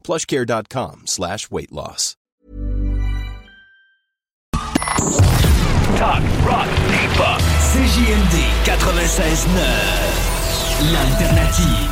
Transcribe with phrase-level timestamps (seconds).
[0.00, 2.14] plushcare.com slash weight loss.
[5.96, 7.40] Talk, rock, hip-hop.
[7.72, 10.92] CJMD 96.9.
[10.92, 11.90] L'alternative.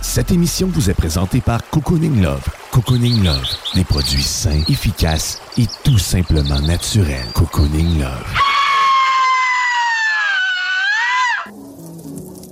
[0.00, 2.44] Cette émission vous est présentée par Cocooning Love.
[2.70, 7.26] Cocooning Love, des produits sains, efficaces et tout simplement naturels.
[7.34, 8.34] Cocooning Love.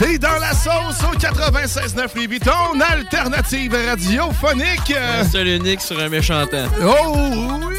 [0.00, 4.94] T'es dans la sauce au 96.9 Lévis, ton alternative radiophonique.
[4.96, 6.64] Un seul unique sur un méchant temps.
[6.82, 7.70] Oh,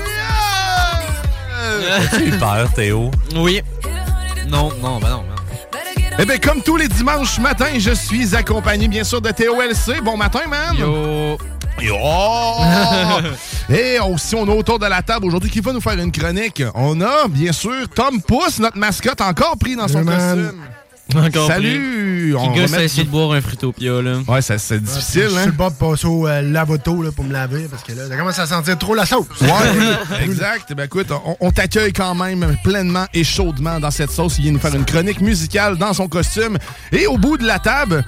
[1.81, 2.19] yeah!
[2.23, 3.09] Eu peur, Théo?
[3.35, 3.63] Oui.
[4.47, 5.23] Non, non, ben non.
[6.19, 10.03] Eh bien, comme tous les dimanches matin, je suis accompagné, bien sûr, de TOLC.
[10.03, 10.77] Bon matin, man!
[10.77, 11.39] Yo!
[11.81, 11.95] Yo!
[13.75, 16.61] Et aussi, on est autour de la table aujourd'hui qui va nous faire une chronique.
[16.75, 20.53] On a, bien sûr, Tom Pousse, notre mascotte, encore pris dans son Yeah, man.
[21.15, 21.97] Encore Salut!
[22.31, 24.17] Qui On gosse va à mettre- essayer de boire un frutopia, là.
[24.27, 25.45] Ouais, ça- c'est difficile, Je suis hein?
[25.47, 28.15] le bord de passer au euh, lavoto là, pour me laver parce que là, ça
[28.15, 29.25] commence à sentir trop la sauce.
[29.41, 29.49] Ouais,
[30.23, 30.73] exact.
[30.73, 34.37] Ben écoute, on, on t'accueille quand même pleinement et chaudement dans cette sauce.
[34.37, 36.57] Il vient nous faire une chronique musicale dans son costume.
[36.91, 38.05] Et au bout de la table...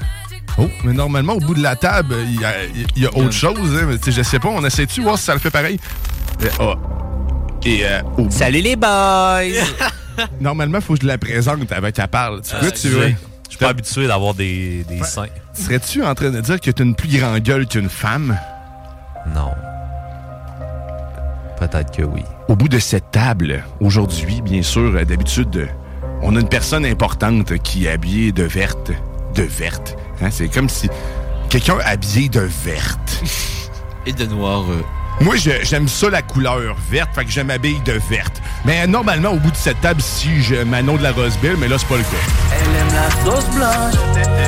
[0.60, 2.54] Oh, mais normalement, au bout de la table, il y a,
[2.96, 3.58] il y a autre chose.
[3.76, 5.80] Hein, mais tu sais, je sais pas, on essaie-tu voir si ça le fait pareil?
[6.44, 6.76] Euh, ah.
[7.66, 9.42] Et euh, au bout- Salut les boys!
[10.40, 12.42] Normalement, il faut que je la présente avant qu'elle parle.
[12.42, 13.08] Tu veux, tu veux?
[13.10, 15.28] Je suis pas habitué d'avoir des, des seins.
[15.54, 18.38] Serais-tu en train de dire que tu as une plus grande gueule qu'une femme?
[19.34, 19.52] Non.
[21.60, 22.24] Peut-être que oui.
[22.48, 25.70] Au bout de cette table, aujourd'hui, bien sûr, d'habitude,
[26.22, 28.92] on a une personne importante qui est habillée de verte.
[29.36, 29.96] De verte.
[30.22, 30.90] Hein, C'est comme si
[31.50, 33.24] quelqu'un habillé de verte.
[34.06, 34.64] Et de noir.
[34.70, 34.82] euh.
[35.22, 38.42] Moi, j'aime ça, la couleur verte, fait que je m'habille de verte.
[38.66, 41.68] Mais euh, normalement, au bout de cette table, si je Manon de la Roseville, mais
[41.68, 42.10] là, c'est pas le cas.
[42.52, 43.94] Elle aime la sauce blanche,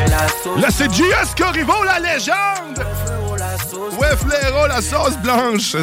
[0.10, 1.34] la sauce Là, c'est J.S.
[1.38, 2.86] Corriveau, la légende!
[4.00, 5.76] Ouais, Fléro, la sauce blanche!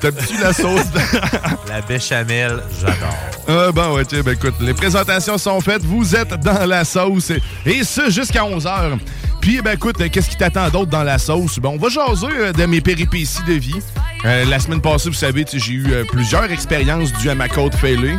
[0.00, 0.86] T'aimes-tu la sauce
[1.68, 3.14] La béchamel, j'adore.
[3.48, 7.30] Ah bon, ouais, tiens, ben écoute, les présentations sont faites, vous êtes dans la sauce,
[7.30, 8.98] et, et ce, jusqu'à 11h.
[9.46, 11.60] Puis, ben écoute, euh, qu'est-ce qui t'attend d'autre dans la sauce?
[11.60, 13.80] Ben, on va jaser euh, de mes péripéties de vie.
[14.24, 18.16] Euh, la semaine passée, vous savez, j'ai eu plusieurs expériences dues à ma côte fêlée.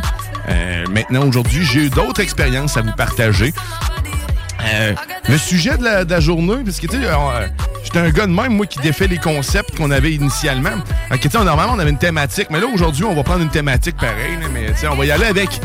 [0.88, 3.52] Maintenant, aujourd'hui, j'ai eu d'autres expériences à vous partager.
[5.28, 7.06] Le sujet de la, de la journée, parce que tu sais,
[7.84, 10.78] j'étais un gars de même, moi, qui défait les concepts qu'on avait initialement.
[11.10, 14.38] Sais, normalement, on avait une thématique, mais là, aujourd'hui, on va prendre une thématique pareille,
[14.54, 15.60] mais tu sais, on va y aller avec.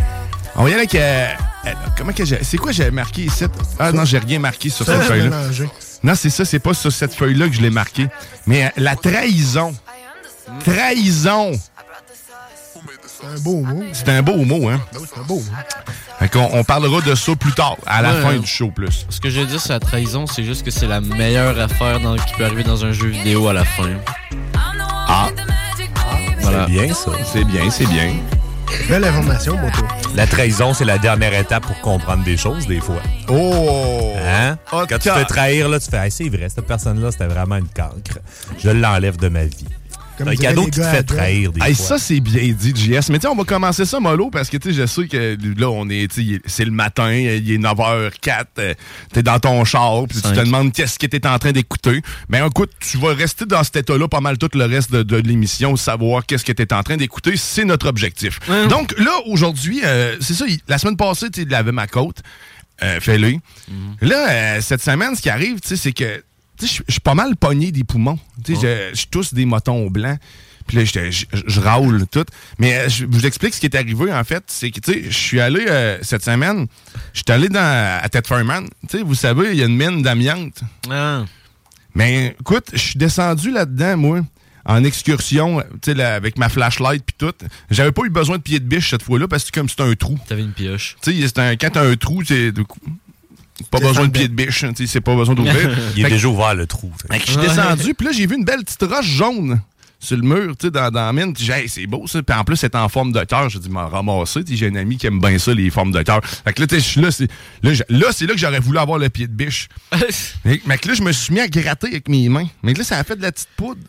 [0.58, 1.53] On va y aller avec.
[1.66, 2.44] Euh, comment que j'ai.
[2.44, 3.46] C'est quoi j'ai marqué ici?
[3.80, 5.44] Ah non, j'ai rien marqué sur cette feuille-là.
[6.04, 8.08] Non, c'est ça, c'est pas sur cette feuille-là que je l'ai marqué.
[8.46, 9.74] Mais euh, la trahison.
[10.64, 11.52] Trahison.
[13.06, 13.84] C'est un beau mot.
[13.94, 14.82] C'est un beau mot, hein?
[14.92, 15.44] C'est un beau mot.
[16.20, 19.06] Fait qu'on on parlera de ça plus tard, à la Ouais, fin du show plus.
[19.10, 22.16] Ce que j'ai dit sur la trahison, c'est juste que c'est la meilleure affaire dans-
[22.18, 23.90] qui peut arriver dans un jeu vidéo à la fin.
[25.08, 25.30] Ah.
[26.42, 26.66] Voilà.
[26.66, 27.12] C'est bien, ça.
[27.32, 28.14] C'est bien, c'est bien.
[28.88, 29.88] Belle information, mon tour.
[30.16, 33.02] La trahison, c'est la dernière étape pour comprendre des choses, des fois.
[33.30, 34.14] Oh!
[34.18, 34.58] Hein?
[34.72, 37.56] Hot Quand tu te trahir, là, tu fais, Hey, c'est vrai, cette personne-là, c'était vraiment
[37.56, 38.20] une cancre.
[38.60, 39.66] Je l'enlève de ma vie.
[40.18, 41.86] Comme Un cadeau qui te fait trahir des Hey, fois.
[41.86, 43.10] ça, c'est bien dit, JS.
[43.10, 45.38] Mais tu sais, on va commencer ça mollo parce que tu sais, je sais que
[45.60, 46.08] là, on est,
[46.46, 48.74] c'est le matin, il est 9h04, euh,
[49.12, 52.02] t'es dans ton char, puis tu te demandes qu'est-ce que t'es en train d'écouter.
[52.30, 55.18] Mais écoute, tu vas rester dans cet état-là pas mal tout le reste de, de
[55.18, 58.40] l'émission, savoir qu'est-ce que t'es en train d'écouter, c'est notre objectif.
[58.70, 62.18] Donc là, aujourd'hui, euh, c'est ça, la semaine passée, tu sais, lavais ma côte,
[62.84, 63.36] euh, fais-le.
[64.02, 66.24] Là, euh, cette semaine, ce qui arrive, tu sais, c'est que
[66.62, 68.20] je suis pas mal pogné des poumons.
[68.44, 70.20] Tu sais, je- je tousse des motons blancs.
[70.68, 72.26] Puis là, je, râle tout.
[72.58, 74.44] Mais euh, je, vous explique ce qui est arrivé, en fait.
[74.48, 76.68] C'est que, tu sais, je suis allé euh, cette semaine,
[77.14, 78.22] je suis allé dans, à Ted.
[78.24, 78.38] Tu
[78.90, 80.62] sais, vous savez, il y a une mine d'amiante.
[80.90, 81.26] Ah.
[81.96, 84.22] Mais écoute, je suis descendu là-dedans, moi,
[84.66, 87.34] en excursion, tu sais, là, avec ma flashlight puis tout.
[87.70, 89.94] J'avais pas eu besoin de pied de biche cette fois-là parce que comme c'est un
[89.94, 90.18] trou.
[90.28, 90.96] T'avais une pioche.
[91.02, 92.80] Tu sais, quand t'as un trou, c'est du coup,
[93.70, 94.64] pas Descends besoin de pied de biche.
[94.64, 95.78] hein, tu sais, C'est pas besoin d'ouvrir.
[95.96, 96.92] Il est déjà ouvert le trou.
[97.12, 99.62] je suis descendu, puis là, j'ai vu une belle petite roche jaune
[100.00, 101.34] sur le mur, tu sais, dans, dans la mine.
[101.34, 102.22] Puis j'ai dit, Hey, c'est beau, ça.
[102.22, 103.48] Puis en plus, c'est en forme de cœur.
[103.50, 104.42] J'ai dit, m'en ramasser.
[104.50, 106.20] J'ai un ami qui aime bien ça, les formes de cœur.
[106.26, 107.30] Fait que là, tu sais, je suis là, c'est
[107.62, 109.70] là, là, c'est là que j'aurais voulu avoir le pied de biche.
[110.46, 112.48] Mais, mais que là, je me suis mis à gratter avec mes mains.
[112.64, 113.80] Mais que là, ça a fait de la petite poudre.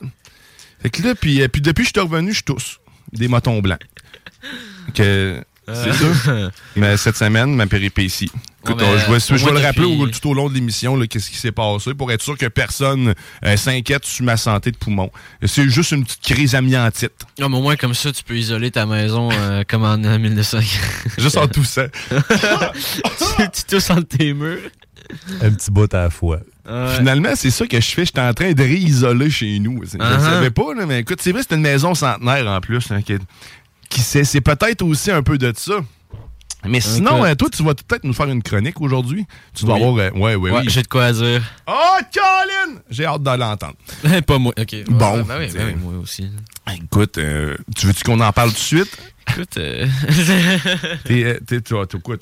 [0.83, 2.79] Fait que là, puis, euh, puis depuis que je suis revenu, je tousse.
[3.13, 3.81] Des motons blancs.
[4.95, 6.51] Que, c'est ça.
[6.77, 8.31] Mais cette semaine, ma péripétie.
[8.67, 11.37] Écoute, Ouais, je vais, je le rappeler depuis- tout au long de l'émission, qu'est-ce qui
[11.37, 13.15] s'est passé, pour être sûr que personne
[13.45, 15.11] euh, s'inquiète sur ma santé de poumon.
[15.45, 17.13] C'est juste une petite crise amiantite.
[17.41, 20.19] Ah, mais au moins, comme ça, tu peux isoler ta maison euh, comme en euh,
[20.19, 20.61] 1900.
[21.19, 21.89] Juste en tout ça.
[22.11, 24.59] tu, tu tousses entre tes murs.
[25.43, 26.39] Un petit bout à la fois.
[26.67, 26.97] Ouais.
[26.97, 28.07] Finalement, c'est ça que je fais.
[28.07, 29.83] J'étais en train de réisoler chez nous.
[29.85, 30.21] Je ne Uh-huh.
[30.21, 32.91] savais pas, là, mais écoute, c'est vrai, c'est une maison centenaire en plus.
[32.91, 33.19] hein, qui, sait,
[34.01, 35.75] c'est peut-être aussi un peu de ça.
[36.67, 39.27] Mais sinon, euh, toi, tu vas peut-être nous faire une chronique aujourd'hui.
[39.55, 39.83] Tu dois Oui.
[39.83, 39.99] avoir.
[39.99, 40.67] euh, ouais, ouais, Ouais, oui.
[40.69, 41.43] j'ai de quoi à dire.
[41.67, 42.81] Oh, Colin!
[42.89, 43.75] J'ai hâte de l'entendre.
[44.27, 44.55] pas moi.
[44.59, 44.69] Ok.
[44.73, 46.31] Ouais, Bon, bah oui, bah oui, moi aussi.
[46.75, 48.99] Écoute, euh, tu veux-tu qu'on en parle tout de suite?
[49.31, 49.87] Écoute, euh,
[51.05, 51.39] T'es, euh,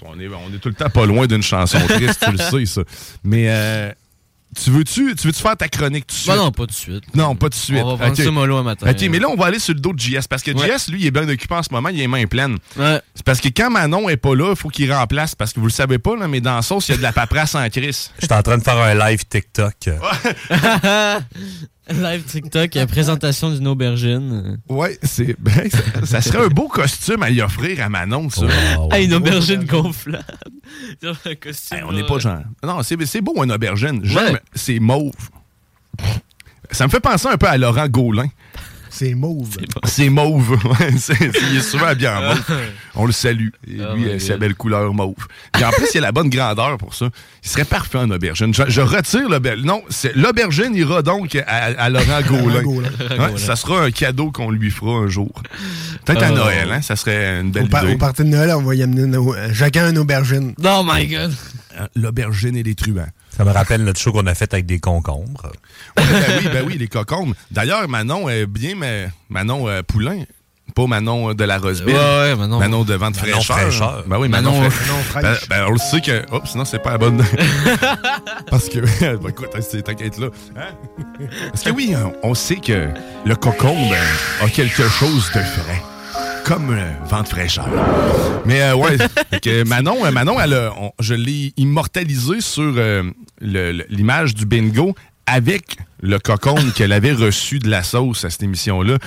[0.04, 2.66] on est, on est tout le temps pas loin d'une chanson triste, tu le sais,
[2.66, 2.82] ça.
[3.22, 3.92] Mais euh,
[4.60, 6.26] tu veux-tu tu veux faire ta chronique tout de suite?
[6.28, 7.04] bah non, pas tout de suite.
[7.14, 7.78] Non, pas tout de suite.
[7.82, 8.24] On va prendre Ok.
[8.24, 8.90] ça mollo un matin.
[8.90, 10.68] OK, mais là, on va aller sur le dos de JS parce que Ouais.
[10.78, 12.58] JS, lui, il est bien occupé en ce moment, il a les mains pleines.
[12.76, 13.00] Ouais.
[13.14, 15.66] C'est parce que quand Manon est pas là, il faut qu'il remplace parce que vous
[15.66, 17.68] le savez pas, là, mais dans la sauce, il y a de la paperasse en
[17.70, 18.10] crise.
[18.18, 19.74] J'étais en train de faire un live TikTok.
[21.90, 24.58] Live TikTok, euh, présentation d'une aubergine.
[24.68, 28.42] Ouais, c'est ben, ça, ça serait un beau costume à y offrir à Manon, ça.
[28.76, 28.88] Wow.
[28.92, 30.24] Ah, une aubergine gonflable.
[31.02, 31.78] Genre un costume.
[31.78, 32.38] Hey, on n'est là, pas genre.
[32.62, 34.00] Non, c'est c'est beau, une aubergine.
[34.04, 34.40] J'aime, Ouais.
[34.54, 35.12] c'est mauve.
[36.70, 38.28] Ça me fait penser un peu à Laurent Gaulin.
[38.94, 39.56] C'est mauve.
[39.84, 40.50] C'est mauve.
[40.64, 42.42] Ouais, c'est- c'est- il est souvent bien en mauve.
[42.94, 43.48] On le salue.
[43.66, 45.14] Et Oh lui, sa belle couleur mauve.
[45.58, 47.06] Et en plus, il a la bonne grandeur pour ça.
[47.42, 48.52] Il serait parfait en aubergine.
[48.54, 49.66] Je, je retire l'aubergine.
[49.66, 52.62] Non, c'est- l'aubergine ira donc à, à Laurent Gaulin.
[53.38, 55.32] Ça sera un cadeau qu'on lui fera un jour.
[56.04, 56.36] Peut-être à Oh.
[56.36, 56.82] Noël, hein?
[56.82, 57.94] Ça serait une belle Au, par- idée.
[57.94, 60.54] au party de Noël, on va y amener nos- euh, chacun une aubergine.
[60.64, 61.32] Oh my god.
[61.80, 63.06] Euh, L'aubergine et les truands.
[63.36, 65.50] Ça me rappelle notre show qu'on a fait avec des concombres.
[65.96, 67.34] Ouais, ben oui, ben oui, les cocombes.
[67.50, 70.24] D'ailleurs, Manon est bien, mais Manon euh, Poulain,
[70.74, 71.94] pas Manon euh, de la Roseville.
[71.94, 72.58] Ouais, ouais, Manon.
[72.58, 73.56] Manon de Vente Manon fraîcheur.
[73.58, 74.04] fraîcheur.
[74.06, 74.96] Ben oui, Manon, Manon- fraîcheur.
[75.14, 76.22] Manon Ben, ben, on le sait que.
[76.30, 77.24] Hop, sinon, c'est pas la bonne.
[78.50, 78.80] Parce que.
[79.16, 80.28] ben, écoute, c'est t'inquiète là.
[80.56, 80.74] Hein?
[81.50, 82.88] Parce que oui, on- sait que
[83.24, 85.82] le cocombe euh, a quelque chose de frais.
[86.44, 87.68] Comme euh, vente fraîcheur.
[88.44, 88.96] Mais euh, ouais,
[89.42, 93.04] que Manon, euh, Manon elle a- on- je l'ai immortalisé sur euh,
[93.40, 94.94] le- le- l'image du bingo
[95.26, 98.98] avec le cocombe qu'elle avait reçu de la sauce à cette émission-là.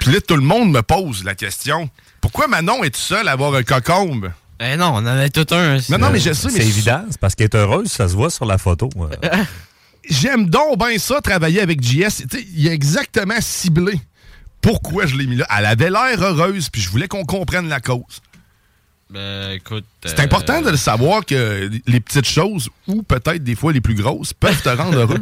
[0.00, 1.88] Puis là, tout le monde me pose la question
[2.20, 4.30] pourquoi Manon est seule à avoir un cocombe?
[4.62, 5.76] Eh non, on en avait tout un.
[5.88, 8.14] Non, non, mais je sais, mais C'est évident, c'est parce qu'elle est heureuse, ça se
[8.14, 8.90] voit sur la photo.
[8.98, 9.08] Euh,
[10.10, 12.26] J'aime donc bien ça, travailler avec JS.
[12.30, 13.98] Tu sais, Il a exactement ciblé
[14.60, 15.46] pourquoi je l'ai mis là?
[15.56, 18.20] Elle avait l'air heureuse, puis je voulais qu'on comprenne la cause.
[19.10, 19.84] Ben écoute.
[20.04, 23.80] C'est euh, important de le savoir que les petites choses, ou peut-être des fois les
[23.80, 25.20] plus grosses, peuvent te rendre heureux.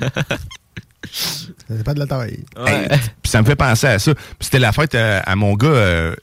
[1.11, 2.45] Ça dépend de la taille.
[2.67, 4.15] Hey, puis ça me fait penser à ça.
[4.15, 6.15] Puis C'était la fête à, à mon gars euh,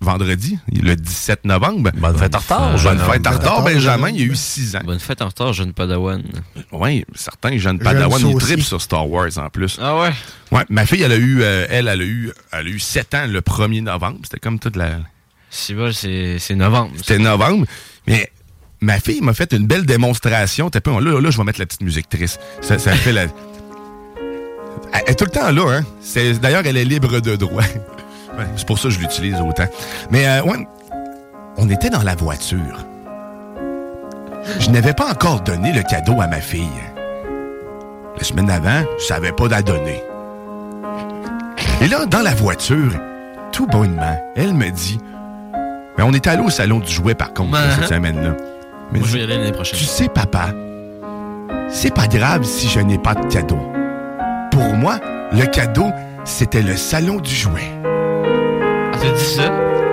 [0.00, 1.90] vendredi, le 17 novembre.
[1.94, 4.08] bonne fête en retard, Bonne fête en retard, Benjamin.
[4.10, 4.80] Il y a eu 6 ans.
[4.84, 6.22] Bonne fête en retard, jeune padawan.
[6.72, 8.46] Oui, certains jeunes Padawan, ils aussi.
[8.46, 9.78] trippent sur Star Wars en plus.
[9.80, 10.10] Ah ouais?
[10.52, 13.14] Ouais, ma fille, elle a eu, euh, elle, elle a eu, elle a eu 7
[13.14, 14.18] ans le 1er novembre.
[14.24, 14.98] C'était comme toute la.
[15.50, 16.92] C'est bon, c'est c'est novembre.
[16.96, 17.66] C'était novembre.
[18.06, 18.30] Mais
[18.80, 20.70] ma fille m'a fait une belle démonstration.
[20.70, 22.40] T'as pas, là, là, je vais mettre la petite musique triste.
[22.62, 23.24] Ça, ça fait la.
[24.92, 25.84] Elle est tout le temps là, hein.
[26.00, 27.62] C'est- D'ailleurs, elle est libre de droit.
[28.38, 29.66] Ouais, c'est pour ça que je l'utilise autant.
[30.10, 30.66] Mais, euh, ouais,
[31.56, 32.86] on était dans la voiture.
[34.60, 36.66] Je n'avais pas encore donné le cadeau à ma fille.
[38.16, 40.02] La semaine avant, je savais pas la donner.
[41.82, 42.92] Et là, dans la voiture,
[43.52, 44.98] tout bonnement, elle me dit
[45.98, 47.74] Mais on est allé au salon du jouet, par contre, Uh-huh.
[47.80, 48.30] cette semaine-là.
[48.30, 48.36] Moi,
[48.94, 49.78] je vais dit, y aller l'année prochaine.
[49.78, 50.48] Tu sais, papa,
[51.68, 53.58] c'est pas grave si je n'ai pas de cadeau.
[54.50, 54.98] Pour moi,
[55.32, 55.86] le cadeau,
[56.24, 57.70] c'était le salon du jouet.
[59.00, 59.50] T'as dit ça?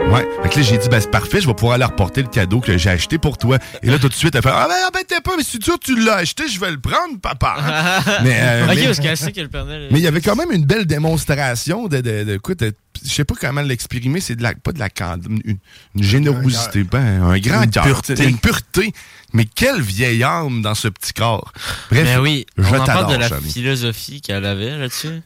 [0.09, 0.25] Ouais.
[0.43, 2.61] Fait que là, j'ai dit, ben, c'est parfait, je vais pouvoir aller reporter le cadeau
[2.61, 3.57] que j'ai acheté pour toi.
[3.83, 5.71] Et là, tout de suite, elle fait, ah, ben, ben, t'es pas, mais si tu,
[5.83, 7.55] tu l'as acheté, je vais le prendre, papa.
[8.23, 9.87] mais, euh, mais- parce qu'elle sait que le Père Noël.
[9.91, 12.73] mais il y avait quand même une belle démonstration de, de, de- écoute, de-
[13.03, 15.57] je sais pas comment l'exprimer, c'est de la, pas de la candeur, une,
[15.95, 18.23] une générosité, ben, un grand Une cœur, pureté.
[18.27, 18.93] une pureté.
[19.33, 21.51] Mais quelle vieille âme dans ce petit corps.
[21.91, 25.21] Bref, Ben oui, je on en parle de la philosophie qu'elle avait là-dessus.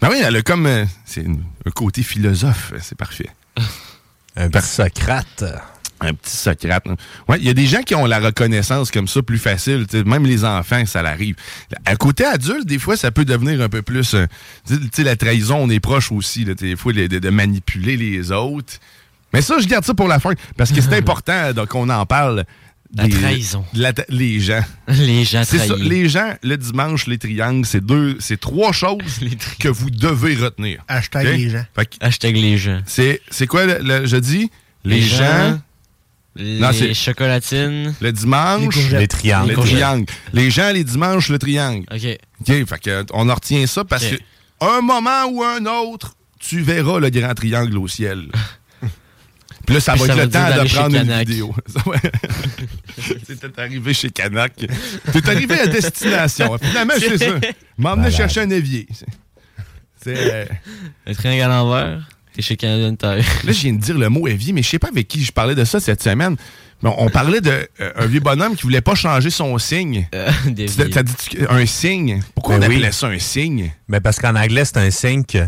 [0.00, 3.30] Ben oui, elle a comme, euh, c'est un côté philosophe, c'est parfait.
[4.38, 5.44] Un petit Socrate.
[5.98, 6.84] Un petit Socrate.
[7.26, 9.86] Ouais, il y a des gens qui ont la reconnaissance comme ça plus facile.
[10.04, 11.36] Même les enfants, ça l'arrive.
[11.86, 14.12] À côté adulte, des fois, ça peut devenir un peu plus.
[14.12, 14.26] euh,
[14.66, 16.44] tu sais, la trahison, on est proche aussi.
[16.44, 18.74] là, des fois, de, de- manipuler les autres.
[19.32, 20.32] Mais ça, je garde ça pour la fin.
[20.58, 22.44] Parce que c'est important qu'on en parle.
[22.94, 23.64] La trahison.
[23.74, 24.62] la les gens.
[24.88, 25.74] Les gens C'est ça.
[25.74, 25.88] trahis.
[25.88, 28.98] Les gens, le dimanche, les triangles, c'est deux, c'est trois choses
[29.58, 30.82] que vous devez retenir.
[30.88, 31.64] Hashtag les gens.
[31.74, 32.80] Fait que Hashtag les gens.
[32.86, 34.50] C'est, c'est quoi, le, le- je dis?
[34.84, 35.58] Les, Les gens,
[36.36, 37.94] les chocolatines.
[38.00, 38.98] le dimanche, Les.
[39.00, 39.50] Les triangles.
[39.50, 40.04] le triangle.
[40.32, 41.86] Les gens, les dimanches, le triangle.
[41.92, 42.18] OK.
[42.40, 44.16] OK, fait que, on en retient ça parce OK.
[44.18, 48.26] que un moment ou un autre, tu verras le grand triangle au ciel.
[49.66, 51.54] Puis là, ça Puis va ça être le temps de prendre une vidéo.
[51.66, 54.52] Ça va- T'es arrivé chez Canac.
[55.12, 56.56] T'es arrivé à destination.
[56.62, 57.26] Finalement, c'est ça.
[57.78, 58.12] M'emmener Malade.
[58.12, 58.86] chercher un évier.
[58.92, 59.06] C'est-
[60.02, 60.16] C'est...
[60.32, 60.44] euh,
[61.06, 62.08] Le triangle à l'envers.
[62.32, 63.16] T'es chez Canadian Tire.
[63.44, 65.32] Là, je viens de dire le mot évier, mais je sais pas avec qui je
[65.32, 66.36] parlais de ça cette semaine.
[66.82, 67.62] On, parlait d'un
[68.06, 70.06] vieux bonhomme qui voulait pas changer son signe.
[70.14, 70.30] Euh,
[70.92, 71.14] T'as dit
[71.48, 72.22] un signe.
[72.34, 72.76] Pourquoi Ben on oui.
[72.76, 73.72] appelait ça un signe?
[73.88, 75.38] Mais parce qu'en anglais, c'est un signe que.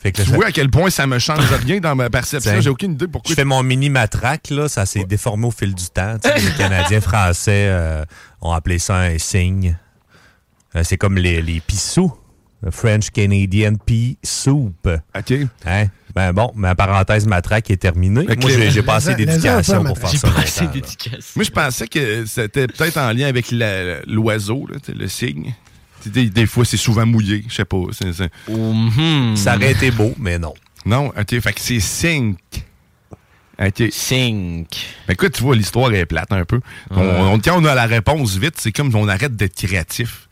[0.00, 2.60] Fait que Tu vois à quel point ça me change rien dans ma perception.
[2.60, 3.28] J'ai aucune idée pourquoi.
[3.30, 6.16] je fais mon mini matraque, là, ça s'est déformé au fil du temps.
[6.24, 8.04] Les Canadiens français euh,
[8.40, 9.76] ont appelé ça un signe.
[10.76, 12.12] Euh, c'est comme les, les pissous.
[12.62, 14.74] Le French Canadian Pea Soup.
[15.16, 15.32] OK.
[15.64, 15.86] Hein?
[16.14, 18.24] Ben bon, ma parenthèse matraque est terminée.
[18.24, 20.28] Moi, j'ai j'ai pas assez les- les d'éducation pour faire J'ai ça.
[20.28, 20.80] pas assez longtemps, là.
[20.80, 21.32] d'éducation.
[21.36, 23.52] Moi, je pensais que c'était peut-être en lien avec
[24.06, 25.54] l'oiseau, le signe.
[26.06, 27.44] Des, des fois, c'est souvent mouillé.
[27.48, 27.78] Je sais pas.
[28.48, 29.36] Mhm.
[29.36, 30.54] Ça aurait été beau, mais non.
[30.86, 31.40] Non, OK.
[31.40, 32.38] Fait que c'est sync.
[33.60, 33.82] OK.
[33.90, 34.68] Sync.
[35.06, 36.60] Ben, écoute, tu vois, l'histoire est plate un peu.
[36.90, 40.28] On, on- quand on a la réponse vite, c'est comme on arrête d'être créatif.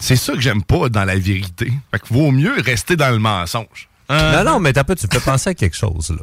[0.00, 1.72] C'est ça que j'aime pas dans la vérité.
[1.92, 3.88] Fait que vaut mieux rester dans le mensonge.
[4.10, 6.22] Non, non, mais t'as pas, tu peux penser à quelque chose, là.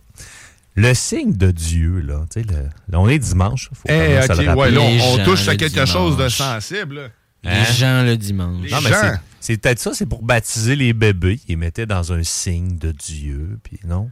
[0.75, 2.47] Le signe de Dieu, là, tu sais,
[2.93, 3.69] on est dimanche.
[3.73, 5.91] Faut quand Eh, le ouais, là, on, touche à quelque dimanche.
[5.91, 6.95] chose de sensible.
[6.95, 7.07] là.
[7.43, 7.63] Les Hein?
[7.77, 8.63] gens le dimanche.
[8.63, 9.13] Les Non, mais gens.
[9.39, 11.39] c'est- peut-être ça, c'est pour baptiser les bébés.
[11.47, 14.09] Ils mettaient dans un signe de Dieu, puis non.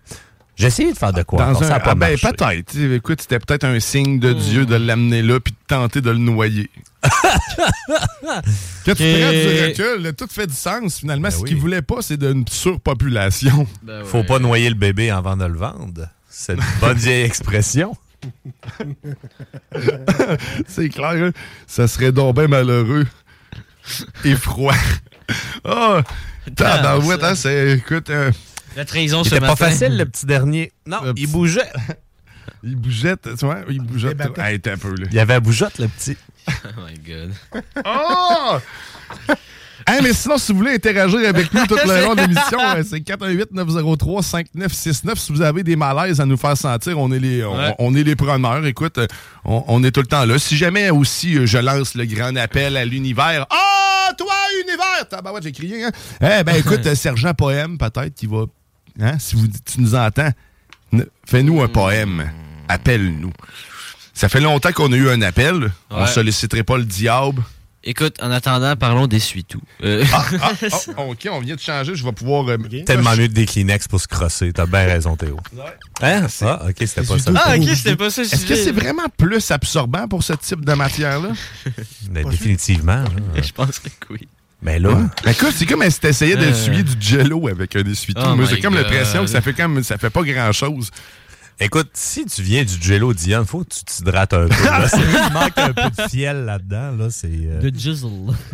[0.56, 1.46] J'ai essayé de faire de quoi?
[1.54, 2.76] Dans un- ça a pas ah, ben, peut-être.
[2.96, 6.18] Écoute, c'était peut-être un signe de Dieu de l'amener là puis de tenter de le
[6.18, 6.70] noyer.
[8.86, 10.98] Quand tu prends du recul, là, tout fait du sens.
[11.00, 11.50] Finalement, Ben ce oui.
[11.50, 13.68] qu'il voulait pas, c'est d'une surpopulation.
[13.84, 14.24] Ben Faut ouais.
[14.26, 16.08] pas noyer le bébé avant de le vendre.
[16.30, 17.96] C'est une bonne vieille expression.
[20.68, 21.32] c'est clair, hein?
[21.68, 23.06] ça serait donc bien malheureux
[24.26, 24.74] et froid.
[25.64, 26.02] Ah!
[26.56, 27.30] tabarouette, ça.
[27.30, 28.32] hein, c'est, écoute, euh,
[28.76, 29.66] La trahison ce C'était pas matin.
[29.70, 30.72] facile, le petit dernier.
[30.86, 31.72] Non, Le il petit- bougeait.
[32.64, 34.10] il bougeait, tu vois, il bougeait.
[34.10, 34.42] Débattait.
[34.54, 35.08] Hey, t'es un peu, là.
[35.10, 36.18] Il y avait la bougeotte, le petit.
[36.50, 37.34] Oh my god.
[37.86, 38.58] Oh!
[39.90, 42.84] Hey, mais sinon, si vous voulez interagir avec nous tout le long de l'émission, euh,
[42.88, 45.16] c'est 418-903-5969.
[45.16, 47.74] Si vous avez des malaises à nous faire sentir, on est les, on, Ouais.
[47.80, 48.66] on est les preneurs.
[48.66, 49.08] Écoute, euh,
[49.46, 50.38] on, on est tout le temps là.
[50.40, 53.46] Si jamais aussi euh, je lance le grand appel à l'univers.
[53.50, 55.08] Ah, toi, univers!
[55.10, 55.92] Tabarouette, j'ai crié, hein?
[56.22, 58.44] Eh ben, écoute, Sergent Poème, peut-être, qui va.
[59.00, 60.32] Hein, si vous, tu nous entends,
[61.26, 62.30] fais-nous un poème.
[62.68, 63.32] Appelle-nous.
[64.14, 65.72] Ça fait longtemps qu'on a eu un appel.
[65.92, 66.08] On Ouais.
[66.08, 67.42] solliciterait pas le diable.
[67.90, 69.62] Écoute, en attendant, parlons d'essuie-tout.
[69.84, 70.52] Euh, Ah, ah,
[70.98, 72.46] ah, ok, on vient de changer, je vais pouvoir.
[72.50, 74.52] euh, Tellement mieux des Kleenex pour se crosser.
[74.52, 75.40] T'as bien raison, Théo.
[76.02, 76.28] Hein?
[76.42, 77.32] Ah, ok, c'était pas ça.
[77.36, 78.24] ah, ok, c'était pas ça.
[78.24, 81.30] Est-ce que c'est vraiment plus absorbant pour ce type de matière-là?
[82.12, 83.04] Ben, définitivement.
[83.04, 83.10] là.
[83.42, 84.28] Je penserais que oui.
[84.62, 84.90] Mais là,
[85.24, 86.40] Ben écoute, c'est comme si t'essayais Euh.
[86.46, 88.22] d'essuyer du jello avec un essuie-tout.
[88.22, 90.90] Oh j'ai comme l'impression que ça fait comme ça fait pas grand-chose.
[91.60, 94.64] Écoute, si tu viens du jello Diane, faut que tu t'hydrates un peu.
[94.64, 94.88] là.
[94.96, 96.92] Il manque un peu de fiel là-dedans.
[96.98, 98.08] Là, c'est, euh, De jizzle.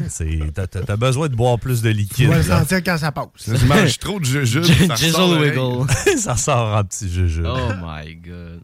[0.10, 2.30] c'est, t'as, t'as- t'as besoin de boire plus de Tu liquide.
[2.30, 3.28] vas le sentir quand ça passe.
[3.38, 4.64] Si tu manges trop de jujube,
[4.96, 5.58] Jizzle l'oreille.
[5.58, 5.90] wiggle.
[6.18, 7.46] ça sort en petit jujube.
[7.48, 8.62] Oh my god.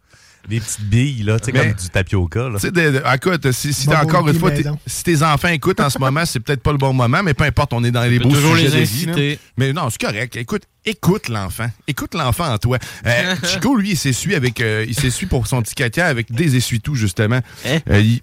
[0.49, 2.49] Des petites billes, là, tu sais, Mais- comme du tapioca.
[2.49, 2.55] Là.
[2.55, 5.79] Tu sais, de- de- écoute, si, Bon encore une fois, t'es- si tes enfants écoutent
[5.79, 8.03] en ce moment, c'est peut-être pas le bon moment, mais peu importe, on est dans
[8.03, 9.39] les beaux toujours sujets les de vie, inciter.
[9.57, 10.35] Mais non, c'est correct.
[10.37, 11.69] Écoute, écoute l'enfant.
[11.87, 12.79] Écoute l'enfant en toi.
[13.05, 16.55] Euh, Chico, lui, il s'essuie avec, euh, il s'essuie pour son petit caca avec des
[16.55, 17.41] essuie-tout, justement.
[17.65, 17.77] Hein?
[17.89, 18.21] Euh, il,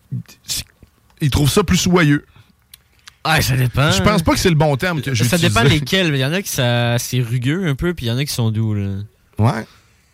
[1.21, 2.25] il trouve ça plus soyeux.
[3.29, 3.91] Ah, ça dépend.
[3.91, 6.09] Je pense pas que c'est le bon terme que Ça dépend lesquels.
[6.15, 8.25] Il y en a qui ça, c'est rugueux un peu, puis il y en a
[8.25, 8.75] qui sont doux.
[8.75, 8.89] Là.
[9.39, 9.65] Ouais.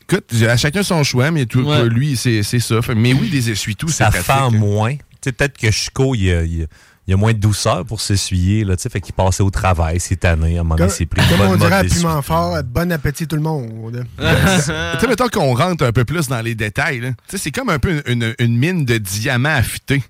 [0.08, 1.84] Écoute, à chacun son choix, mais tout, Ouais.
[1.88, 2.76] lui, c'est c'est ça.
[2.96, 4.94] Mais oui, des essuie-tout, c'est Ça fend moins.
[4.96, 6.66] Tu sais, peut-être que Chico, il y a, il a-
[7.08, 9.50] il y a moins de douceur pour s'essuyer, là, tu sais, fait qu'il passait au
[9.50, 11.84] travail, c'est tanné, à un moment donné, c'est pris comme on dirait à.
[11.84, 14.04] Piment Fort, bon appétit tout le monde.
[14.18, 17.00] tu sais, mettons qu'on rentre un peu plus dans les détails.
[17.00, 17.08] là.
[17.10, 20.02] Tu sais, c'est comme un peu une, une- une mine de diamants affûtés.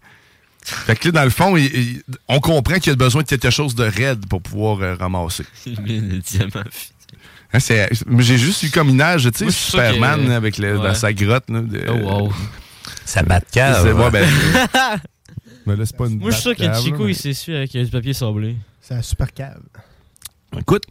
[0.64, 3.26] Fait que là, dans le fond, il- il- on comprend qu'il y a besoin de
[3.26, 5.44] quelque chose de raide pour pouvoir euh, ramasser.
[5.66, 6.64] Le diamant.
[7.54, 10.88] Hein, c'est- J'ai juste eu comme image, tu sais, Superman que- avec le, Ouais.
[10.88, 11.44] dans sa grotte.
[11.50, 11.92] Là, de- Oh,
[12.24, 12.32] wow.
[13.04, 13.82] Ça bat de cave.
[13.84, 14.26] C'est- ouais, ben,
[15.66, 17.54] mais là, c'est pas une Moi, je suis sûr que Batcave, Chico, là, il s'essuie
[17.56, 18.56] avec euh, du papier sablé.
[18.80, 19.60] C'est un super cave.
[20.58, 20.84] Écoute,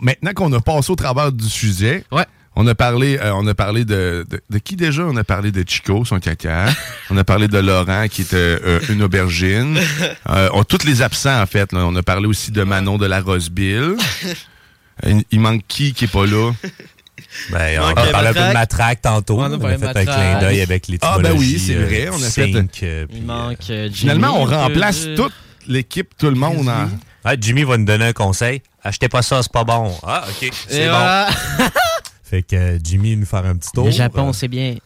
[0.00, 2.24] maintenant qu'on a passé au travers du sujet, Ouais.
[2.56, 5.02] on a parlé, euh, on a parlé de, de, de qui déjà?
[5.02, 6.66] On a parlé de Chico, son caca.
[7.10, 9.78] on a parlé de Laurent, qui était euh, une aubergine.
[10.30, 11.72] Euh, on, tous les absents, en fait.
[11.72, 11.80] là.
[11.86, 13.96] On a parlé aussi de Manon de la Roseville.
[15.06, 16.52] Euh, il manque qui qui est pas là?
[17.50, 19.02] Ben, on manque a le parlé un peu de matraque.
[19.02, 19.40] tantôt.
[19.40, 22.08] On a On a, fait un clin d'œil avec les Ah, ben oui, c'est vrai,
[22.12, 25.32] on a fait- Sync, euh, puis, Il manque euh, Jimmy, Finalement, on remplace toute
[25.66, 26.88] l'équipe, tout le monde en...
[27.24, 28.62] Ah, Jimmy va nous donner un conseil.
[28.84, 29.92] Achetez pas ça, c'est pas bon.
[30.04, 30.90] Ah, OK, c'est bon.
[30.90, 31.28] voilà.
[32.24, 33.86] Fait que euh, Jimmy nous faire un petit tour.
[33.86, 34.76] Le Japon, Euh, c'est bien.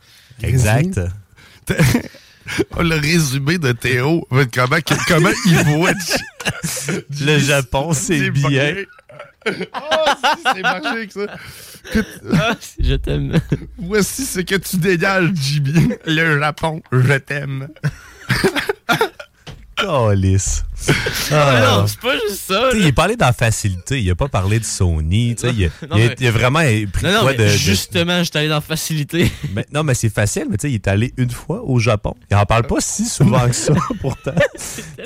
[0.42, 1.00] Exact.
[2.78, 4.26] le résumé de Théo.
[4.54, 5.92] Comment, comment il voit...
[7.20, 8.74] Le Japon, c'est bien.
[9.74, 11.26] Oh, si, c'est marché avec ça.
[11.90, 13.40] Écoute, Ah, je t'aime.
[13.78, 15.90] Voici ce que tu dégages, Jimmy.
[16.06, 17.68] Le Japon, je t'aime.
[19.76, 20.64] Calice.
[21.30, 22.70] Ah, non, c'est pas juste ça.
[22.74, 24.00] Il est parlé dans la facilité.
[24.00, 25.36] Il a pas parlé de Sony.
[25.42, 27.42] Il a, Non, il a- mais- il a vraiment pris Non, non, quoi mais de,
[27.44, 29.30] de- justement, j'étais allé dans facilité.
[29.54, 30.44] Mais- non, mais c'est facile.
[30.50, 32.14] Mais tu sais, il est allé une fois au Japon.
[32.30, 34.32] Il en parle pas si souvent que ça, pourtant.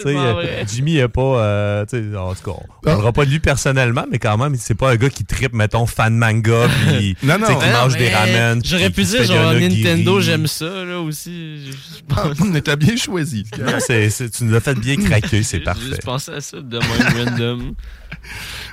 [0.07, 0.65] Euh, vrai.
[0.73, 1.21] Jimmy est pas.
[1.23, 1.83] euh,
[2.17, 4.97] en tout cas, on parlera pas de lui personnellement, mais quand même, c'est pas un
[4.97, 7.47] gars qui tripe, mettons, fan manga, puis Non, non.
[7.47, 8.61] qui mange des ramen.
[8.65, 11.67] J'aurais pu dire genre Nintendo, j'aime ça, là aussi.
[11.67, 13.45] Je, je pense- On était bien choisi.
[13.53, 15.81] Tu nous as fait bien craquer, c'est parfait.
[15.89, 17.75] juste pensé à ça de même random.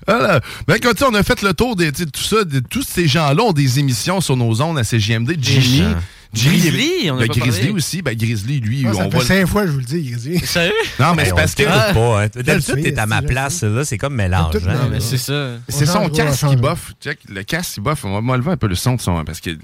[0.08, 0.40] Voilà.
[0.68, 3.52] Ben, quand on a fait le tour de, tout ça, de tous ces gens-là ont
[3.54, 5.36] des émissions sur nos ondes à CGMD.
[5.40, 5.84] Jimmy.
[6.32, 7.72] Grizzly, on a ben, pas Grizzly parlé.
[7.74, 8.02] aussi.
[8.04, 9.24] Ben, Grizzly, lui, Ah, ça on fait va.
[9.26, 10.40] cinq fois je vous le dis, Grizzly.
[10.46, 10.72] Sérieux?
[11.00, 11.64] Non, mais c'est on parce que.
[11.64, 12.24] pas.
[12.24, 12.28] Hein.
[12.36, 13.64] D'habitude, t'es à ma place.
[13.64, 14.56] Là, c'est comme mélange.
[14.58, 14.74] Hein.
[14.84, 15.54] non, mais c'est ça.
[15.68, 16.56] C'est On son casque qui.
[17.02, 18.06] Check, le casque qui boffe.
[18.06, 19.24] On va m'enlever un peu le son de son.
[19.26, 19.58] Parce que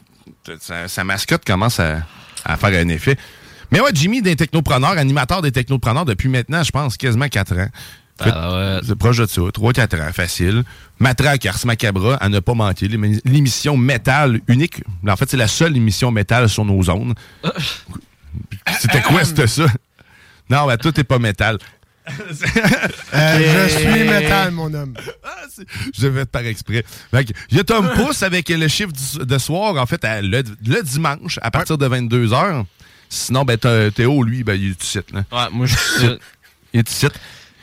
[0.59, 1.99] sa, sa mascotte commence à,
[2.43, 3.15] à faire un effet.
[3.71, 7.67] Mais ouais, Jimmy, des technopreneurs, animateur des technopreneurs depuis maintenant, je pense, quasiment 4 ans.
[8.19, 8.79] Ah ouais.
[8.87, 10.63] C'est proche de ça, 3-4 ans, facile.
[10.99, 12.87] Matraque, Ars Macabra, à ne pas mentir.
[12.89, 14.81] L'émi- L'émission métal unique.
[15.05, 17.13] En fait, c'est la seule émission métal sur nos zones.
[18.79, 19.65] C'était quoi, c'était ça?
[20.49, 21.57] Non, ben, tout est pas métal.
[23.13, 24.93] Euh, je suis métal, mon homme.
[25.97, 26.83] Je vais te par exprès.
[27.51, 30.43] Il y a Tom Pouce avec le chiffre du- de soir, en fait, à- le,
[30.65, 32.65] le dimanche, à partir de 22h.
[33.09, 35.23] Sinon, ben, t'as- Théo, lui, ben, il est ici, là.
[35.31, 36.07] Ouais, moi, je suis.
[36.73, 37.07] Il est ici.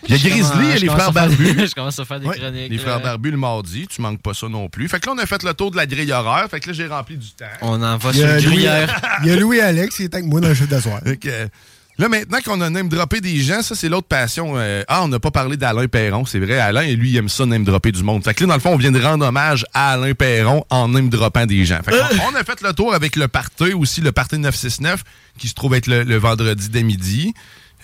[0.08, 1.36] Il y a Grizzly et les frères Barbus.
[1.68, 2.70] Je commence à faire des Ouais, chroniques.
[2.70, 4.88] Les frères Barbus le mardi, tu manques pas ça non plus.
[4.88, 6.48] Fait que là, on a fait le tour de la grille horaire.
[6.50, 7.44] Fait que là, j'ai rempli du temps.
[7.60, 9.00] On envoie Il y sur le gruyère.
[9.22, 11.00] il y a Louis Alex qui est avec moi dans le chiffre d'asseoir.
[12.02, 14.54] Là, maintenant qu'on a name droppé des gens, ça, c'est l'autre passion.
[14.56, 16.58] Euh, ah, on n'a pas parlé d'Alain Perron, c'est vrai.
[16.58, 18.24] Alain, et lui, il aime ça name dropper du monde.
[18.24, 20.88] Fait que là, dans le fond, on vient de rendre hommage à Alain Perron en
[20.88, 21.78] name droppant des gens.
[21.84, 21.94] Fait
[22.28, 25.04] on a fait le tour avec le party aussi, le party 969,
[25.38, 27.34] qui se trouve être le, le vendredi dès midi.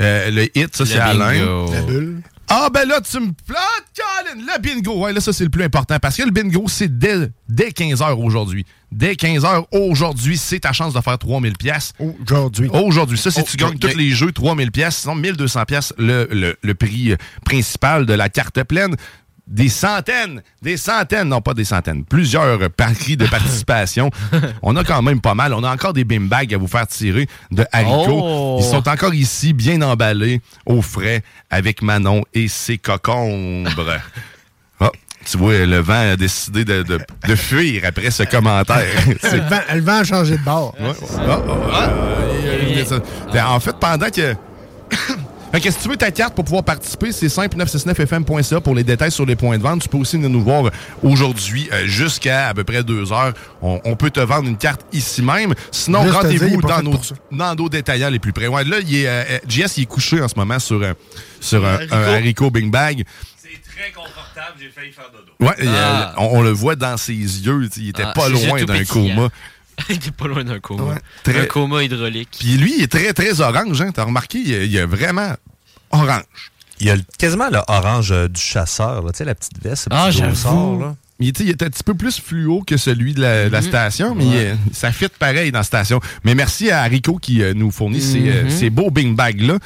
[0.00, 1.68] Euh, le hit, ça, c'est Alain.
[1.70, 2.20] La bulle.
[2.50, 3.60] Ah, ben là, tu me plates,
[3.94, 4.40] Colin!
[4.40, 5.00] Le bingo!
[5.04, 5.98] Ouais, là, ça, c'est le plus important.
[6.00, 8.64] Parce que le bingo, c'est dès, dès 15h aujourd'hui.
[8.90, 11.92] Dès 15h aujourd'hui, c'est ta chance de faire 3000 pièces.
[11.98, 12.68] Aujourd'hui.
[12.72, 13.18] Aujourd'hui.
[13.18, 13.80] Ça, si Oh, tu gagnes ok.
[13.80, 14.96] tous les jeux, 3000 pièces.
[14.96, 18.96] Sinon, 1200 pièces le, le, le prix euh, principal de la carte pleine.
[19.50, 24.10] Des centaines, des centaines, non pas des centaines, plusieurs euh, paris de participation.
[24.60, 25.54] On a quand même pas mal.
[25.54, 28.20] On a encore des bean bags à vous faire tirer de haricots.
[28.22, 28.56] Oh!
[28.60, 33.96] Ils sont encore ici, bien emballés, au frais, avec Manon et ses cocombres.
[34.80, 34.90] Ah,
[35.24, 38.84] tu vois, le vent a décidé de, de- de fuir après ce commentaire.
[39.70, 40.74] Elle vend à changer de bord.
[40.78, 40.92] Ouais.
[41.26, 41.88] Ah, ah, ah,
[42.94, 44.34] a Ben, En fait, pendant que.
[45.52, 48.84] Fait que si tu veux ta carte pour pouvoir participer, c'est simple 969fm.ca pour les
[48.84, 49.80] détails sur les points de vente.
[49.80, 50.70] Tu peux aussi venir nous voir
[51.02, 53.32] aujourd'hui euh, jusqu'à à peu près deux heures.
[53.62, 55.54] On, on peut te vendre une carte ici même.
[55.70, 57.00] Sinon, rendez-vous dans nos,
[57.32, 58.46] dans nos détaillants les plus près.
[58.46, 60.92] Ouais, là, il est, euh, euh, JS, il est couché en ce moment sur, euh,
[61.40, 61.94] sur un, haricot.
[61.94, 63.04] un haricot Bing Bag.
[63.36, 65.32] C'est très confortable, j'ai failli faire dodo.
[65.40, 66.14] Ouais, euh, Ah.
[66.18, 67.68] on, on le voit dans ses yeux.
[67.68, 69.28] tu sais, Il était Ah, pas loin d'un coma.
[69.88, 70.96] Il était pas loin d'un coma.
[71.22, 72.36] très- Un coma hydraulique.
[72.40, 73.80] Puis lui, il est très, très orange.
[73.80, 73.90] Hein.
[73.94, 75.32] T'as remarqué, il, est- il est vraiment
[75.90, 76.22] orange.
[76.80, 79.88] Il y a quasiment le orange euh, du chasseur, là, tu sais, la petite veste.
[79.90, 80.80] le Ah, petit dossard, j'avoue.
[80.80, 80.96] là.
[81.20, 83.62] Il, tu sais, il est un petit peu plus fluo que celui de la, Mhm.
[83.62, 84.30] station, mais Ouais.
[84.30, 86.00] il est- ça fit pareil dans la station.
[86.22, 88.50] Mais merci à Rico qui euh, nous fournit ces, euh, Mhm.
[88.50, 89.58] ces beaux Bing Bags-là.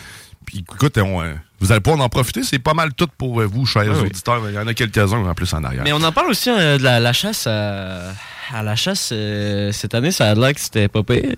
[0.46, 2.42] Puis écoute, on, euh, vous allez pouvoir en profiter.
[2.42, 4.06] C'est pas mal tout pour euh, vous, chers Ah oui.
[4.06, 4.40] auditeurs.
[4.48, 5.82] Il y en a quelques-uns en plus en arrière.
[5.84, 8.12] Mais on en parle aussi euh, de la, la chasse à,
[8.52, 11.34] à la chasse euh, cette année, ça a l'air que c'était pas pire.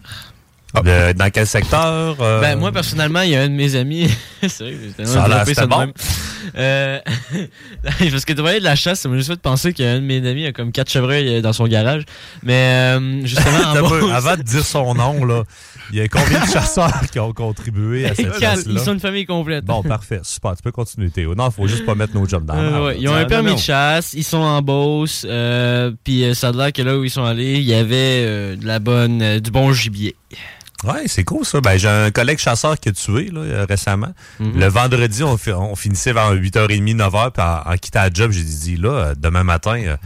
[0.82, 2.16] De- dans quel secteur?
[2.20, 2.40] euh?
[2.40, 4.10] Ben, moi, personnellement, il y a un de mes amis.
[4.48, 5.78] Sérieux, j'ai Ça a l'air- bon?
[5.78, 5.92] même.
[6.56, 6.98] Euh,
[8.10, 10.26] parce que tu voyais de la chasse, ça m'a juste fait penser qu'un de mes
[10.28, 12.02] amis a comme quatre chevreuils euh, dans son garage.
[12.42, 15.44] Mais euh, justement, en bas, Avant de dire son nom, là,
[15.92, 18.72] il y a combien de chasseurs qui ont contribué à cette chasse-là?
[18.72, 19.64] ils sont une famille complète.
[19.64, 20.20] Bon, parfait.
[20.22, 20.56] Super.
[20.56, 21.34] Tu peux continuer, Théo.
[21.34, 23.18] Non, il faut juste pas mettre nos jobs dans la Euh, ouais, ils ont Ah,
[23.20, 23.54] un permis non.
[23.56, 27.04] de chasse, ils sont en Beauce, euh, puis euh, ça a l'air que là où
[27.04, 30.16] ils sont allés, il y avait euh, de la bonne, du bon gibier.
[30.84, 31.60] Ouais, c'est cool ça.
[31.62, 34.12] Ben, j'ai un collègue chasseur qui a tué là, récemment.
[34.38, 34.58] Mhm.
[34.60, 38.32] Le vendredi, on, fi- on finissait vers 8h30, 9h, puis en, en quittant la job,
[38.32, 39.96] j'ai dit là, demain matin,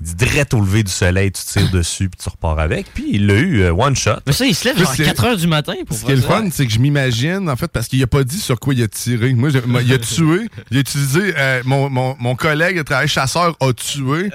[0.00, 2.86] il dit direct au lever du soleil, tu tires dessus, puis tu repars avec.
[2.94, 4.12] Puis il l'a eu euh, one shot.
[4.26, 6.12] Mais ça, il se lève genre à C'est- 4 heures du matin pour Ce qui
[6.12, 8.38] est faire le fun, c'est que je m'imagine, en fait, parce qu'il a pas dit
[8.38, 9.32] sur quoi il a tiré.
[9.34, 9.50] Moi,
[9.82, 13.72] il a tué, il a utilisé, euh, mon, mon, mon collègue de travail chasseur a
[13.72, 14.30] tué,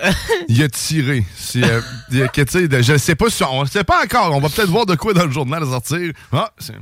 [0.49, 1.23] il a tiré.
[1.37, 2.41] C'est, euh, il a que,
[2.81, 5.25] je sais pas si, on sait pas encore, on va peut-être voir de quoi dans
[5.25, 6.11] le journal sortir.
[6.31, 6.73] Ah, c'est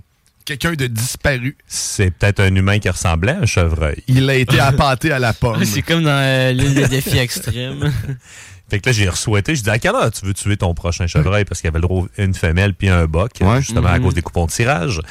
[0.43, 1.55] quelqu'un de disparu.
[1.67, 4.03] C'est peut-être un humain qui ressemblait à un chevreuil.
[4.07, 5.63] Il a été appâté à la pomme.
[5.65, 7.91] C'est comme dans euh, l'île des défis extrêmes.
[8.71, 9.53] Fait que là, j'ai ressouhaité.
[9.53, 11.43] Je dis à quelle heure tu veux tuer ton prochain chevreuil?
[11.43, 14.05] Parce qu'il y avait le droit une femelle puis un boc, justement à Mhm.
[14.05, 15.01] cause des coupons de tirage.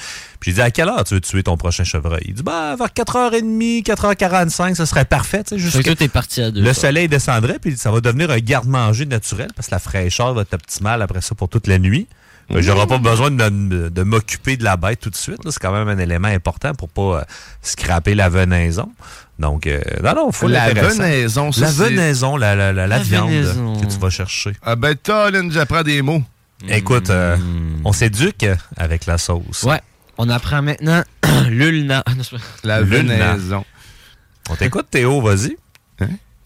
[0.40, 2.22] Puis j'ai dit à quelle heure tu veux tuer ton prochain chevreuil?
[2.26, 5.44] Il dit, bah, vers 4h30, 4h45, ça serait parfait.
[5.44, 6.62] tu sais, Fait jusqu'à- t'es parti à deux.
[6.62, 10.40] Le soleil descendrait, puis ça va devenir un garde-manger naturel parce que la fraîcheur va
[10.42, 12.08] être optimale après ça pour toute la nuit.
[12.52, 15.44] J'aurai pas besoin de, de m'occuper de la bête tout de suite.
[15.44, 15.52] là.
[15.52, 17.22] C'est quand même un élément important pour pas euh,
[17.62, 18.90] scraper la venaison.
[19.40, 23.02] Donc, euh, non, non, faut La venaison, ça, La venaison, la, la, la, la La
[23.02, 23.80] viande venaison.
[23.80, 24.52] que tu vas chercher.
[24.62, 26.22] Ah ben, Colin, j'apprends des mots.
[26.68, 27.38] Écoute, euh,
[27.84, 29.62] on s'éduque avec la sauce.
[29.62, 29.80] Ouais.
[30.18, 31.02] On apprend maintenant
[31.48, 32.04] l'ulna.
[32.64, 33.64] La venaison.
[34.50, 35.56] On t'écoute, Théo, vas-y.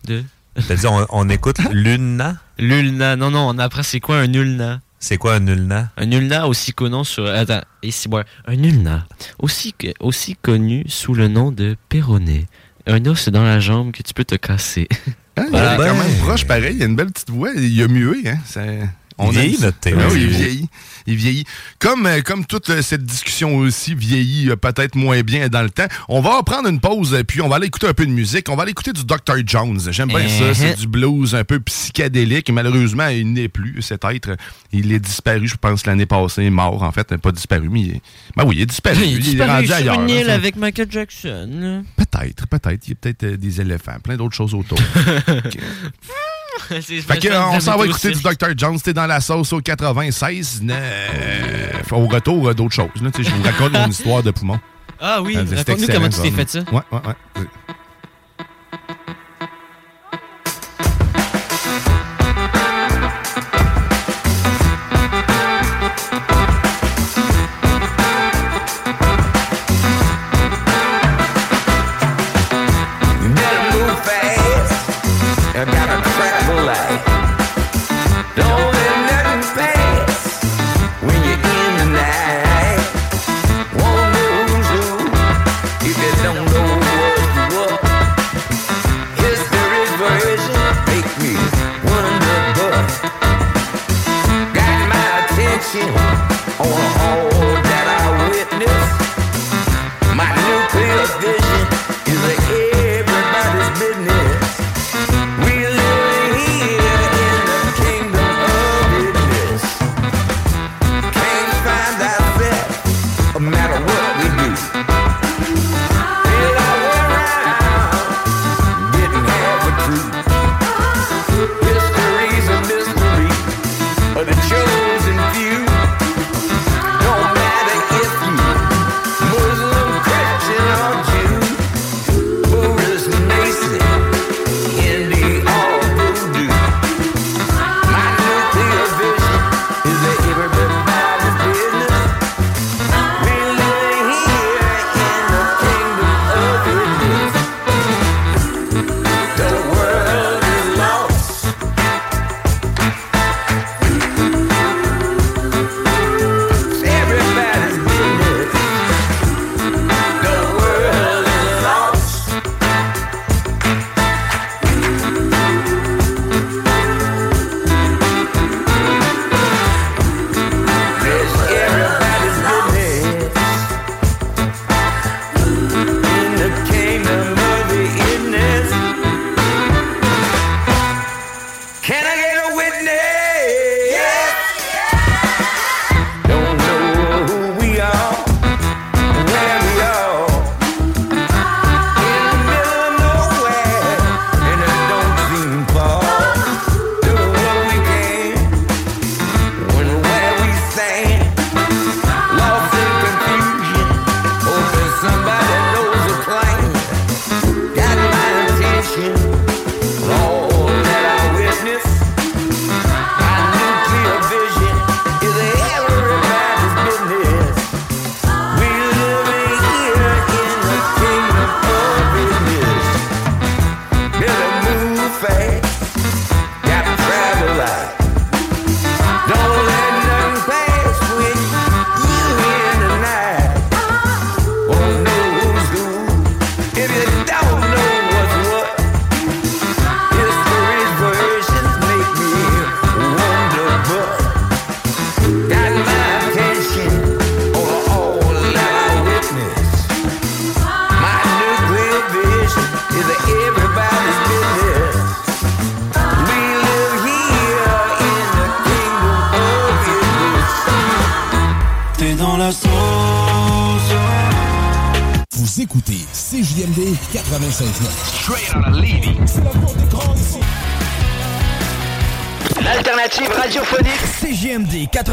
[0.05, 0.23] De...
[0.69, 2.37] T'as dit, on, on écoute l'ulna?
[2.59, 3.17] L'ulna.
[3.17, 4.81] Non, non, on apprend c'est quoi un ulna?
[5.01, 5.91] C'est quoi un ulna?
[5.97, 7.27] Un ulna aussi connu sur.
[7.27, 8.23] Attends, ici, ouais.
[8.47, 9.07] Un ulna,
[9.41, 12.47] aussi, aussi connu sous le nom de péroné.
[12.87, 14.89] Un os dans la jambe que tu peux te casser.
[15.37, 16.77] Hein, il est quand même proche, pareil.
[16.77, 17.51] Il a une belle petite voix.
[17.57, 18.39] Il a mué, hein.
[18.47, 18.61] Ça-
[19.23, 19.97] Il vieillit, notre Théo.
[20.01, 20.69] Ah oui, il Il vieillit.
[21.07, 21.45] Il vieillit.
[21.79, 25.71] Comme, euh, comme toute euh, cette discussion aussi vieillit euh, peut-être moins bien dans le
[25.71, 28.49] temps, on va prendre une pause, puis on va aller écouter un peu de musique.
[28.49, 29.37] On va aller écouter du Dr.
[29.47, 29.79] Jones.
[29.91, 30.55] J'aime bien ça.
[30.55, 32.51] C'est du blues un peu psychédélique.
[32.51, 34.37] Malheureusement, il n'est plus, cet être.
[34.73, 36.49] Il est disparu, je pense, l'année passée.
[36.51, 37.17] Mort, en fait.
[37.19, 38.01] Pas disparu, mais il est...
[38.37, 38.97] Ben oui, il est disparu.
[38.99, 40.01] Il est Il est disparu rendu sur ailleurs.
[40.01, 40.35] une île ça.
[40.35, 41.85] avec Michael Jackson.
[41.97, 42.87] Peut-être, peut-être.
[42.87, 44.79] Il y a peut-être des éléphants, plein d'autres choses autour.
[45.29, 45.59] Ok.
[46.69, 48.23] Fait que, on s'en va écouter du.
[48.23, 48.49] Dr.
[48.57, 48.81] Jones.
[48.81, 50.63] T'es dans la sauce au 96.
[50.69, 52.89] euh, au retour, euh, d'autres choses.
[53.03, 53.11] là.
[53.17, 54.59] Je vous raconte mon histoire de poumon.
[55.01, 56.59] Ah oui, c'est raconte-nous comment tu t'es fait ça.
[56.73, 57.45] Ouais, ouais, ouais.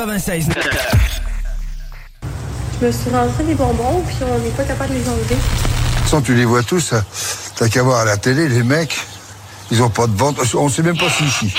[0.01, 0.47] 96.
[2.79, 5.37] Je me suis rentré des bonbons, puis on n'est pas capable de les enlever.
[6.07, 7.05] Sans tu les vois tous, hein.
[7.55, 8.97] t'as qu'à voir à la télé, les mecs,
[9.69, 11.53] ils ont pas de ventre, on sait même pas si ici.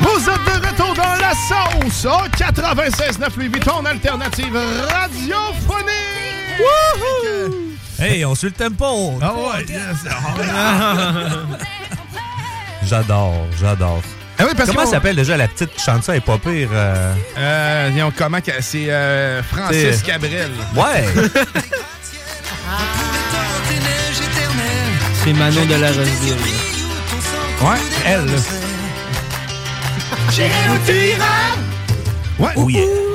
[0.00, 5.65] Vous êtes de retour dans la sauce au 96.9 Louis Vuitton, alternative radiophonique!
[8.16, 9.18] Hey, on suit le tempo.
[9.20, 9.78] Ah ouais, yes.
[12.88, 14.00] J'adore, j'adore.
[14.38, 16.12] Ah oui, parce Comment s'appelle déjà la petite chanson?
[16.12, 16.70] Elle est pas pire.
[16.72, 20.50] euh, Euh, voyons, comment c'est euh, Francis Cabrel.
[20.74, 21.04] Ouais.
[25.24, 26.36] C'est Manon de la Roseville.
[27.60, 27.76] Ouais,
[28.06, 28.30] elle.
[32.38, 32.50] Ouais.
[32.56, 33.05] Oh yeah.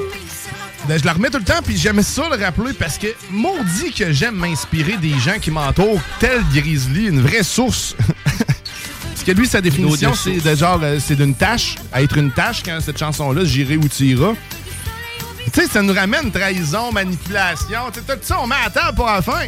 [0.92, 3.94] Ben, je la remets tout le temps, puis j'aime ça le rappeler parce que maudit
[3.94, 7.96] que j'aime m'inspirer des gens qui m'entourent, tel Grizzly, une vraie source.
[8.26, 12.30] parce que lui, sa définition, c'est de genre, euh, c'est d'une tâche, à être une
[12.30, 14.34] tâche quand cette chanson-là, j'irai où tu iras.
[15.54, 17.90] Tu sais, ça nous ramène trahison, manipulation.
[17.94, 19.46] Tu sais, tout ça, on met à table pour la fin.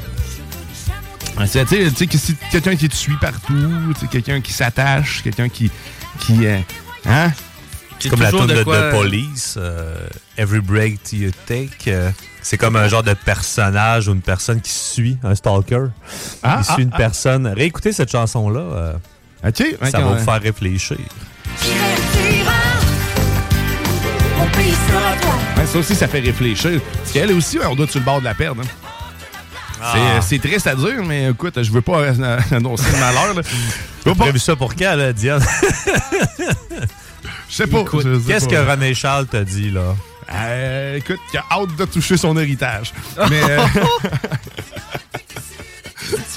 [1.36, 4.08] Ah, c'est, Tu sais, tu sais, que si quelqu'un qui te suit partout, tu sais,
[4.08, 5.70] quelqu'un qui s'attache, quelqu'un qui.
[6.22, 6.60] qui euh,
[7.06, 7.34] hein?
[8.00, 11.70] C'est comme la tune de, de Police, euh, Every Break You Take.
[11.88, 12.10] euh,
[12.42, 15.86] c'est comme un genre de personnage ou une personne qui suit, un stalker.
[16.42, 16.98] Ah, Il suit ah, une ah.
[16.98, 17.48] personne.
[17.48, 18.60] Réécoutez cette chanson-là.
[18.60, 18.94] euh,
[19.48, 19.64] OK.
[19.90, 20.18] ça va ouais.
[20.20, 20.98] vous faire réfléchir.
[25.58, 26.82] Ouais, ça aussi, ça fait réfléchir.
[27.00, 28.62] Parce qu'elle aussi, on doit sur le bord de la perdre.
[28.62, 28.68] hein.
[29.76, 30.18] C'est, Ah.
[30.18, 32.08] euh, C'est triste à dire, mais écoute, je veux pas
[32.52, 33.36] annoncer le malheur.
[34.04, 35.44] pas- prévu ça pour quand, là, Diane?
[37.50, 37.84] Je sais pas.
[38.28, 39.96] Qu'est-ce que René Charles t'a dit, là?
[40.32, 42.94] Euh, écoute, il a hâte de toucher son héritage.
[43.30, 43.42] Mais.
[43.44, 43.66] euh,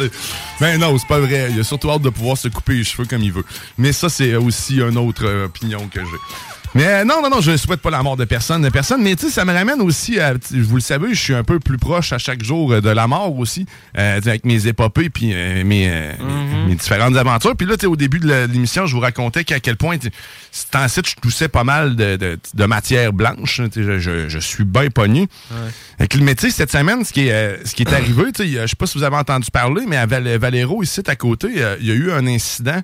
[0.61, 1.49] ben non, c'est pas vrai.
[1.53, 3.45] Il a surtout hâte de pouvoir se couper les cheveux comme il veut.
[3.79, 6.19] Mais ça, c'est aussi une autre euh, opinion que j'ai.
[6.77, 9.03] Mais euh, non, non, non, je ne souhaite pas la mort de personne, de personne.
[9.03, 10.35] Mais tu sais, ça me ramène aussi à.
[10.39, 12.91] tu- Vous le savez, je suis un peu plus proche à chaque jour euh, de
[12.91, 13.65] la mort aussi,
[13.97, 16.13] euh, tu avec mes épopées puis euh, mes, euh,
[16.75, 17.57] différentes aventures.
[17.57, 20.09] Puis là, tu sais, au début de l'émission, je vous racontais qu'à quel point, tu
[20.09, 20.13] sais,
[20.53, 23.63] ce temps-ci, je toussais pas mal de, de, de matière blanche.
[23.73, 25.29] Tu Je, je- je suis bien pogné.
[25.99, 28.77] Avec le métier, cette semaine, ce qui est, ce qui est arrivé, tu je sais
[28.77, 31.49] pas si vous avez entendu parler, mais à Val- Valero, ici, à côté,
[31.81, 32.81] il y a eu un incident.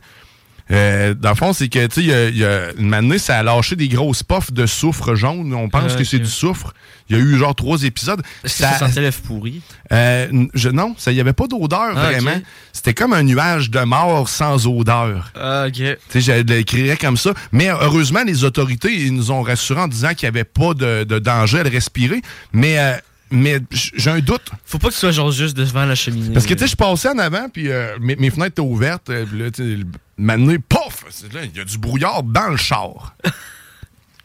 [0.71, 2.95] Euh, dans le fond, c'est que, tu sais, il y a- il y a une
[2.95, 5.53] année, ça a lâché des grosses puffs de soufre jaune.
[5.55, 6.73] On pense que c'est du soufre.
[7.11, 8.23] Il y a eu genre trois épisodes.
[8.45, 9.61] Est-ce que ça sentait l'œuf pourri?
[9.93, 12.41] Euh, je, non, ça, il n'y avait pas d'odeur Ah, vraiment.
[12.73, 15.31] C'était comme un nuage de mort sans odeur.
[15.39, 15.75] Ah, ok.
[15.75, 17.35] Tu sais, je l'écrirais comme ça.
[17.51, 21.05] Mais heureusement, les autorités ils nous ont rassurés en disant qu'il n'y avait pas de,
[21.05, 22.23] de danger à le respirer.
[22.53, 22.95] Mais, euh,
[23.33, 24.49] mais j'ai un doute.
[24.65, 26.33] Faut pas que tu sois genre juste devant la cheminée.
[26.33, 29.11] Parce que, tu sais, je passais en avant, puis euh, mes, mes fenêtres étaient ouvertes.
[29.11, 29.85] euh, puis là, tu sais,
[30.19, 33.17] maintenant, là, Il y a du brouillard dans le char.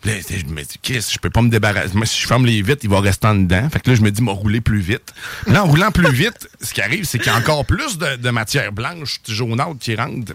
[0.06, 1.94] Là, je me dis, Chris, je peux pas me débarrasser.
[1.96, 3.68] Moi, si je ferme les vitres, il va rester en dedans.
[3.70, 5.12] Fait que là, je me dis, m'a rouler plus vite.
[5.48, 8.16] Là, en roulant plus vite, ce qui arrive, c'est qu'il y a encore plus de,
[8.16, 10.34] de matière blanche, jaunâtre qui rentre.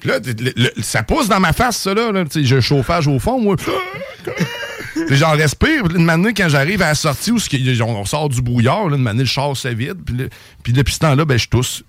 [0.00, 2.12] Puis là, le- le- ça pousse dans ma face, ça, là.
[2.12, 2.24] là.
[2.24, 3.56] Tu sais, J'ai le chauffage au fond, moi.
[5.06, 5.84] Puis j'en respire.
[5.84, 7.38] Puis une manée, quand j'arrive à la sortie où
[7.82, 9.98] on, sort du brouillard, là, une manée, le char se vide.
[10.04, 10.30] Puis, le-
[10.62, 11.82] puis depuis ce temps-là, ben, je tousse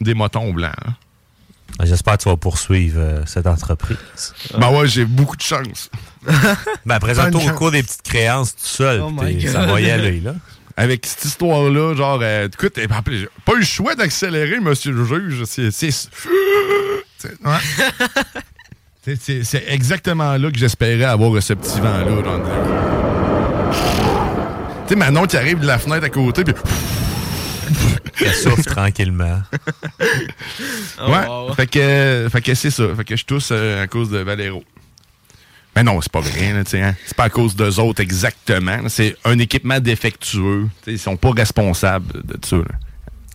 [0.00, 0.72] des motons blancs.
[0.86, 0.94] hein.
[1.84, 4.34] J'espère que tu vas poursuivre euh, cette entreprise.
[4.58, 5.90] Ben ouais, j'ai beaucoup de chance.
[6.84, 9.10] Ben Bonne au cours des petites créances tout seul, Oh
[9.48, 10.34] ça va y aller, là.
[10.76, 14.92] Avec cette histoire-là, genre, euh, écoute, eh, ben, j'ai pas eu le choix d'accélérer, monsieur
[14.92, 15.44] le juge.
[15.44, 15.70] C'est.
[15.70, 16.08] c'est- c'est-
[17.44, 17.58] ouais.
[19.02, 22.04] C'est- exactement là que j'espérais avoir ce petit vent-là.
[24.86, 26.54] Tu sais, Manon qui arrive de la fenêtre à côté, puis.
[28.22, 29.40] Elle souffle tranquillement.
[31.08, 31.54] Ouais.
[31.56, 32.84] Fait que, fait que c'est ça.
[32.94, 34.62] Fait que je tousse euh, à cause de Valero.
[35.74, 36.94] Mais non, c'est pas vrai, là, tu sais, hein.
[37.06, 38.80] C'est pas à cause d'eux autres exactement.
[38.88, 40.68] C'est un équipement défectueux.
[40.82, 42.56] Tu sais, Ils sont pas responsables de ça.
[42.56, 42.64] là.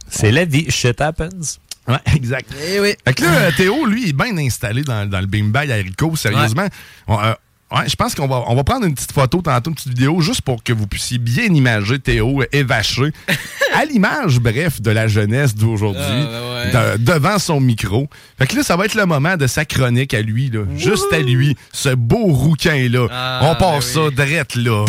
[0.10, 0.69] C'est la vie.
[0.69, 1.58] Shit happens.
[1.88, 2.52] Ouais, exact.
[2.54, 6.15] Fait que là, euh, Théo, lui, il est bien installé dans, dans le à haricot,
[6.15, 6.67] sérieusement.
[7.08, 7.34] On, euh,
[7.71, 10.19] ouais, je pense qu'on va, on va prendre une petite photo tantôt, une petite vidéo,
[10.21, 13.12] juste pour que vous puissiez bien imager Théo évaché,
[13.74, 18.08] à l'image, bref, de la jeunesse d'aujourd'hui, Ah, ben de- devant son micro.
[18.39, 20.62] Fait que là, ça va être le moment de sa chronique à lui, là.
[20.76, 23.08] Juste à lui, ce beau rouquin-là.
[23.12, 24.86] Ah, on part ben ça drette là.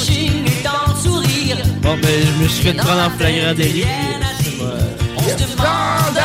[0.00, 1.56] Et sourire.
[1.80, 3.84] Bon, ben, je me suis fait prendre en flagrant délit.
[5.16, 6.22] On se demande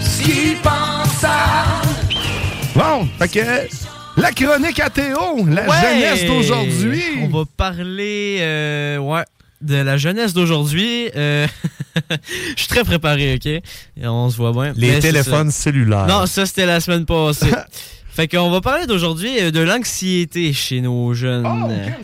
[0.00, 1.82] ce qu'il pense à.
[2.74, 5.76] Bon, fait que la chronique à Théo, la Ouais!
[5.82, 7.02] jeunesse d'aujourd'hui.
[7.22, 9.24] On va parler euh, ouais,
[9.60, 11.10] de la jeunesse d'aujourd'hui.
[11.14, 11.46] Euh,
[12.10, 13.46] Je suis très préparé, OK?
[13.46, 13.62] Et
[14.06, 14.72] on se voit bien.
[14.76, 16.06] Les Mais c'est téléphones cellulaires.
[16.06, 17.50] Non, ça, c'était la semaine passée.
[18.14, 21.44] fait qu'on va parler d'aujourd'hui euh, de l'anxiété chez nos jeunes.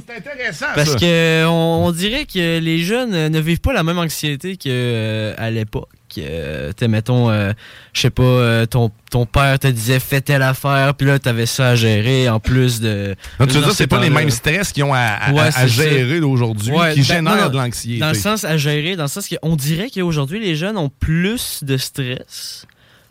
[0.09, 0.99] C'est intéressant, Parce ça.
[0.99, 5.51] que on, on dirait que les jeunes euh, ne vivent pas la même anxiété qu'à
[5.51, 5.89] l'époque.
[6.19, 7.53] Euh, t'sais, mettons, euh,
[7.93, 11.47] je sais pas, euh, ton, ton père te disait fais telle affaire, puis là, t'avais
[11.47, 13.15] ça à gérer en plus de.
[13.39, 15.41] Non, tu veux dire, c'est ces pas les mêmes stress qu'ils ont à, à- Ouais,
[15.43, 15.89] à c'est ça.
[15.89, 18.01] gérer aujourd'hui Ouais, qui génèrent non, de l'anxiété.
[18.01, 21.63] Dans le sens à gérer, dans le sens qu'on dirait qu'aujourd'hui, les jeunes ont plus
[21.63, 22.67] de stress.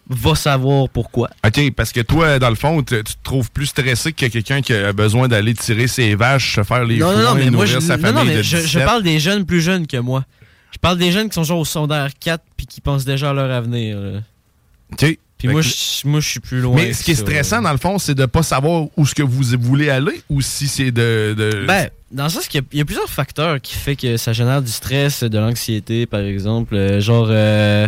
[0.10, 1.30] Va savoir pourquoi.
[1.46, 4.74] OK, parce que toi, dans le fond, tu te trouves plus stressé que quelqu'un qui
[4.74, 7.66] a besoin d'aller tirer ses vaches, se faire les non, non, foins, non, mais moi,
[7.66, 8.86] nourrir je, sa non, famille non, mais de je, je 17.
[8.86, 10.26] parle des jeunes plus jeunes que moi.
[10.72, 13.34] Je parle des jeunes qui sont genre au secondaire 4 puis qui pensent déjà à
[13.34, 14.00] leur avenir.
[14.00, 14.20] là.
[14.94, 15.18] OK.
[15.38, 16.76] Puis moi, que- je, moi, je suis plus loin.
[16.76, 19.24] Mais ce qui est stressant, dans le fond, c'est de pas savoir où ce que
[19.24, 21.34] vous voulez aller ou si c'est de...
[21.38, 24.34] de- Ben, dans le sens qu'il y y, a plusieurs facteurs qui fait que ça
[24.34, 26.76] génère du stress, de l'anxiété, par exemple.
[26.76, 27.88] Euh, genre, euh,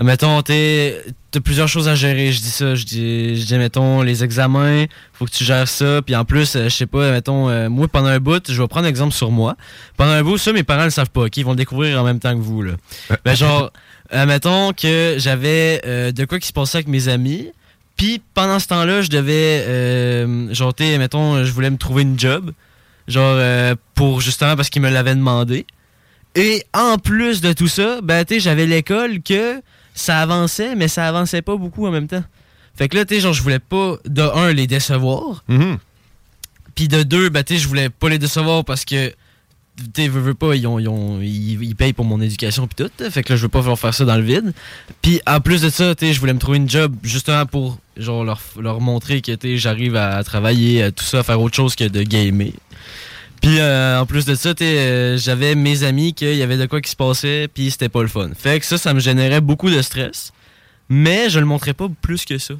[0.00, 2.32] mettons, t'es- t'as plusieurs choses à gérer.
[2.32, 6.00] Je dis ça, je dis, je dis, mettons, les examens, faut que tu gères ça.
[6.04, 8.68] Puis en plus, euh, je sais pas, mettons, euh, moi, pendant un bout, je vais
[8.68, 9.56] prendre un exemple sur moi.
[9.96, 12.18] Pendant un bout, ça, mes parents le savent pas, qu'ils vont le découvrir en même
[12.20, 12.72] temps que vous, là.
[13.24, 13.72] Ben, genre,
[14.14, 17.48] euh, mettons que j'avais euh, de quoi qui se passait avec mes amis.
[17.96, 22.18] Puis pendant ce temps-là, je devais, euh, genre, t'sais, mettons, je voulais me trouver une
[22.18, 22.52] job.
[23.08, 25.66] Genre, euh, pour justement parce qu'ils me l'avaient demandé.
[26.36, 29.60] Et en plus de tout ça, ben, tu j'avais l'école que
[30.00, 32.24] ça avançait, mais ça avançait pas beaucoup en même temps.
[32.74, 35.44] Fait que là, tu sais, genre, je voulais pas, de un, les décevoir.
[35.48, 35.78] Mhm.
[36.74, 40.08] Puis de deux, ben, tu sais, je voulais pas les décevoir parce que, tu sais,
[40.08, 43.10] veux, veux pas, ils, ont, ils, ont- ils- ils payent pour mon éducation puis tout.
[43.10, 44.52] Fait que là, je veux pas leur faire ça dans le vide.
[45.02, 47.78] Puis en plus de ça, tu sais, je voulais me trouver une job justement pour,
[47.96, 51.56] genre, leur, leur montrer que, tu j'arrive à travailler, à tout ça, à faire autre
[51.56, 52.52] chose que de gamer.
[53.40, 56.80] Puis euh, en plus de ça, euh, j'avais mes amis qu'il y avait de quoi
[56.80, 58.30] qui se passait, puis c'était pas le fun.
[58.38, 60.32] Fait que ça, ça me générait beaucoup de stress,
[60.88, 62.54] mais je le montrais pas plus que ça.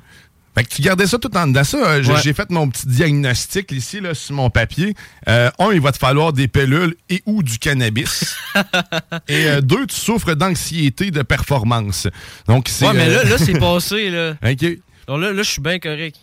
[0.54, 1.62] Fait que tu gardais ça tout en dedans.
[1.62, 2.32] Ça, euh, j'ai Ouais.
[2.34, 4.94] fait mon petit diagnostic ici, là, sur mon papier.
[5.28, 8.34] Euh, un, il va te falloir des pilules et ou du cannabis.
[9.28, 12.08] et euh, deux, tu souffres d'anxiété de performance.
[12.48, 12.84] Donc, c'est.
[12.86, 14.34] Ouais, mais là, là c'est passé, là.
[14.42, 14.62] OK.
[15.08, 16.16] Là, là je suis bien correct.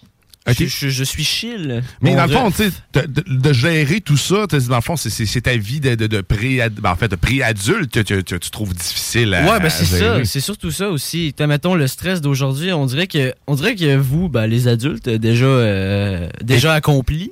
[0.48, 1.84] Je, je- je suis chill.
[2.02, 5.58] Mais dans le fond, tu sais, de, gérer tout ça, dans le fond, c'est- ta
[5.58, 9.44] vie de, de, de pré ben, en fait, de pré-adulte que tu, trouves difficile à
[9.52, 10.24] Ouais, ben c'est ça.
[10.26, 11.34] C'est surtout ça aussi.
[11.36, 15.10] T'as, mettons, le stress d'aujourd'hui, on dirait que on dirait que vous, ben, les adultes,
[15.10, 17.32] déjà, euh, déjà accomplis.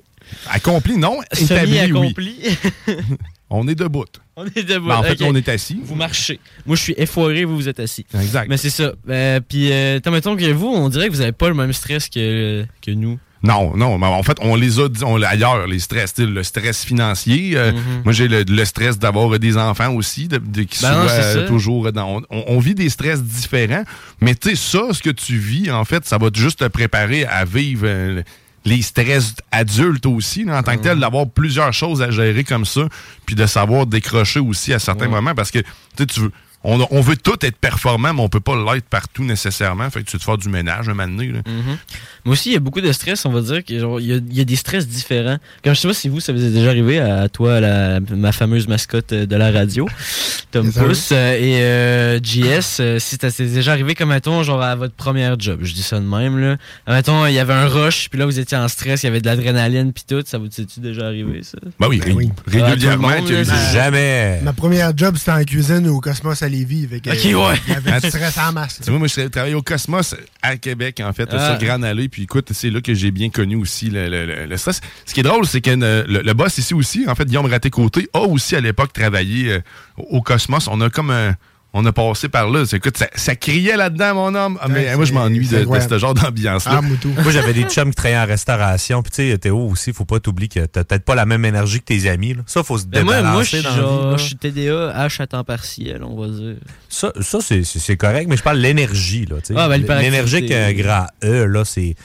[0.50, 1.20] Accompli, non.
[1.40, 1.78] Établi, oui.
[1.88, 2.40] Semi-accomplis.
[3.52, 4.06] On est debout.
[4.38, 4.88] On est debout.
[4.90, 5.80] Ben, en fait, on est assis.
[5.84, 6.40] Vous marchez.
[6.66, 8.06] Moi, je suis effoiré, vous, vous êtes assis.
[8.14, 8.48] Exact.
[8.50, 8.92] Mais c'est ça.
[9.10, 12.10] Euh, Puis, euh, mettons que vous, on dirait que vous avez pas le même stress
[12.10, 13.18] que, que nous.
[13.44, 16.42] Non, non, mais en fait, on les a, dit- on l'a ailleurs, les stress, le
[16.42, 17.52] stress financier.
[17.56, 17.80] euh, Mhm.
[18.04, 21.38] Moi, j'ai le, le stress d'avoir des enfants aussi, de, de- qui Ben non, c'est
[21.38, 22.24] euh, toujours dans.
[22.32, 23.84] On, on vit des stress différents,
[24.20, 27.24] mais tu sais, ça, ce que tu vis, en fait, ça va juste te préparer
[27.26, 27.84] à vivre.
[27.86, 28.24] euh,
[28.66, 32.66] les stress adultes aussi, là, en tant que tel, d'avoir plusieurs choses à gérer comme
[32.66, 32.82] ça,
[33.26, 35.66] puis de savoir décrocher aussi à certains moments, parce que tu
[35.98, 36.32] sais, tu veux.
[36.68, 39.90] On, on veut tout être performant, mais on peut pas l'être partout nécessairement.
[39.92, 41.28] Fait que tu veux te faire du ménage un moment donné.
[41.32, 41.40] là.
[41.46, 41.78] Mhm.
[42.26, 43.64] Moi aussi, il y a beaucoup de stress, on va dire.
[43.64, 45.38] que, genre, Il y, a, il y a des stress différents.
[45.64, 48.32] Comme je sais pas si vous, ça vous est déjà arrivé à toi, la, ma
[48.32, 49.88] fameuse mascotte euh, de la radio,
[50.52, 50.72] Tom.
[50.74, 54.76] Pouce, euh, et euh, JS, euh, si ça s'est déjà arrivé comme, mettons, genre à
[54.76, 55.60] votre première job.
[55.62, 56.58] Je dis ça de même, là.
[56.88, 59.22] Mettons, il y avait un rush, puis là, vous étiez en stress, il y avait
[59.22, 60.24] de l'adrénaline, puis tout.
[60.26, 61.58] Ça vous est-tu déjà arrivé, ça?
[61.80, 62.02] Ben oui,
[62.48, 63.10] régulièrement.
[63.10, 64.40] Ah, monde, qu'il là, des- Jamais.
[64.42, 66.88] Ma première job, c'était en cuisine au Cosmos Lévis.
[66.88, 67.60] fait que, Ok, euh, ouais.
[67.68, 68.80] Il y avait du stress en masse.
[68.84, 71.58] Tu vois, moi, je travaillais au Cosmos à Québec, en fait, Ah.
[71.58, 72.10] sur Grande Allée.
[72.10, 74.82] Puis écoute, c'est là que j'ai bien connu aussi le, le- le- le stress.
[75.06, 78.08] Ce qui est drôle, c'est que le, le boss ici aussi, en fait, Guillaume Raté-Côté,
[78.14, 79.60] a aussi à l'époque travaillé euh,
[79.98, 80.68] au Cosmos.
[80.68, 81.36] On a comme un-
[81.78, 82.66] On a passé par là.
[82.66, 84.58] C'est- Écoute, ça, ça criait là-dedans, mon homme.
[84.62, 86.82] Ah, mais moi, je m'ennuie de, ce genre d'ambiance-là.
[86.82, 89.04] Moi, j'avais des chums qui travaillaient en restauration.
[89.04, 91.80] Puis, tu sais, Théo aussi, faut pas t'oublier que t'as peut-être pas la même énergie
[91.80, 92.34] que tes amis.
[92.34, 92.44] là.
[92.46, 94.18] Ça, faut se Ben moi, débalancer moi, je suis dans la vie, genre, là.
[94.18, 96.56] je suis TDA, H à temps partiel, on va dire.
[96.88, 99.28] Ça, ça c'est- correct, mais je parle de l'énergie.
[99.44, 99.54] sais.
[99.58, 100.84] Ah, ben, L'énergie avec un l'hyperactivité.
[100.84, 101.96] grand E, là, c'est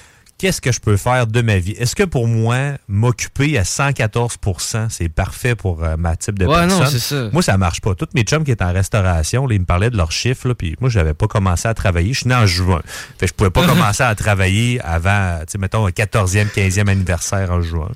[0.40, 1.72] qu'est-ce que je peux faire de ma vie?
[1.72, 6.66] Est-ce que pour moi, m'occuper à 114% c'est parfait pour euh, ma type de Ouais,
[6.66, 6.98] non, personne?
[6.98, 7.28] c'est ça.
[7.30, 7.94] Moi, ça marche pas.
[7.94, 10.54] Tous mes chums qui étaient en restauration, là, ils me parlaient de leurs chiffres, là,
[10.54, 12.14] puis moi, j'avais pas commencé à travailler.
[12.14, 12.80] Je suis né en juin.
[13.18, 16.88] Fait que je pouvais pas commencer à travailler avant, tu sais, mettons, un 14e, 15e
[16.88, 17.90] anniversaire en juin.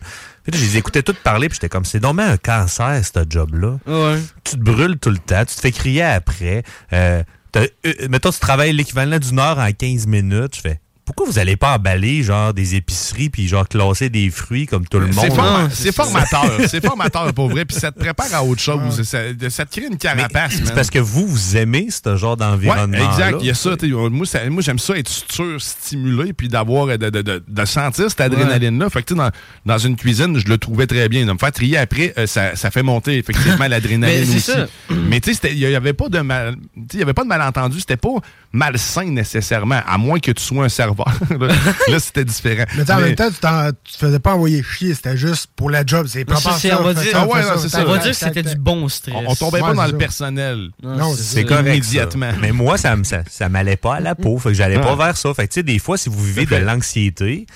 [0.44, 3.20] Fait que je les écoutais tous parler, puis j'étais comme, c'est dommage un cancer, ce
[3.26, 3.78] job-là.
[3.86, 4.18] Ouais.
[4.44, 6.62] Tu te brûles tout le temps, tu te fais crier après.
[6.92, 7.22] Euh,
[7.56, 7.66] euh,
[8.10, 10.56] mettons, tu travailles l'équivalent d'une heure en 15 minutes.
[10.56, 14.66] Je fais, pourquoi vous allez pas emballer, genre, des épiceries, puis genre, classer des fruits
[14.66, 15.16] comme tout le monde?
[15.20, 15.68] C'est forma- là?
[15.70, 16.50] c'est formateur.
[16.68, 17.64] c'est formateur, pour vrai.
[17.64, 19.02] Puis ça te prépare à autre chose.
[19.02, 19.18] Ça,
[19.50, 20.72] ça te crée une carapace, C'est man.
[20.74, 22.96] parce que vous, vous aimez ce genre d'environnement.
[22.98, 23.36] Ouais, exact.
[23.40, 23.70] Il y a ça.
[24.10, 28.20] Moi, ça- moi, j'aime ça être surstimulé puis d'avoir de, de, de, de sentir cette
[28.20, 28.90] adrénaline-là.
[28.90, 29.30] Fait que tu sais, dans,
[29.66, 31.24] dans une cuisine, je le trouvais très bien.
[31.26, 34.60] De me faire trier après, euh, ça, ça fait monter effectivement l'adrénaline Mais c'est aussi.
[34.60, 34.66] ça.
[34.90, 37.22] Mais tu sais, il y avait pas de mal, tu sais, il y avait pas
[37.24, 37.80] de malentendu.
[37.80, 38.08] C'était pas
[38.52, 41.48] malsain nécessairement, à moins que tu sois un serveur.
[41.48, 41.54] là,
[41.88, 42.64] Là, c'était différent.
[42.76, 46.06] Mais en même temps, tu, te faisais pas envoyer chier, c'était juste pour la job.
[46.08, 47.84] C'est pas Ça, ça, on va dire- Ah ouais, ça, ça.
[47.86, 49.14] On va que c'était du bon stress.
[49.16, 50.70] on, on tombait Ouais, pas dans le personnel.
[50.82, 51.64] Non, C'est correct.
[51.66, 52.32] Immédiatement.
[52.40, 52.94] Mais moi, ça,
[53.30, 54.38] ça, m'allait pas à la peau.
[54.38, 55.04] Fait que j'allais pas Ouais.
[55.04, 55.32] vers ça.
[55.34, 57.46] Fait que, tu sais, des fois, si vous vivez de l'anxiété,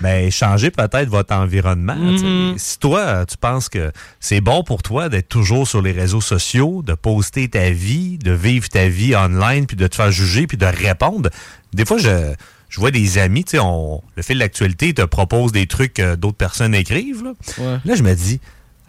[0.00, 1.94] ben, changez peut-être votre environnement.
[1.94, 2.54] Mhm.
[2.58, 6.82] Si toi, tu penses que c'est bon pour toi d'être toujours sur les réseaux sociaux,
[6.84, 10.56] de poster ta vie, de vivre ta vie online, puis de te faire juger, puis
[10.56, 11.30] de répondre,
[11.72, 12.34] des fois, je,
[12.68, 13.62] je vois des amis, tu sais,
[14.16, 17.24] le fil de l'actualité te propose des trucs que d'autres personnes écrivent.
[17.24, 17.78] Là, Ouais.
[17.84, 18.40] Là, je me dis,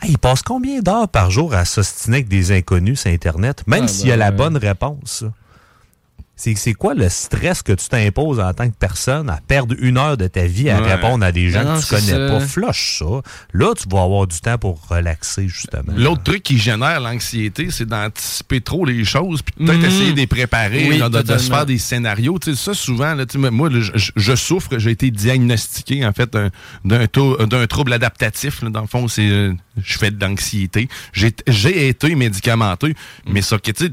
[0.01, 3.86] Hey, il passe combien d'heures par jour à s'ostiner avec des inconnus sur Internet, même
[3.86, 4.36] Ah, s'il y a ben, la ouais.
[4.38, 5.23] bonne réponse?
[6.38, 10.15] C'est quoi le stress que tu t'imposes en tant que personne à perdre une heure
[10.17, 10.93] de ta vie à Ouais.
[10.93, 12.27] répondre à des gens non, que tu connais ça.
[12.29, 12.39] pas?
[12.39, 13.05] Flush ça.
[13.53, 15.93] Là, tu vas avoir du temps pour relaxer, justement.
[15.95, 19.85] L'autre truc qui génère l'anxiété, c'est d'anticiper trop les choses, puis peut-être Mhm.
[19.85, 22.38] essayer de les préparer, Oui, là, de, de se faire des scénarios.
[22.39, 26.05] Tu sais, ça, souvent, là, tu sais, moi, là, je, je souffre, j'ai été diagnostiqué,
[26.05, 26.31] en fait,
[26.85, 28.61] d'un- trouble adaptatif.
[28.61, 28.69] là.
[28.69, 30.88] dans le fond, c'est euh, je fais de l'anxiété.
[31.13, 33.91] J'ai j'ai été médicamenté, mais ça, que, tu sais,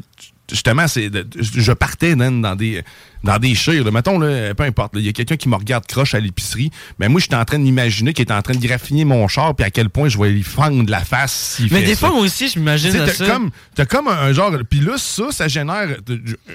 [0.54, 2.82] justement, c'est je partais dans, dans des
[3.24, 3.84] dans des chires.
[3.84, 3.90] là.
[3.90, 7.08] Mettons, là, peu importe, il y a quelqu'un qui me regarde croche à l'épicerie, mais
[7.08, 9.64] moi, j'étais en train de m'imaginer qu'il était en train de graffiner mon char, puis
[9.64, 12.48] à quel point je vais lui fendre la face s'il Mais des fois, moi aussi,
[12.48, 13.26] je m'imagine ça.
[13.26, 14.52] comme, t'as comme un, un genre.
[14.68, 15.88] Puis là, ça, ça génère.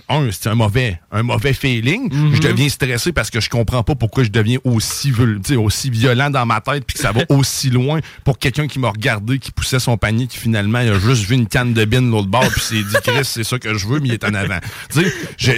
[0.08, 2.14] Un, c'est un mauvais, un mauvais feeling.
[2.14, 2.36] Mhm.
[2.36, 5.12] Je deviens stressé parce que je comprends pas pourquoi je deviens aussi,
[5.58, 8.90] aussi violent dans ma tête, puis que ça va aussi loin pour quelqu'un qui m'a
[8.90, 12.08] regardé, qui poussait son panier, qui finalement il a juste vu une canne de bine
[12.08, 14.24] de l'autre bord, puis s'est dit, Chris, c'est ça que je veux, mais il est
[14.24, 14.60] en avant.
[14.94, 15.52] Tu sais, je-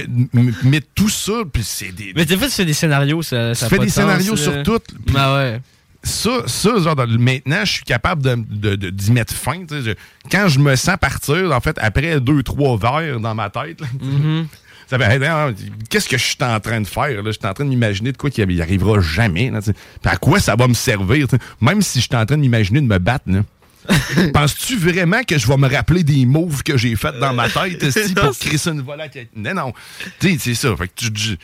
[1.02, 2.12] tout ça, puis c'est des.
[2.14, 4.62] Mais des fois, tu fais des scénarios, ça, ça Tu fais des de scénarios sur
[4.62, 4.80] tout.
[5.14, 5.60] ouais.
[6.04, 9.64] ça, ça genre, maintenant, je suis capable de- de- de- d'y mettre fin.
[9.70, 9.94] Je-
[10.30, 13.86] quand je me sens partir, en fait, après deux, trois verres dans ma tête, là,
[14.00, 14.46] Mhm.
[14.88, 15.54] ça fait,
[15.88, 17.24] qu'est-ce que je suis en train de faire?
[17.24, 19.50] Je suis en train de m'imaginer de quoi qui n'y arrivera jamais.
[19.50, 19.60] Là,
[20.04, 21.26] à quoi ça va me servir?
[21.60, 23.24] Même si je suis en train de m'imaginer de me battre.
[23.28, 23.42] là.
[24.34, 27.82] Penses-tu vraiment que je vais me rappeler des moves que j'ai fait dans ma tête
[27.82, 29.28] esti, pour crisser une volette?
[29.34, 29.72] Non, non.
[30.20, 30.76] Tu sais, c'est ça.
[30.76, 31.38] Fait que tu- tu-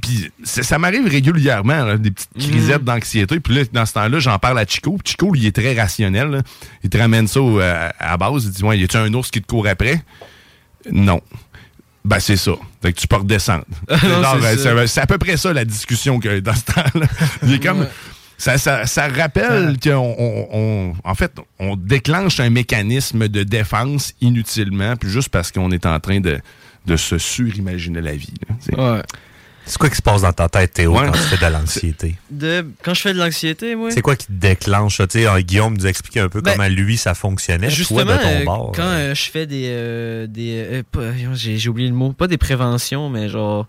[0.00, 3.40] puis ça, ça m'arrive régulièrement, là, des petites crisettes d'anxiété.
[3.40, 4.96] Puis là, dans ce temps-là, j'en parle à Chico.
[5.02, 6.28] Puis Chico, lui, il est très rationnel.
[6.28, 6.42] là.
[6.84, 8.44] Il te ramène ça au- à, la base.
[8.44, 10.00] Il dit Ouais, y a-tu un ours qui te court après?
[10.92, 11.20] Non.
[12.04, 12.52] Ben, c'est ça.
[12.80, 13.64] Fait que tu peux redescendre.
[13.90, 17.06] Non, Genre, c'est euh, c'est à peu près ça la discussion que dans ce temps-là.
[17.42, 17.86] Il est comme.
[18.40, 24.14] Ça, ça, ça rappelle qu'on, on- on- en fait, on déclenche un mécanisme de défense
[24.20, 26.38] inutilement, puis juste parce qu'on est en train de,
[26.86, 28.32] de se surimaginer la vie.
[28.48, 28.54] là.
[28.60, 29.02] C'est- Ouais.
[29.66, 31.04] C'est quoi qui se passe dans ta tête, Théo, Ouais.
[31.04, 32.14] quand tu fais de l'anxiété?
[32.30, 33.90] De, quand je fais de l'anxiété, moi?
[33.90, 35.02] C'est quoi qui te déclenche?
[35.10, 37.68] sais, euh, Guillaume nous a expliqué un peu Ben, comment lui, ça fonctionnait.
[37.68, 38.72] Justement, toi, de ton euh, bord.
[38.74, 39.64] quand euh, je fais des.
[39.66, 42.12] euh, des euh, pas- j'ai j'ai oublié le mot.
[42.14, 43.66] Pas des préventions, mais genre.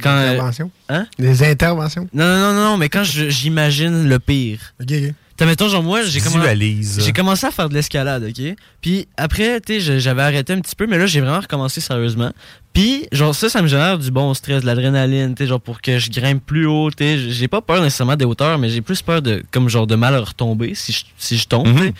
[0.00, 0.70] Quand, Des euh, interventions?
[0.88, 1.06] hein?
[1.18, 2.08] Des interventions?
[2.12, 4.74] Non, non, non, non, mais quand j'imagine le pire.
[4.80, 5.14] Ok, ok.
[5.34, 8.54] T'as, mettons, genre, moi, j'ai commencé, j'ai commencé à faire de l'escalade, OK?
[8.82, 12.30] Puis après, tu sais, j'avais arrêté un petit peu, mais là, j'ai vraiment recommencé sérieusement.
[12.74, 15.80] Puis, genre, ça, ça me génère du bon stress, de l'adrénaline, tu sais, genre, pour
[15.80, 17.30] que je grimpe plus haut, tu sais.
[17.30, 20.14] J'ai pas peur nécessairement des hauteurs, mais j'ai plus peur de, comme, genre, de mal
[20.16, 21.94] retomber si je, si je tombe, sais.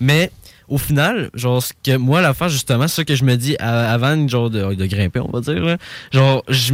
[0.00, 0.32] Mais,
[0.68, 3.92] au final, genre, ce que moi, l'affaire, justement, c'est ça que je me dis à-
[3.92, 5.76] avant, genre, de, de grimper, on va dire, là.
[6.12, 6.72] Genre, je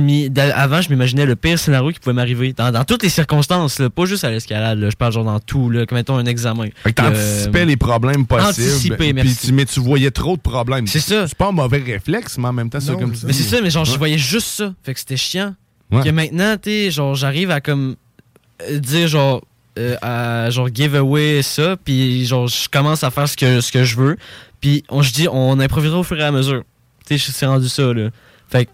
[0.52, 2.52] avant, je m'imaginais le pire scénario qui pouvait m'arriver.
[2.52, 4.90] Dans, dans toutes les circonstances, là, pas juste à l'escalade, là.
[4.90, 5.86] Je parle, genre, dans tout, là.
[5.86, 6.66] Comme, mettons, un examen.
[6.82, 8.96] Fait que t'anticipais Euh, les problèmes possibles.
[8.96, 10.86] Tu- mais tu voyais trop de problèmes.
[10.86, 11.26] C'est ça.
[11.28, 13.60] C'est pas un mauvais réflexe, mais en même temps, c'est comme tu Mais c'est ça,
[13.62, 14.74] mais genre, je voyais juste ça.
[14.82, 15.54] Fait que c'était chiant.
[15.92, 16.02] Ouais.
[16.02, 17.96] Que maintenant, tu sais, genre, j'arrive à comme
[18.68, 19.42] euh, dire, genre,
[19.78, 23.72] euh, à genre give away ça, puis genre, je commence à faire ce que, ce
[23.72, 24.16] que je veux.
[24.60, 26.62] Puis on, je dis, on improvisera au fur et à mesure.
[27.06, 28.10] Tu sais, c'est rendu ça, là.
[28.48, 28.68] Fait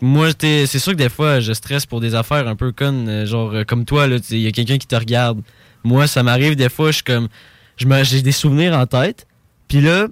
[0.00, 3.26] moi, c'est sûr que des fois, je stresse pour des affaires un peu connes, euh,
[3.26, 5.42] genre euh, comme toi, là, il y a quelqu'un qui te regarde.
[5.84, 7.28] Moi, ça m'arrive des fois, je suis comme,
[7.76, 9.26] j'ai des souvenirs en tête,
[9.68, 10.08] puis là,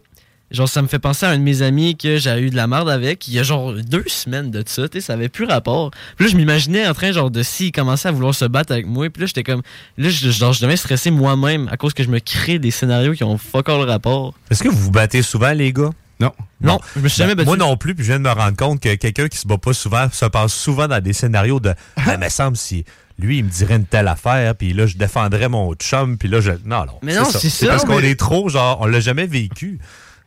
[0.50, 2.66] genre, ça me fait penser à un de mes amis que j'ai eu de la
[2.66, 5.44] merde avec, il y a genre deux semaines de ça, tu sais, ça avait plus
[5.44, 5.90] rapport.
[6.16, 8.86] Puis là, je m'imaginais en train, genre, de s'il commençait à vouloir se battre avec
[8.86, 9.62] moi, puis là, j'étais comme,
[9.96, 13.12] là, je, genre, je devais stresser moi-même à cause que je me crée des scénarios
[13.12, 14.34] qui ont fuck all rapport.
[14.50, 15.90] Est-ce que vous vous battez souvent, les gars?
[16.20, 16.32] Non.
[16.60, 17.46] Non, je me suis jamais Ben, battu.
[17.46, 19.58] Moi non plus, puis je viens de me rendre compte que quelqu'un qui se bat
[19.58, 22.84] pas souvent se passe souvent dans des scénarios de Ah, me semble si
[23.20, 26.40] lui il me dirait une telle affaire, puis là je défendrais mon chum, puis là
[26.40, 26.98] je non non.
[27.02, 29.78] Mais non, c'est ça, parce qu'on mais- est trop genre on l'a jamais vécu.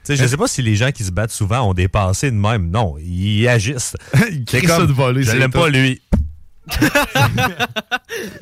[0.08, 2.70] Je sais pas si les gens qui se battent souvent ont des pensées de même.
[2.70, 3.96] Non, ils agissent.
[4.32, 6.02] Ils crient ça comme, de voler, Je l'aime pas lui.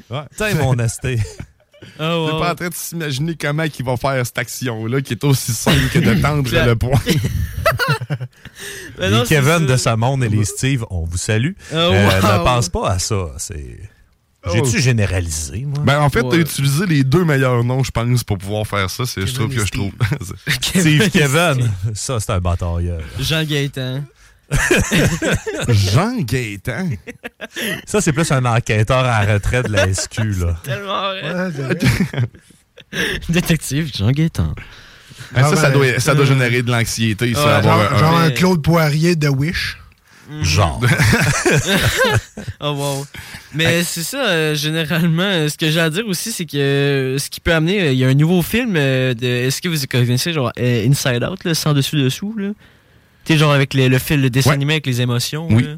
[0.10, 0.24] Ouais.
[0.36, 1.20] Tiens mon esté.
[1.99, 2.39] Ah, T'es ouais.
[2.39, 5.88] pas en train de s'imaginer comment il va faire cette action-là qui est aussi simple
[5.93, 6.99] que de tendre le poing.
[8.99, 9.60] Non, les Kevin ça.
[9.60, 11.53] de ce monde et les Steve, on vous salue.
[11.72, 12.39] Euh, wow.
[12.39, 13.28] Ne pense pas à ça.
[13.38, 13.80] C'est.
[14.45, 14.79] J'ai-tu Oh.
[14.79, 15.83] généralisé, moi?
[15.85, 16.29] Ben, en fait, Ouais.
[16.31, 19.05] t'as utilisé les deux meilleurs noms, je pense, pour pouvoir faire ça.
[19.05, 19.91] C'est, je trouve que je trouve.
[20.61, 21.69] Steve Kevin.
[21.93, 23.01] Ça, c'est un batailleur.
[23.19, 24.03] Jean Gaétan.
[25.67, 26.89] Jean Gaétan?
[27.85, 30.55] Ça, c'est plus un enquêteur à la retraite de la SQ, là.
[30.63, 31.51] Tellement vrai.
[32.91, 33.09] Ouais.
[33.29, 34.53] Détective Jean Gaétan.
[35.35, 37.25] Ah, ça, ça, ben, doit, ça doit générer de l'anxiété.
[37.27, 39.77] Ouais, Genre, un- genre un- un Claude Poirier de Wish.
[40.41, 40.80] Genre.
[42.61, 43.05] Oh wow.
[43.53, 47.17] Mais c'est ça, euh, généralement, euh, ce que j'ai à dire aussi, c'est que euh,
[47.17, 49.25] ce qui peut amener, il y a un nouveau film euh, de.
[49.25, 52.49] Est-ce que vous connaissez genre euh, Inside Out, là, sans dessus dessous, là?
[53.25, 54.55] Tu sais, genre avec le, le film, le dessin Ouais.
[54.55, 55.47] animé avec les émotions.
[55.49, 55.63] Oui.
[55.63, 55.69] là?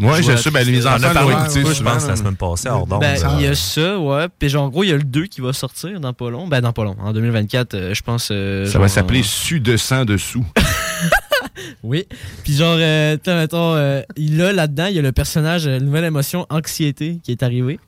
[0.00, 2.86] Ouais, Je sais, ben, les enfants l'ont écouté je souvent, pense, la semaine passée, hors.
[2.86, 4.26] Ben, il y a ça, ouais.
[4.38, 6.48] Puis genre, en gros, il y a le 2 qui va sortir dans pas long.
[6.48, 6.96] Ben, dans pas long.
[6.98, 8.30] En 2024, euh, je pense.
[8.32, 10.44] euh, Ça genre, va s'appeler Su de sang dessous.
[11.82, 12.06] Oui.
[12.44, 16.04] Puis genre, euh, mettons, euh, il a là-dedans, il y a le personnage euh, Nouvelle
[16.04, 17.78] émotion, anxiété, qui est arrivé.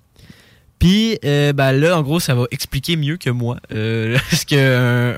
[0.78, 4.58] Puis euh, ben là, en gros, ça va expliquer mieux que moi euh, ce qu'un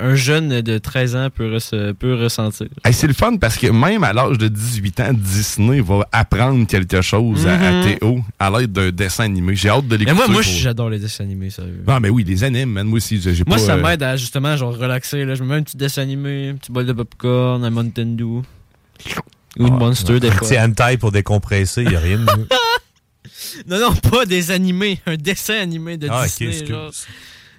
[0.01, 2.67] un jeune de 13 ans peut, res- peut ressentir.
[2.85, 6.65] Hey, c'est le fun parce que même à l'âge de 18 ans, Disney va apprendre
[6.67, 7.83] quelque chose à- à, Mhm.
[7.97, 9.55] Théo à l'aide d'un dessin animé.
[9.55, 10.15] J'ai hâte de l'écouter.
[10.15, 11.83] moi, moi pour- j'adore les dessins animés, sérieux.
[11.87, 12.87] Ah, mais oui, les animes, man.
[12.87, 13.63] Moi aussi, j'ai Moi, pas.
[13.63, 15.25] ça euh, m'aide à justement genre relaxer.
[15.25, 15.35] Là.
[15.35, 18.23] Je me mets un petit dessin animé, un petit bol de popcorn, un Mountain Dew.
[18.23, 18.43] Ou
[19.59, 20.47] une Ah, Monster, des Un fois.
[20.47, 22.47] petit hentai pour décompresser, il n'y a rien de mieux.
[23.67, 24.99] Non, non, pas des animés.
[25.05, 26.65] Un dessin animé de Ah, ok, Disney.
[26.65, 26.91] genre.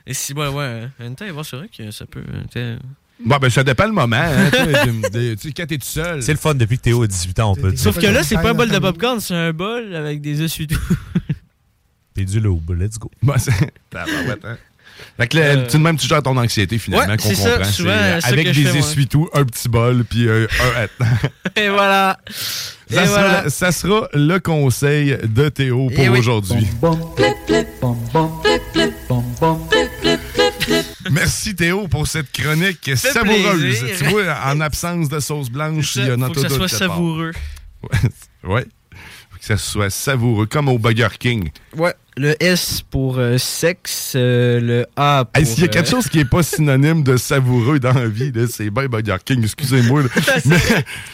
[0.06, 0.88] Et si, ouais, ouais.
[1.00, 2.22] Un temps, c'est vrai que ça peut.
[2.56, 2.78] euh.
[3.24, 4.16] Bon, ben, ça dépend le moment.
[4.16, 4.50] Hein,
[5.12, 6.22] de- de- quand t'es tout seul.
[6.22, 7.80] C'est le fun depuis que Théo a 18 ans, on peut dire.
[7.80, 10.50] Sauf que là, c'est pas un bol de popcorn, c'est un bol avec des œufs
[10.66, 10.80] tout.
[12.14, 13.10] T'es du loup, let's go.
[13.22, 13.52] Bon, c'est.
[13.94, 14.56] Hein.
[15.16, 17.64] Fait que là, Euh, tu de même, tu gères ton anxiété finalement, Ouais, qu'on comprend.
[17.64, 20.46] souvent, euh, avec des essuie-tout, un petit bol, puis euh,
[20.76, 21.06] un.
[21.60, 22.18] Et voilà.
[22.90, 23.50] Ça, Et sera, voilà.
[23.50, 26.18] ça sera le conseil de Théo pour oui.
[26.18, 26.66] aujourd'hui.
[31.10, 33.60] Merci Théo pour cette chronique savoureuse.
[33.60, 33.96] plaisir.
[33.98, 36.68] Tu vois, en absence de sauce blanche, il y a faut notre que ça soit
[36.68, 37.32] savoureux.
[37.82, 38.50] Ouais.
[38.50, 38.66] ouais.
[39.30, 41.50] Faut que ça soit savoureux, comme au Burger King.
[41.76, 41.94] Ouais.
[42.18, 45.40] Le S pour euh, sexe, euh, le A pour.
[45.40, 48.08] Hey, S'il y a quelque euh, chose qui n'est pas synonyme de savoureux dans la
[48.08, 50.02] vie, là, c'est bien Burger King, excusez-moi.
[50.46, 50.56] mais,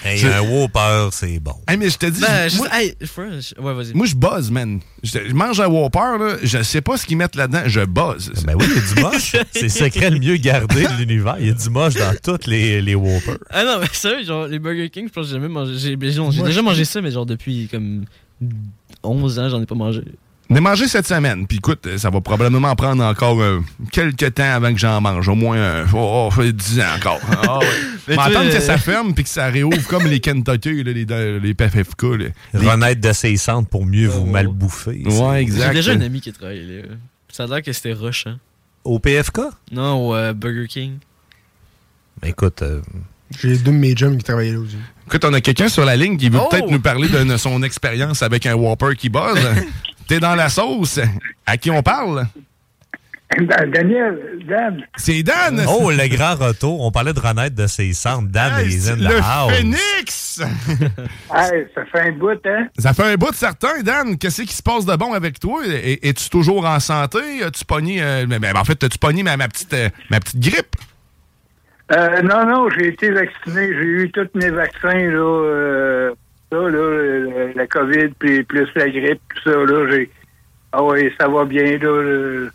[0.05, 1.55] Hey, c'est- un Whopper, c'est bon.
[1.69, 4.81] Hey, mais je te dis, Ben, je- moi, ouais, je buzz, man.
[5.03, 8.33] Je, je mange un Whopper, là, je sais pas ce qu'ils mettent là-dedans, je buzz.
[8.47, 9.37] Ben oui, il y a du moche.
[9.53, 11.37] C'est le secret le mieux gardé de l'univers.
[11.39, 13.39] Il y a du moche dans tous les, les Whoppers.
[13.51, 15.75] Ah non, mais sérieux, genre, les Burger King, je pense que j'ai jamais mangé.
[15.77, 18.05] J'ai déjà mangé ça, mais genre depuis comme
[19.03, 20.03] 11 ans, j'en ai pas mangé.
[20.55, 23.59] On a mangé cette semaine, puis écoute, ça va probablement prendre encore euh,
[23.91, 25.29] quelques temps avant que j'en mange.
[25.29, 27.21] Au moins euh, oh, oh, 10 ans encore.
[27.61, 27.67] Ouais.
[28.07, 30.85] Mais Mais toi, attendre euh, que ça ferme puis que ça réouvre comme les Kentucky,
[30.85, 32.03] là, les, les PFFK.
[32.03, 32.27] là.
[32.53, 35.03] Renaître de ses cendres pour mieux vous mal bouffer.
[35.07, 35.69] Ouais, exact.
[35.69, 36.83] J'ai déjà un ami qui travaille là.
[37.33, 38.39] Ça a l'air que c'était rush, hein.
[38.85, 39.41] Au PFK?
[39.73, 40.99] Non, au euh, Burger King.
[42.23, 42.61] Ben, écoute.
[42.63, 42.81] euh,
[43.41, 44.77] J'ai deux de mes jumps qui travaillaient là aussi.
[45.07, 46.49] Écoute, on a quelqu'un sur la ligne qui veut Oh!
[46.51, 49.39] peut-être nous parler de son expérience avec un Whopper qui buzz.
[50.09, 51.01] T'es dans la sauce?
[51.47, 52.27] À qui on parle?
[53.73, 54.85] Daniel, Dan.
[54.97, 55.61] C'est Dan!
[55.67, 56.83] Oh, le grand retour.
[56.83, 58.29] On parlait de renaître de ses cendres.
[58.29, 59.53] Dan Hey, les c'est in the le house.
[59.53, 60.41] phénix!
[61.35, 62.69] Hey, ça fait un bout, hein?
[62.79, 64.19] Ça fait un bout de certain, Dan.
[64.19, 65.63] Qu'est-ce qui se passe de bon avec toi?
[65.67, 67.43] Es- Es-tu toujours en santé?
[67.43, 68.03] As-tu pogné...
[68.03, 70.77] euh, ben, ben, en fait, as-tu pogné ma, ma petite, euh, ma petite grippe?
[71.93, 73.67] Euh, non, non, j'ai été vacciné.
[73.69, 76.11] J'ai eu tous mes vaccins, là.
[76.55, 79.91] Euh, ça, là, le- la COVID, puis plus la grippe, tout ça, là.
[79.91, 80.11] J'ai.
[80.73, 81.79] Ah oui, ça va bien, là.
[82.03, 82.51] le-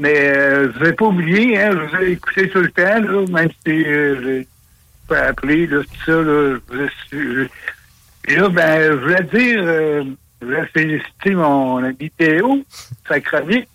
[0.00, 1.70] Mais euh, je vais pas oublier, hein.
[1.72, 4.48] Je vous ai écouté tout le temps, là, même si euh, j'ai
[5.08, 6.58] pas appelé, là, tout ça, là.
[6.72, 7.48] Je je-
[8.36, 10.04] Là, ben, je voulais dire, euh,
[10.42, 12.62] je voulais féliciter mon ami Théo,
[13.08, 13.66] sa chronique.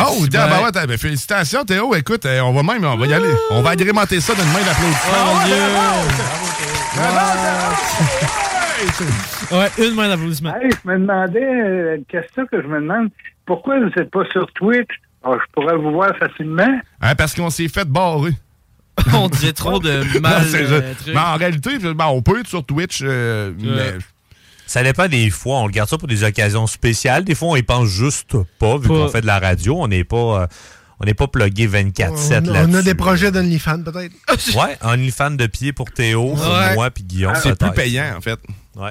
[0.00, 1.92] Oh, ben ouais, t'as- ben, félicitations, Théo.
[1.96, 3.32] Écoute, euh, on va même, on va y aller.
[3.50, 5.24] On va agrémenter ça d'une main d'applaudissement.
[5.26, 9.06] Oh, mon Ouais, Dieu!
[9.56, 10.54] Ouais, une main d'applaudissement.
[10.56, 13.08] Hey, je me demandais, euh, une question que je me demande,
[13.46, 14.88] pourquoi vous n'êtes pas sur Twitch?
[15.24, 16.78] Ah, je pourrais vous voir facilement.
[17.00, 18.32] Hein, parce qu'on s'est fait barrer.
[19.14, 20.42] on disait trop de mal.
[20.42, 21.16] Non, euh, trucs.
[21.16, 23.98] En réalité, ben, on peut être sur Twitch, euh, mais
[24.66, 25.58] Ça dépend des fois.
[25.58, 27.24] On le garde ça pour des occasions spéciales.
[27.24, 29.76] Des fois, on y pense juste pas, vu qu'on fait de la radio.
[29.80, 30.46] On n'est pas, euh,
[31.00, 34.12] on n'est pas plugué 24-7 On, là on a des projets d'OnlyFans, peut-être.
[34.56, 36.74] Ouais, OnlyFans de pied pour Théo, pour Ouais.
[36.74, 37.34] moi puis Guillaume.
[37.42, 38.38] c'est plus payant, en fait.
[38.76, 38.90] Ouais.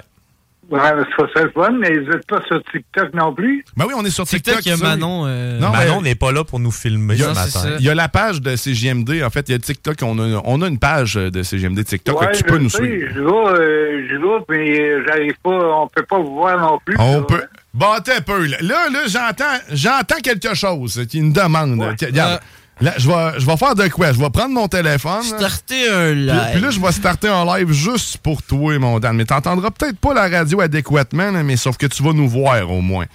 [0.70, 3.64] Ouais, c'est pas ça le fun, mais vous n'êtes pas sur TikTok non plus?
[3.78, 4.66] Ben oui, on est sur TikTok, TikTok.
[4.66, 4.84] il y a ça.
[4.84, 5.24] Manon.
[5.26, 7.76] euh, Non, Manon mais- n'est pas là pour nous filmer Il y, ce a, matin.
[7.80, 9.24] il y a la page de CGMD.
[9.24, 9.96] En fait, il y a TikTok.
[10.02, 12.20] On a, on a une page de CGMD TikTok.
[12.20, 13.12] ouais, fait que tu je peux nous sais, suivre.
[13.16, 16.80] Je vais, euh, je vais, mais euh, j'arrive pas, on peut pas vous voir non
[16.84, 16.98] plus.
[17.00, 17.26] On là.
[17.26, 17.44] peut.
[17.78, 18.46] Bon, attends un peu.
[18.48, 21.80] Là, là, j'entends, j'entends quelque chose qui me demande.
[21.80, 22.40] Regarde.
[22.80, 24.12] Là, je vais, je vais faire de quoi?
[24.14, 25.24] Je vais prendre mon téléphone.
[25.24, 26.42] Starter un Puis, live.
[26.54, 29.16] puis là, je vais starter un live juste pour toi, mon Dan.
[29.16, 32.70] Mais t'entendras peut-être pas la radio adéquatement, là, mais sauf que tu vas nous voir
[32.72, 33.06] au moins.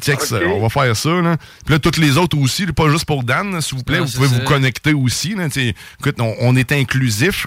[0.00, 0.42] Check ça, Ok.
[0.54, 1.08] on va faire ça.
[1.10, 1.36] Là.
[1.64, 4.12] Puis là, toutes les autres aussi, pas juste pour Dan, s'il vous plaît, Ouais, vous
[4.12, 4.34] pouvez ça.
[4.34, 5.34] vous connecter aussi.
[5.34, 7.46] Là, écoute, on, on est inclusif,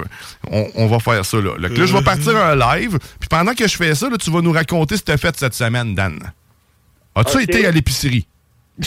[0.52, 1.38] on, on va faire ça.
[1.38, 4.30] Là, Là, je vais partir un live, puis pendant que je fais ça, là, tu
[4.32, 6.20] vas nous raconter ce que tu as fait cette semaine, Dan.
[7.16, 8.28] As-tu été à l'épicerie?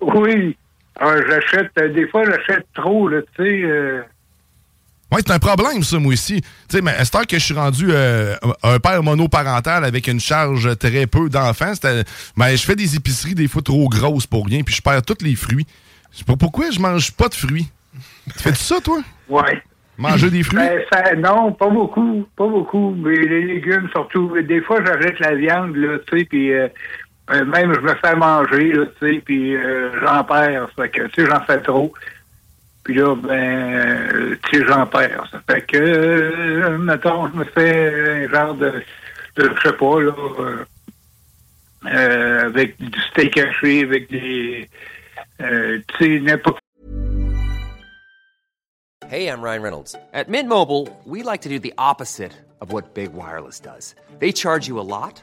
[0.00, 0.56] Oui.
[0.98, 3.62] Ah, j'achète, euh, des fois, j'achète trop, là, tu sais.
[3.64, 4.02] euh,
[5.12, 6.40] Oui, c'est un problème, ça, moi aussi.
[6.42, 10.08] Tu sais, mais à cette heure que je suis rendu euh, un père monoparental avec
[10.08, 11.72] une charge très peu d'enfants,
[12.36, 15.22] ben, je fais des épiceries des fois trop grosses pour rien, puis je perds tous
[15.24, 15.66] les fruits.
[16.12, 17.68] Je sais pas pourquoi je mange pas de fruits?
[18.36, 19.00] Tu fais-tu ça, toi?
[19.28, 19.62] ouais.
[19.98, 20.58] Manger des fruits?
[20.58, 22.94] Ben, ça, non, pas beaucoup, pas beaucoup.
[22.96, 24.32] Mais les légumes, surtout.
[24.42, 26.66] Des fois, j'achète la viande, là, tu sais, puis euh,
[27.32, 30.68] euh, même je me fais manger, tu sais, puis euh, j'en perds.
[30.76, 31.92] Ça fait que, tu sais, j'en fais trop.
[32.84, 35.28] Puis là, ben, tu sais, j'en perds.
[35.30, 38.82] Ça fait que, euh, mettons, je me fais un genre de,
[39.36, 40.64] de je sais pas, là, euh,
[41.86, 44.68] euh, avec du steak haché, avec des,
[45.40, 46.58] euh, tu sais, n'importe
[49.12, 49.94] Hey, I'm Ryan Reynolds.
[50.14, 53.94] At Mint Mobile, we like to do the opposite of what Big Wireless does.
[54.20, 55.22] They charge you a lot,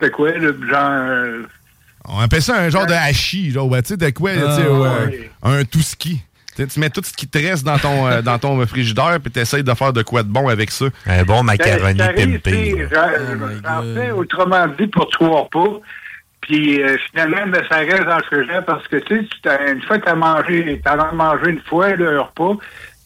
[0.00, 0.38] C'est quoi, là,
[0.70, 0.90] genre...
[0.90, 1.42] euh,
[2.06, 4.44] On appelle ça un genre de hachis, genre, ouais, tu sais, de quoi, tu sais,
[4.46, 5.30] Ah, ouais, ouais.
[5.42, 6.22] un tout ski.
[6.56, 9.38] Tu mets tout ce qui te reste dans ton, euh, dans ton frigidaire, puis tu
[9.38, 10.86] essaies de faire de quoi de bon avec ça.
[11.06, 15.80] Un bon arrive, tu sais, j'en- fais autrement dit pour trois pas.
[16.42, 19.80] Puis euh, finalement, ben, ça reste dans le frigidaire parce que tu sais, t'as- une
[19.82, 22.56] fois que tu as mangé, t'en as mangé une fois le repas,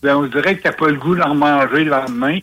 [0.03, 2.39] ben, on dirait que tu pas le goût d'en manger le lendemain.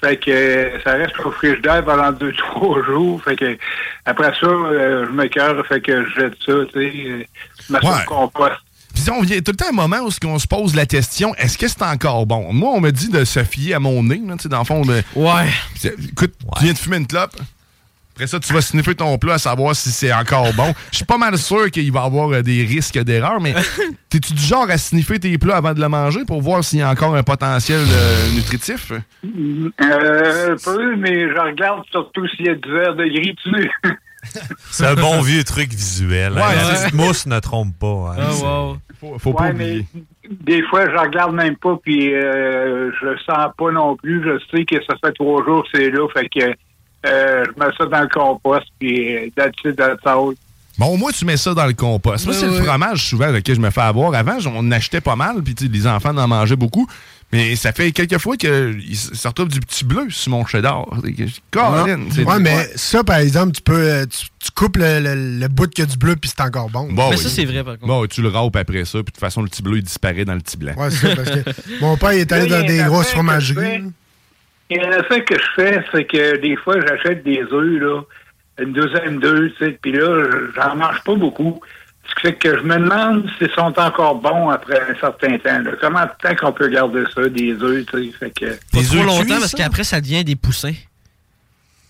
[0.00, 3.22] Ça fait que euh, ça reste au frigidaire pendant deux, trois jours.
[3.22, 3.56] Fait que
[4.04, 6.92] après ça, euh, je me cœur, fait que je jette ça, tu sais.
[7.08, 7.24] euh,
[7.70, 8.04] ça Ouais.
[8.06, 8.56] compost.
[8.94, 11.56] Puis on vient tout le temps un moment où on se pose la question est-ce
[11.56, 12.52] que c'est encore bon?
[12.52, 14.64] Moi, on me dit de se fier à mon nez, là, tu sais, dans le
[14.64, 14.82] fond.
[14.82, 15.02] De...
[15.16, 15.48] Ouais.
[16.10, 17.34] Écoute, tu viens de fumer une clope.
[18.14, 20.74] Après ça, tu vas sniffer ton plat à savoir si c'est encore bon.
[20.90, 23.54] Je suis pas mal sûr qu'il va y avoir euh, des risques d'erreur, mais
[24.10, 26.82] t'es-tu du genre à sniffer tes plats avant de le manger pour voir s'il y
[26.82, 28.92] a encore un potentiel euh, nutritif?
[28.92, 33.70] Euh, un peu, mais je regarde surtout s'il y a du verre de gris dessus.
[34.70, 36.34] C'est un bon vieux truc visuel.
[36.36, 36.42] hein.
[36.42, 38.14] Ouais, mousse ne trompe pas.
[38.16, 38.30] hein.
[38.30, 39.86] C'est- Faut, faut pas Ouais, oublier.
[39.94, 40.02] mais
[40.42, 44.22] des fois, je regarde même pas, puis euh, je sens pas non plus.
[44.22, 46.54] Je sais que ça fait trois jours que c'est là, fait que
[47.06, 50.34] euh, je mets ça dans le compost, puis euh, that's it, that's all.
[50.78, 52.24] Bon, au moins, tu mets ça dans le compost.
[52.24, 54.14] Moi, c'est le fromage souvent lequel je me fais avoir.
[54.14, 56.86] Avant, on achetait pas mal, puis les enfants en mangeaient beaucoup.
[57.30, 60.86] Mais ça fait quelques fois qu'ils se retrouvent du petit bleu sur mon cheddar.
[61.50, 63.72] Colin, c'est- Ouais, mais ça, par exemple, tu peux.
[63.72, 66.68] euh, Tu, tu coupes le, le- le bout qui a du bleu, puis c'est encore
[66.68, 66.88] bon.
[66.92, 67.22] Bon, oui.
[67.86, 70.24] Bon, tu le râpes après ça, puis de toute façon, le petit bleu, il disparaît
[70.26, 70.74] dans le petit blanc.
[70.76, 71.50] Ouais, c'est ça, parce que
[71.80, 73.84] mon père il est allé dans des grosses que fromageries.
[74.68, 74.74] Fais.
[74.74, 77.80] Il y a un affaire que je fais, c'est que des fois, j'achète des œufs,
[77.80, 78.02] là,
[78.58, 81.60] une douzaine d'œufs, tu sais, puis là, j'en mange pas beaucoup.
[82.08, 85.60] Ce qui fait que je me demande s'ils sont encore bons après un certain temps.
[85.60, 85.70] là.
[85.80, 88.46] Comment de temps qu'on peut garder ça, des œufs, tu sais, fait que...
[88.72, 90.74] Pas trop longtemps parce qu'après ça devient des poussins.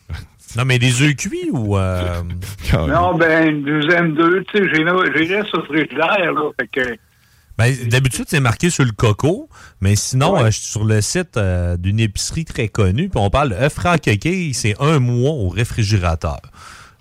[0.55, 1.79] Non, mais des œufs cuits ou.
[1.79, 2.21] euh,
[2.75, 4.85] Non, ben, une douzaine d'œufs, tu sais, j'ai
[5.17, 6.97] j'ai laisse au frigidaire, là, fait que...
[7.59, 9.49] Ben, D'habitude, c'est marqué sur le coco,
[9.81, 13.31] mais sinon, euh, je suis sur le site euh, d'une épicerie très connue, puis on
[13.31, 16.41] parle d'œufs francs coquilles, c'est un mois au réfrigérateur.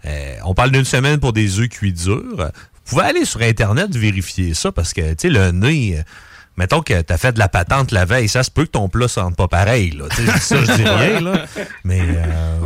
[0.06, 2.36] Euh, on parle d'une semaine pour des œufs cuits durs.
[2.38, 6.04] Vous pouvez aller sur Internet vérifier ça, parce que, tu sais, le nez...
[6.58, 8.89] Mettons que tu as fait de la patente la veille, ça se peut que ton
[8.89, 9.91] plat sente pas pareil.
[9.91, 10.06] Là.
[10.39, 11.22] Ça, je dis rien.
[11.22, 11.45] Là.
[11.86, 12.60] Mais, euh,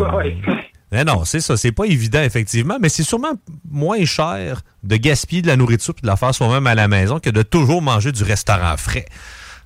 [0.96, 1.58] mais non, c'est ça.
[1.58, 2.78] C'est pas évident, effectivement.
[2.82, 3.34] Mais c'est sûrement
[3.70, 7.20] moins cher de gaspiller de la nourriture et de la faire soi-même à la maison
[7.20, 9.06] que de toujours manger du restaurant frais.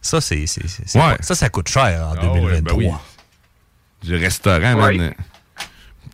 [0.01, 1.17] Ça, c'est, c'est- c'est- c'est Ouais.
[1.17, 2.77] pas- ça, ça coûte cher en Ah ouais, 2023.
[2.77, 4.07] ben oui.
[4.07, 4.97] Du restaurant, Ouais.
[4.97, 5.13] man.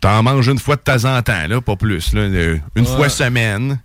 [0.00, 2.12] T'en manges une fois de temps en temps, là, pas plus.
[2.12, 2.96] Là, euh, une Ouais.
[2.96, 3.78] fois semaine.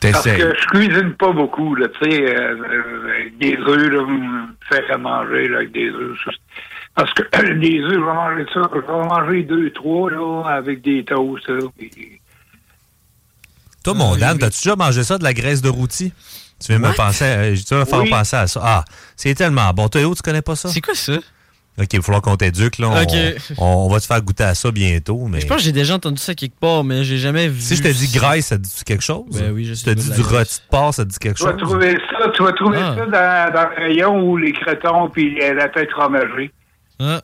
[0.00, 4.02] Parce que je cuisine pas beaucoup, là, tu sais, euh, euh, avec des œufs, là,
[4.06, 6.16] me faire à manger, là, avec des œufs.
[6.94, 7.22] Parce que
[7.52, 11.48] les œufs, je vais manger ça, je vais manger deux, trois, là, avec des toasts,
[11.48, 12.20] là, puis-
[13.84, 16.12] Toi, mon Dan, t'as-tu déjà mangé ça de la graisse de rôti?
[16.62, 18.10] Tu viens me penser, à- tu vas me faire Oui.
[18.10, 18.60] penser à ça.
[18.62, 18.84] Ah,
[19.16, 19.88] c'est tellement bon.
[19.88, 20.68] Théo, tu connais pas ça?
[20.68, 21.14] C'est quoi ça?
[21.80, 22.76] OK, il va falloir qu'on t'éduque.
[22.76, 22.88] Là.
[22.90, 23.08] On, Ok.
[23.56, 25.26] on- on va te faire goûter à ça bientôt.
[25.30, 27.58] Mais Je pense que j'ai déjà entendu ça quelque part, mais j'ai jamais vu.
[27.58, 29.24] si je te dis graisse, ça te dit quelque chose?
[29.32, 31.38] Ben oui, je Si je te dis du rôti de porc, ça te dit quelque
[31.38, 31.60] Tu vas chose?
[31.62, 32.94] trouver ça, tu vas trouver Ah.
[32.98, 36.50] ça dans, dans le rayon où les cretons puis la tête fromagée.
[37.00, 37.20] Euh,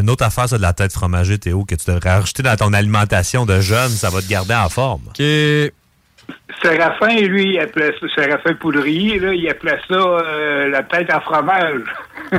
[0.00, 2.72] Une autre affaire, c'est de la tête fromagée, Théo, que tu devrais rajouter dans ton
[2.72, 3.90] alimentation de jeune.
[3.90, 5.02] Ça va te garder en forme.
[6.62, 11.20] Séraphin, lui, il appelait ça, Séraphin Poudrier, là, il appelait ça euh, la tête à
[11.20, 11.82] fromage.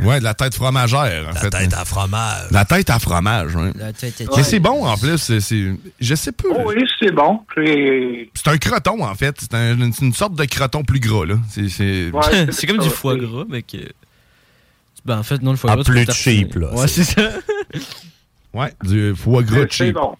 [0.03, 1.49] Ouais, de la tête fromagère, en fait.
[1.53, 2.51] La tête à fromage.
[2.51, 3.71] La tête à fromage, oui.
[3.97, 5.17] tête c'est bon, en plus.
[5.39, 5.71] c'est-
[6.01, 6.43] Je sais pas.
[6.49, 7.39] Oh oui, c'est bon.
[7.55, 9.37] C'est C'est un croton, en fait.
[9.39, 11.35] C'est un- une sorte de croton plus gras, là.
[11.49, 12.11] C'est- C'est
[12.51, 13.77] c'est comme du foie gras, mais que.
[15.07, 15.83] Ben, en fait, non, le foie Ah, gras.
[15.85, 16.73] tu plus cheap, là.
[16.75, 17.31] Ouais, c'est ça.
[18.53, 19.93] Ouais, du foie gras cheap.
[19.93, 20.15] bon.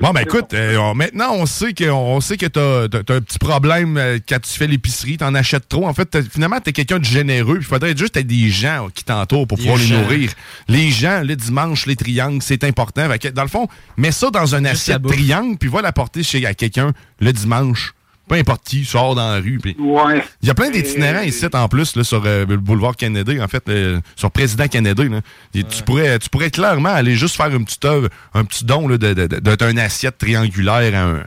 [0.00, 3.20] Bon, ben écoute, euh, on- maintenant, on sait que, on sait que t'as as, un
[3.20, 5.86] petit problème euh, quand tu fais l'épicerie, t'en achètes trop.
[5.86, 7.56] En fait, finalement, t'es quelqu'un de généreux.
[7.58, 10.32] Il faudrait juste être des gens qui t'entourent pour Des pouvoir les nourrir.
[10.68, 13.06] Les gens, le dimanche, les triangles, c'est important.
[13.34, 13.68] Dans le fond,
[13.98, 17.92] mets ça dans un assiette triangle, puis va l'apporter chez à quelqu'un le dimanche.
[18.28, 19.60] Peu importe qui, sort dans la rue.
[19.78, 20.24] Ouais.
[20.42, 23.46] Il y a plein d'itinérants ici, en plus, là, sur euh, le boulevard Kennedy, en
[23.46, 25.08] fait, euh, sur Président Kennedy.
[25.08, 25.20] là.
[25.54, 28.88] Et tu, pourrais, tu pourrais clairement aller juste faire une petite œuvre, un petit don
[28.88, 31.18] là, de, de, de- d'un assiette triangulaire à un.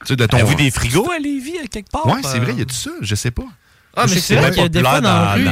[0.00, 0.38] Tu sais, de ton.
[0.38, 2.06] Avez-vous des frigos à Lévis, à quelque part?
[2.06, 2.40] Ouais, c'est euh?
[2.40, 3.44] vrai, il y a tout ça, je sais pas.
[3.96, 5.44] Ah, mais sais c'est vrai qu'il y a des fois dans la dans- rue.
[5.44, 5.50] dans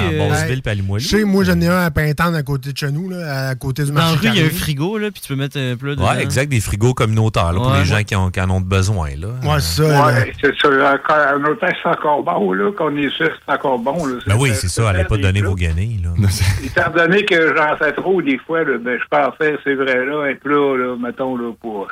[0.95, 0.99] euh.
[0.99, 3.55] Je sais, moi, j'en ai un à Pintante à côté de chez nous, là, à
[3.55, 4.29] côté du Dans la marché.
[4.29, 6.09] rue, il y a un frigo, là, puis tu peux mettre un plat dedans.
[6.11, 7.79] Ouais, exact, des frigos communautaires là, pour Ouais.
[7.79, 9.09] les gens qui, ont, qui en ont besoin.
[9.19, 9.29] Là.
[9.43, 10.07] Ouais, c'est ça.
[10.07, 10.69] Ouais, c'est ça.
[10.69, 14.17] Un temps, c'est encore bon, là, qu'on est sûr que c'est encore bon, là.
[14.27, 16.03] Ben oui, c'est ça, allez pas des donner vos guenilles.
[16.03, 16.11] Là.
[16.65, 19.75] Étant donné que j'en fais trop, des fois, là, ben, je peux en faire, c'est
[19.75, 21.89] vrai, là, un plat, là, mettons, là, pour.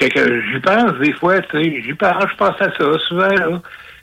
[0.00, 3.60] J'y pense, des fois, tu sais, j'y pense, je pense à ça, souvent, là.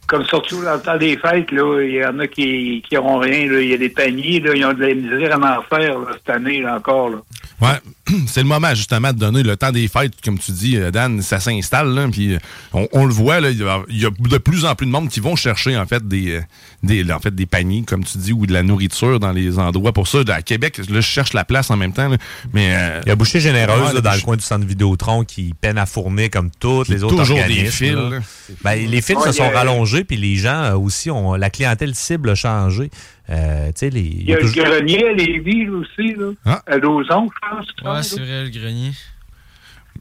[0.07, 3.19] Comme surtout dans le temps des fêtes, là, il y en a qui, qui ont
[3.19, 3.61] rien, là.
[3.61, 6.11] Il y a des paniers, là, ils ont de la misère à en faire, là,
[6.13, 7.17] cette année, là, encore, là.
[7.61, 7.79] Ouais,
[8.27, 11.21] c'est le moment justement de donner le temps des fêtes, comme tu dis, euh, Dan,
[11.21, 12.39] ça s'installe, là, puis euh,
[12.73, 14.87] on, on le voit, là, il y a- il y a de plus en plus
[14.87, 16.41] de monde qui vont chercher en fait des, euh,
[16.81, 19.93] des, en fait, des paniers, comme tu dis, ou de la nourriture dans les endroits.
[19.93, 22.17] Pour ça, à Québec, là, je cherche la place en même temps, là,
[22.53, 22.73] mais...
[22.75, 25.53] euh, Il y a Boucher Généreuse ouais, là, dans le coin du centre Vidéotron qui
[25.59, 27.71] peine à fournir comme toutes les autres toujours des organismes.
[27.71, 28.09] fils, là.
[28.09, 28.19] là.
[28.63, 32.31] Ben, les fils Ouais, se sont rallongés, puis les gens aussi ont la clientèle cible
[32.31, 32.89] a changé.
[33.31, 36.31] Euh, tu sais, les, Il y a le toujours- grenier à Lévis aussi, là.
[36.45, 36.61] Ah.
[36.67, 37.95] À Lauson, je pense.
[37.95, 38.91] Ouais, c'est vrai, le grenier.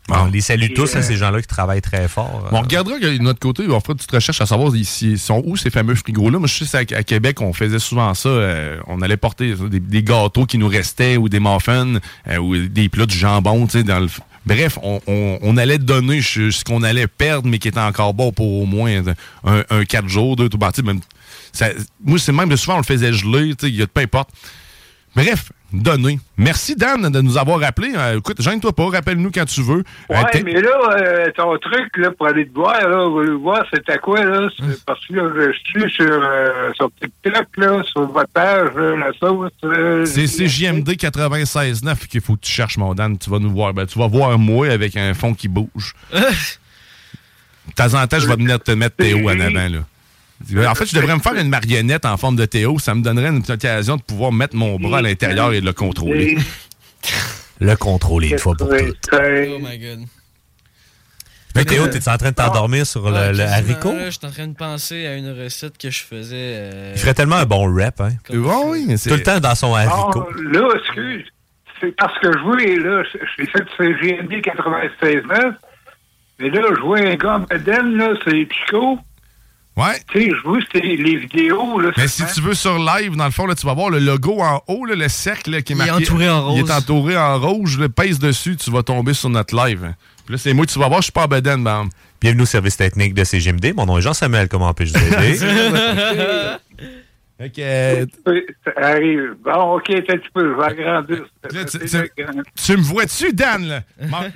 [0.09, 2.49] on les salue tous, hein, euh, ces gens-là qui travaillent très fort.
[2.51, 5.17] Bon, on regardera que de notre côté, on fera une petite recherche à savoir ici
[5.19, 6.39] sont où ces fameux frigos-là.
[6.41, 8.29] Moi, je sais qu'à à Québec, on faisait souvent ça.
[8.29, 11.95] euh, on allait porter des, des gâteaux qui nous restaient ou des muffins
[12.29, 14.09] euh, ou des plats du jambon, tu sais, dans le.
[14.47, 18.15] Bref, on, on- on allait donner ce ce qu'on allait perdre, mais qui était encore
[18.15, 19.03] bon pour au moins
[19.45, 20.83] un, un 4 jours, deux tout bâti.
[20.83, 21.01] Même,
[21.53, 21.71] ça-
[22.05, 24.01] moi, c'est même de souvent, on le faisait geler, tu sais, il y a- peu
[24.01, 24.31] importe.
[25.17, 26.21] Bref, donner.
[26.37, 27.91] Merci, Dan, de nous avoir appelé.
[27.97, 29.83] Euh, écoute, gêne-toi pas, rappelle-nous quand tu veux.
[30.11, 33.17] Euh, Ouais, t'es- mais là, euh, ton truc, là, pour aller te voir, là, on
[33.17, 34.49] va le voir, c'est à quoi, là?
[34.57, 38.97] C'est Parce que là, je suis sur, euh, sur TikTok, là, sur votre page, là,
[38.97, 39.51] la sauce.
[40.09, 43.19] C'est CJMD 96.9 qu'il faut que tu cherches, mon Dan.
[43.19, 43.75] Tu vas nous voir.
[43.75, 45.95] Ben, tu vas voir moi avec un fond qui bouge.
[46.13, 49.69] De temps en temps, je vais venir te mettre Théo en avant.
[49.69, 49.79] Là.
[50.67, 52.79] En fait, je devrais me faire une marionnette en forme de Théo.
[52.79, 55.73] Ça me donnerait une occasion de pouvoir mettre mon bras à l'intérieur et de le
[55.73, 56.39] contrôler.
[57.61, 59.11] Le contrôler une fois pour toutes.
[59.13, 60.01] Oh my god.
[61.57, 63.95] Mais Théo, t'es en train de t'endormir sur le, Ouais, le quasiment, haricot?
[64.07, 66.37] Je suis en train de penser à une recette que je faisais.
[66.37, 68.11] euh, Il ferait tellement un bon rap, hein?
[68.31, 70.27] oui, mais Tout le temps dans son haricot.
[70.31, 71.25] Ah, là, excuse,
[71.81, 73.03] c'est parce que je voulais, là,
[73.39, 75.55] l'ai fait sur GMD 96.9,
[76.39, 77.47] mais là, je vois un gars en
[77.97, 78.99] là, c'est Chico.
[79.81, 80.01] Ouais.
[80.13, 81.91] Tu sais, je vois les vidéos, là.
[81.97, 84.41] Mais si tu veux sur live, dans le fond, là, tu vas voir le logo
[84.41, 86.71] en haut, là, le cercle là, qui est Il entouré en Il rose.
[86.71, 87.79] est entouré en rouge.
[87.79, 89.95] Le pèse dessus, tu vas tomber sur notre live.
[90.27, 91.89] Puis là, c'est moi que tu vas voir, je suis pas en bedaine, bam.
[92.21, 93.73] Bienvenue au service technique de CGMD.
[93.75, 94.49] Mon nom est Jean-Samuel.
[94.49, 95.39] Comment puis-je vous aider?
[97.41, 99.35] Euh, Oui, Ça arrive.
[99.43, 101.25] Bon, OK, un petit peu, je vais agrandir.
[101.51, 102.11] Là, tu, tu-
[102.67, 103.83] tu me vois-tu, Dan, là?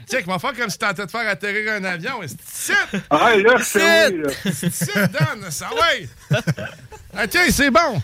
[0.07, 2.21] Tiens, m'en faire comme si t'entais de faire atterrir un avion.
[2.45, 2.73] C'est!
[3.11, 4.31] Ah, là, C'est oui, là.
[4.53, 5.51] C'est Dan!
[5.51, 6.09] Ça ouais!
[7.17, 8.01] Ah, tiens, c'est bon!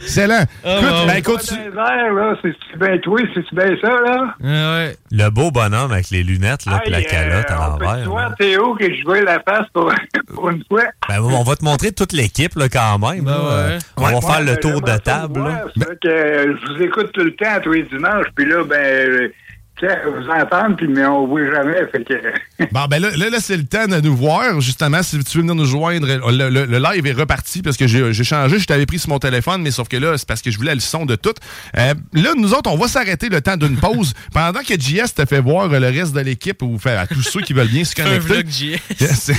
[0.00, 0.44] Excellent.
[0.64, 4.34] Ah, écoute, ben, écoute, là, c'est-tu bien toi, c'est-tu bien ça, là?
[4.42, 4.96] ouais.
[5.10, 8.08] Le beau bonhomme avec les lunettes, là, puis la calotte euh, à l'envers.
[8.08, 9.92] voir, Théo, que je vois la face pour,
[10.34, 10.84] pour une fois?
[11.08, 13.24] Ben, on va te montrer toute l'équipe, là, quand même.
[13.26, 13.38] là.
[13.50, 15.64] Euh, On va faire le tour de table, là.
[15.76, 18.64] C'est vrai que euh, je vous écoute tout le temps, tous les dimanches, puis là,
[18.64, 19.43] ben, euh, tu
[19.82, 22.14] vous entendre, puis mais on voit jamais, fait que...
[22.72, 24.60] Bon, ben là, là, là, c'est le temps de nous voir.
[24.60, 27.86] Justement, si tu veux venir nous joindre, le, le- le live est reparti parce que
[27.88, 28.58] j'ai changé.
[28.60, 30.74] Je t'avais pris sur mon téléphone, mais sauf que là, c'est parce que je voulais
[30.74, 31.34] le son de tout.
[31.76, 35.24] Euh, là, nous autres, on va s'arrêter le temps d'une pause pendant que JS te
[35.26, 37.94] fait voir le reste de l'équipe ou fait à tous ceux qui veulent bien se
[38.00, 38.44] connecter.
[38.48, 39.32] JS.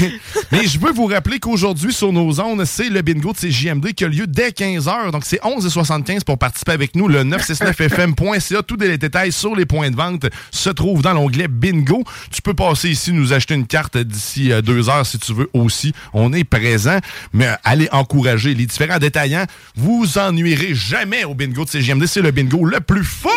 [0.52, 4.04] Mais je veux vous rappeler qu'aujourd'hui, sur nos ondes, c'est le bingo de CJMD qui
[4.04, 5.12] a lieu dès 15h.
[5.12, 7.08] Donc, c'est 11h75 pour participer avec nous.
[7.08, 8.62] Le 969fm.ca.
[8.64, 12.04] Tous les détails sur les points de vente se trouvent dans l'onglet bingo.
[12.32, 15.50] Tu peux passer ici, nous acheter une carte d'ici euh, deux heures si tu veux
[15.54, 15.94] aussi.
[16.14, 17.00] On est présent.
[17.34, 19.46] Mais euh, allez encourager les différents détaillants.
[19.76, 22.06] Vous ennuierez jamais au bingo de CJMD.
[22.06, 23.30] C'est le bingo le plus fou!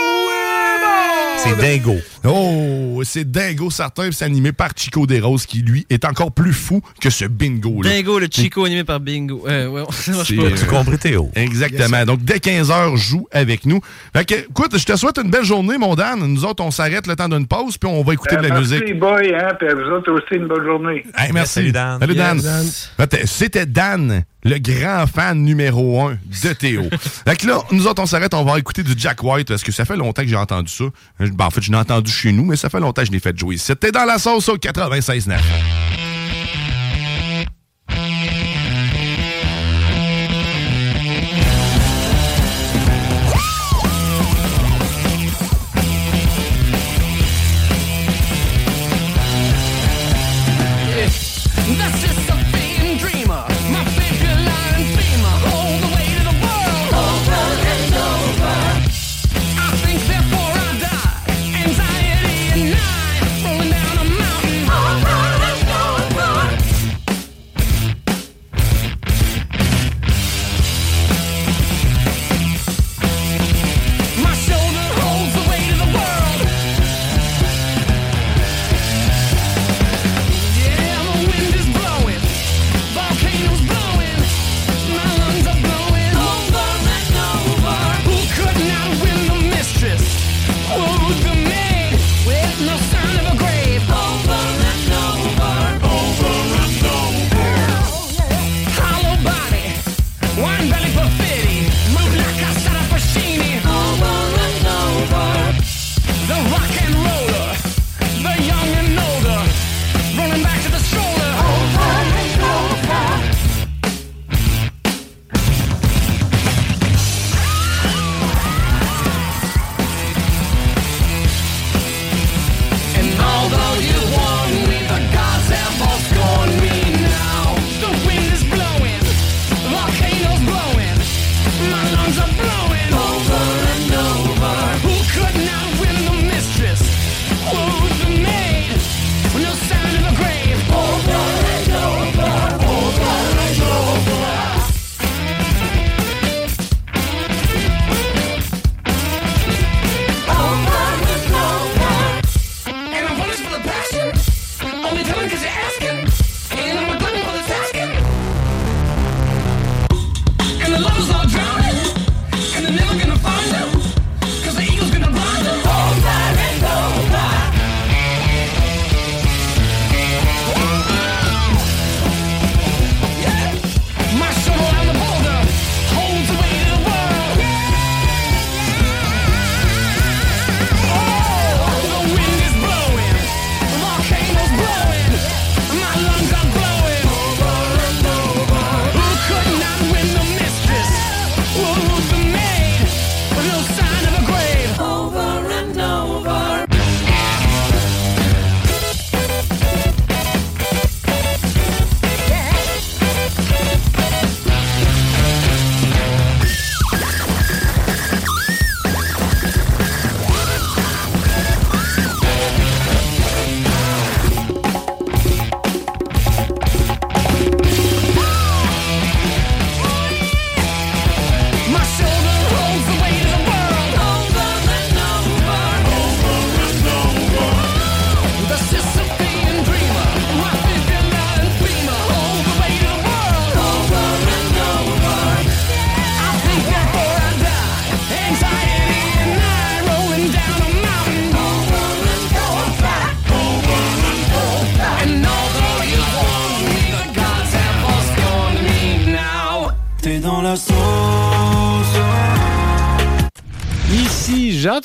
[1.38, 1.96] C'est dingo.
[2.24, 6.52] Oh, c'est dingo certain, puis c'est animé par Chico Desroses qui, lui, est encore plus
[6.52, 7.90] fou que ce bingo-là.
[7.90, 9.44] Dingo, le Chico animé par Bingo.
[9.46, 10.50] Euh, ouais, ça marche C'est, pas.
[10.50, 11.30] Tu compris, Théo?
[11.36, 12.04] Exactement.
[12.04, 13.80] Donc, dès 15h, joue avec nous.
[14.12, 16.18] Fait que, écoute, je te souhaite une belle journée, mon Dan.
[16.18, 18.72] Nous autres, on s'arrête le temps d'une pause, puis on va écouter de la merci,
[18.72, 18.88] musique.
[18.88, 21.04] les boys, hein, puis à vous autres aussi, une bonne journée.
[21.16, 21.54] Hey, merci.
[21.54, 22.00] Salut, Dan.
[22.00, 22.38] Salut, Dan.
[22.38, 22.90] Yes.
[23.26, 26.88] C'était Dan, le grand fan numéro un de Théo.
[27.00, 29.72] fait que là, nous autres, on s'arrête, on va écouter du Jack White, parce que
[29.72, 30.84] ça fait longtemps que j'ai entendu ça.
[31.18, 33.20] Ben, en fait, je l'ai entendu chez nous, mais ça fait longtemps que je l'ai
[33.20, 33.56] fait jouer.
[33.56, 35.36] C'était dans la sauce au 96.9.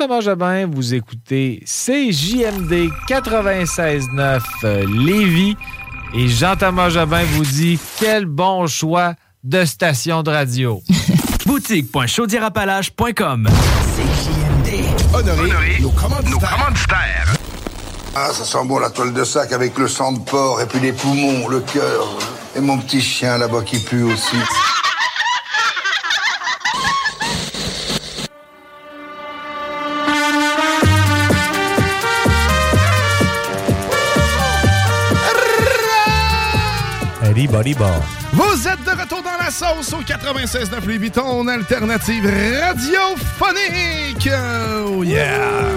[0.04, 5.56] Jean-Thomas Jobin, vous écoutez CJMD 96.9 euh, Lévis
[6.14, 9.14] et Jean-Thomas Jobin vous dit quel bon choix
[9.46, 10.84] de station de radio.
[11.46, 13.48] Boutique.chaudierapalache.com
[15.14, 17.34] Honoré, nos commanditaires.
[18.14, 20.82] Ah, ça sent bon la toile de sac avec le sang de porc et puis
[20.82, 22.10] les poumons, le cœur.
[22.58, 24.36] Et mon petit chien là-bas qui pue aussi.
[38.32, 42.26] Vous êtes de retour dans la sauce au 96.9 Louis Vuitton, alternative
[42.60, 44.28] radiophonique.
[44.88, 45.68] Oh yeah!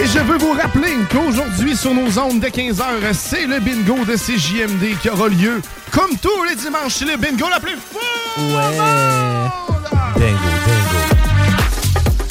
[0.00, 4.14] Et je veux vous rappeler qu'aujourd'hui, sur nos ondes de 15h, c'est le bingo de
[4.14, 5.60] CJMD qui aura lieu.
[5.90, 7.98] Comme tous les dimanches, c'est le bingo la plus fou!
[8.38, 8.78] Ouais.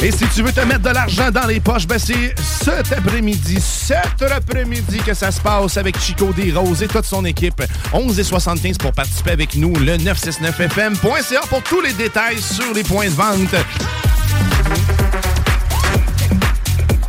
[0.05, 3.57] Et si tu veux te mettre de l'argent dans les poches, ben c'est cet après-midi,
[3.61, 7.63] cet après-midi que ça se passe avec Chico des Roses et toute son équipe.
[7.93, 12.83] 11 et 75 pour participer avec nous, le 969fm.ca pour tous les détails sur les
[12.83, 13.53] points de vente.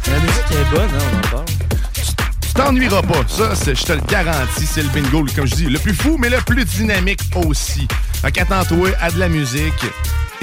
[0.07, 1.45] La musique est bonne, hein, on en parle.
[2.47, 3.25] Tu t'ennuieras pas.
[3.27, 6.17] Ça, c'est- je te le garantis, c'est le bingo, comme je dis, le plus fou,
[6.21, 7.89] mais le plus dynamique aussi.
[8.23, 9.73] Fait qu'attends-toi à de la musique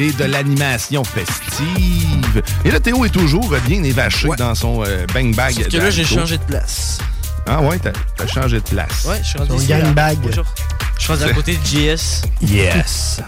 [0.02, 2.42] et de l'animation festive.
[2.66, 5.54] Et là, Théo est toujours bien évaché dans son euh, bang bag.
[5.54, 6.98] Sauf que là, j'ai changé de place.
[7.46, 7.92] Ah ouais, t'as
[8.24, 9.06] as changé de place.
[9.06, 10.18] Ouais, je suis rendu gang bag.
[10.22, 10.46] Bonjour.
[10.98, 12.24] Je suis rendu à côté de JS.
[12.42, 13.22] Yes.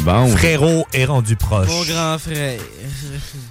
[0.00, 0.28] Bon.
[0.28, 1.68] Frérot est rendu proche.
[1.68, 2.60] Mon grand frère.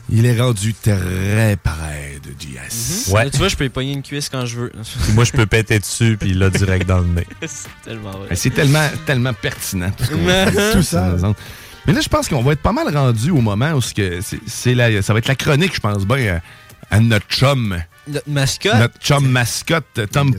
[0.10, 3.12] Il est rendu très près de JS.
[3.12, 3.26] Ouais.
[3.26, 4.72] Là, tu vois, je peux y pogner une cuisse quand je veux.
[5.04, 7.28] Puis moi, je peux péter dessus, puis là, direct dans le nez.
[7.46, 8.36] c'est tellement vrai.
[8.36, 9.92] C'est tellement, tellement pertinent.
[9.98, 11.14] Tout, ce qu'on Mais- fait Tout ça.
[11.88, 14.74] Mais là, je pense qu'on va être pas mal rendu au moment où que c'est,
[14.76, 16.42] la- ça va être la chronique, je pense bien,
[16.92, 17.82] à, à notre chum.
[18.08, 18.76] Notre mascotte.
[18.76, 20.34] Notre chum mascotte, Tom.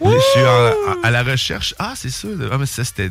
[0.00, 0.74] Là, Je suis à,
[1.04, 1.74] à la recherche.
[1.78, 2.28] Ah, c'est ça.
[2.52, 3.08] Ah, mais ça, c'était,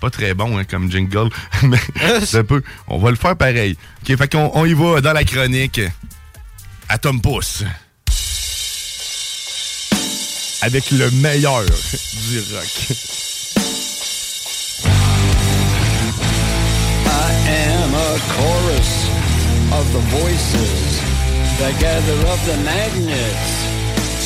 [0.00, 1.30] pas très bon hein, comme jingle.
[1.62, 1.78] mais
[2.24, 2.62] c'est un peu.
[2.88, 3.76] On va le faire pareil.
[4.02, 5.80] OK, fait qu'on on y va dans la chronique
[6.88, 7.62] à Tom Puss.
[10.60, 11.62] Avec le meilleur
[12.28, 12.98] du rock.
[18.34, 18.90] Chorus
[19.72, 21.00] of the voices
[21.58, 23.50] that gather of the magnets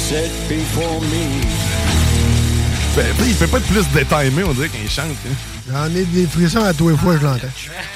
[0.09, 1.43] set before me.
[2.95, 5.07] Ben, il fait pas de plus de timé, on dirait qu'il chante.
[5.26, 5.34] hein.
[5.72, 7.47] J'en ai des frissons à tous les fois que je l'entends.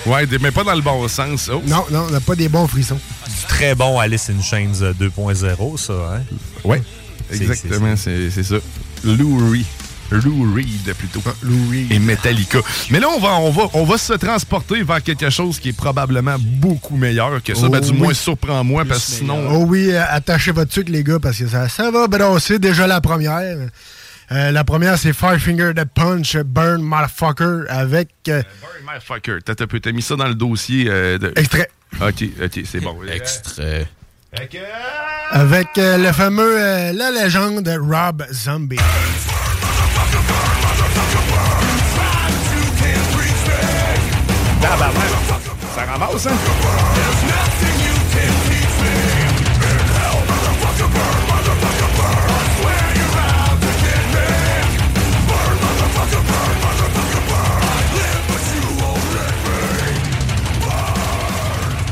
[0.06, 1.50] Ouais, mais pas dans le bon sens.
[1.52, 1.60] Oh.
[1.66, 2.98] Non, non, on n'a pas des bons frissons.
[3.26, 6.22] Du très bon Alice in Chains euh, 2.0, ça, hein?
[6.64, 6.82] Ouais,
[7.30, 8.54] exactement, c'est c'est ça.
[9.04, 9.66] Lou Reed.
[10.10, 11.22] Lou Reed, plutôt.
[11.42, 11.90] Lou Reed.
[11.92, 12.58] Et Metallica.
[12.90, 15.76] Mais là, on va, on, va, on va se transporter vers quelque chose qui est
[15.76, 17.62] probablement beaucoup meilleur que ça.
[17.66, 17.98] Oh ben, du oui.
[17.98, 19.48] moins, surprends-moi, parce que sinon...
[19.50, 22.86] Oh oui, euh, attachez votre sucre, les gars, parce que ça, ça va brasser déjà
[22.86, 23.56] la première.
[24.32, 29.38] Euh, la première, c'est Five Finger Dead Punch, Burn Motherfucker, avec euh, Burn Motherfucker.
[29.44, 31.32] T'as t'as- t'as mis ça dans le dossier euh, de...
[31.36, 31.70] extrait.
[32.00, 32.96] OK, OK, c'est bon.
[33.08, 33.86] Extrait.
[35.30, 38.76] Avec euh, le fameux, euh, la légende Rob Zombie.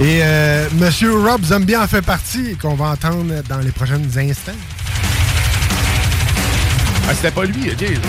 [0.00, 4.52] Et euh, Monsieur Rob Zombie en fait partie, qu'on va entendre dans les prochains instants.
[7.08, 7.76] Ah, c'était pas lui, OK.
[7.80, 8.00] je vais aller-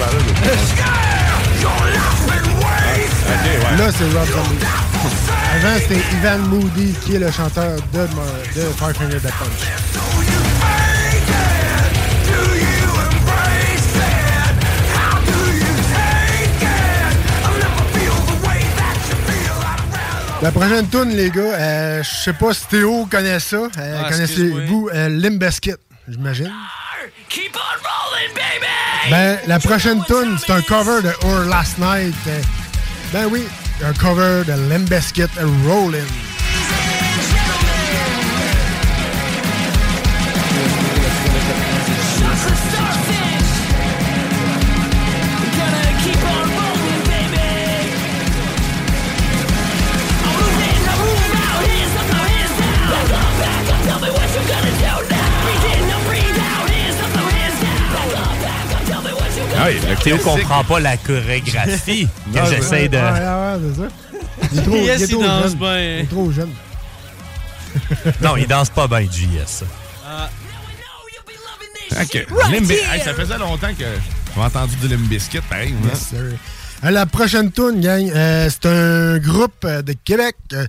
[3.27, 3.77] OK, ouais.
[3.77, 4.65] Là, c'est Rob Zombie.
[5.55, 10.65] Avant, c'était Ivan Moody, qui est le chanteur de, de Five Finger Dead Punch.
[20.41, 23.55] La prochaine tune, les gars, euh, je sais pas si Théo connaît ça.
[23.79, 25.71] Euh, Ah, Connaissez-vous euh, Bizkit,
[26.07, 26.51] j'imagine?
[27.29, 29.09] Keep on rolling, baby!
[29.09, 32.15] Ben, la prochaine tune, c'est un cover de Our Last Night.
[33.11, 33.47] Ben oui,
[33.83, 35.29] un cover de Limp Bizkit,
[35.67, 36.34] Rollin'.
[59.65, 62.97] Ouais, le Théo comprend pas la chorégraphie que j'essaie de...
[62.97, 63.87] Ouais, ouais, c'est ça.
[64.51, 65.57] Il est trop, Yes, il est il trop danse jeune.
[65.59, 65.77] bien.
[65.79, 66.49] Il est trop jeune.
[68.21, 69.63] Non, il danse pas bien, JS.
[72.01, 72.25] Ok.
[72.51, 73.83] Limb- Hey, ça faisait longtemps que
[74.35, 75.73] j'ai entendu du Limp Bizkit, pareil.
[75.83, 75.87] hein.
[75.89, 76.19] Yes, sir.
[76.83, 80.65] Euh, la prochaine tune, gang, euh, c'est un groupe euh, de Québec, euh,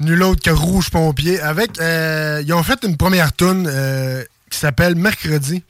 [0.00, 1.80] nul autre que Rouge Pompier, avec.
[1.80, 5.62] euh, ils ont fait une première tune euh, qui s'appelle Mercredi.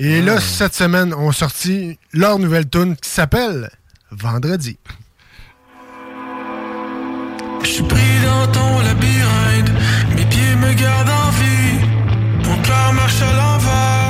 [0.00, 3.68] Et là, cette semaine, ont sorti leur nouvelle tune qui s'appelle
[4.12, 4.78] Vendredi.
[7.64, 9.70] Je suis pris dans ton labyrinthe,
[10.14, 11.84] mes pieds me gardent en vie.
[12.44, 14.07] Mon cœur marche à l'envers,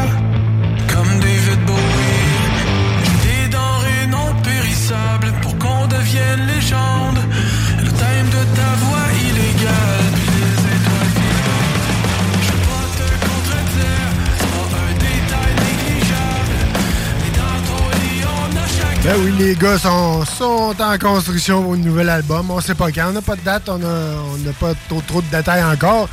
[19.09, 22.51] Ben oui, les gars sont, sont en construction pour un nouvel album.
[22.51, 23.09] On sait pas quand.
[23.09, 26.11] On n'a pas de date, on n'a pas trop, trop de détails encore.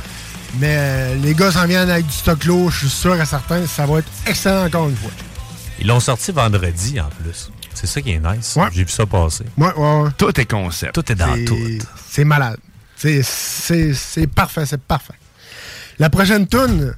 [0.58, 3.66] Mais euh, les gars s'en viennent avec du stock lourd, je suis sûr et certain.
[3.66, 5.10] Ça va être excellent encore une fois.
[5.78, 7.50] Ils l'ont sorti vendredi, en plus.
[7.74, 8.56] C'est ça qui est nice.
[8.72, 9.44] J'ai vu ça passer.
[9.58, 10.10] Ouais, ouais, ouais.
[10.16, 10.94] Tout est concept.
[10.94, 11.54] Tout est dans tout.
[12.08, 12.56] C'est malade.
[12.96, 15.12] C'est- parfait, c'est parfait.
[15.98, 16.94] La prochaine tune,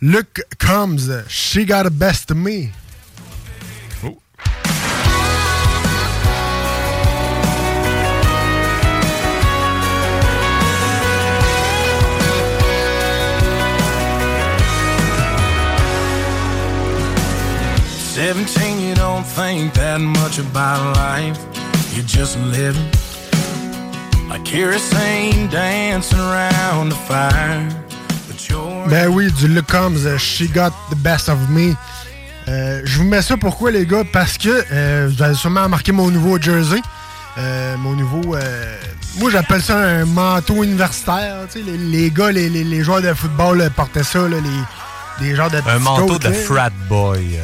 [0.00, 2.68] Look Comes, She Got the Best of Me.
[18.14, 21.36] Seventeen, you don't think that much about life.
[21.94, 22.88] You're just living.
[24.28, 27.68] Like kerosene dancing around the fire.
[28.88, 31.74] Ben oui, du Look Comes, uh, She Got the Best of Me.
[32.46, 34.04] Euh, je vous mets ça pourquoi, les gars?
[34.12, 36.80] Parce que euh, vous avez sûrement remarqué mon nouveau jersey.
[37.38, 38.36] Euh, mon nouveau.
[38.36, 38.76] euh,
[39.18, 41.46] moi, j'appelle ça un manteau universitaire.
[41.50, 44.36] tu sais, Les, les gars, les, les- les joueurs de football là, portaient ça, là,
[44.40, 46.34] les, des genres de Un manteau coats, de là.
[46.34, 47.38] frat boy.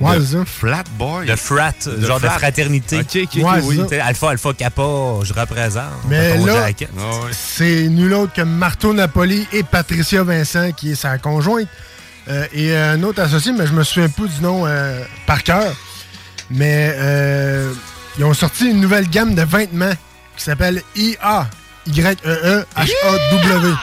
[0.00, 0.04] Euh.
[0.04, 0.44] Ouais, De- c'est ça.
[0.44, 1.26] Flat boy.
[1.26, 2.28] De frat, genre frat.
[2.28, 2.98] de fraternité.
[3.00, 3.80] Ok, ok, Ouais, oui.
[4.00, 4.82] Alpha, Alpha, Kappa,
[5.22, 5.84] je représente.
[6.08, 6.90] Mais là, jacket.
[7.32, 11.68] c'est nul autre que Marteau Napoli et Patricia Vincent, qui est sa conjointe.
[12.28, 15.74] Euh, et un autre associé, mais je me souviens plus du nom euh, par cœur.
[16.50, 17.72] Mais euh,
[18.18, 19.92] ils ont sorti une nouvelle gamme de vêtements
[20.36, 21.48] qui s'appelle IA.
[21.86, 23.74] Y-E-E-H-A-W.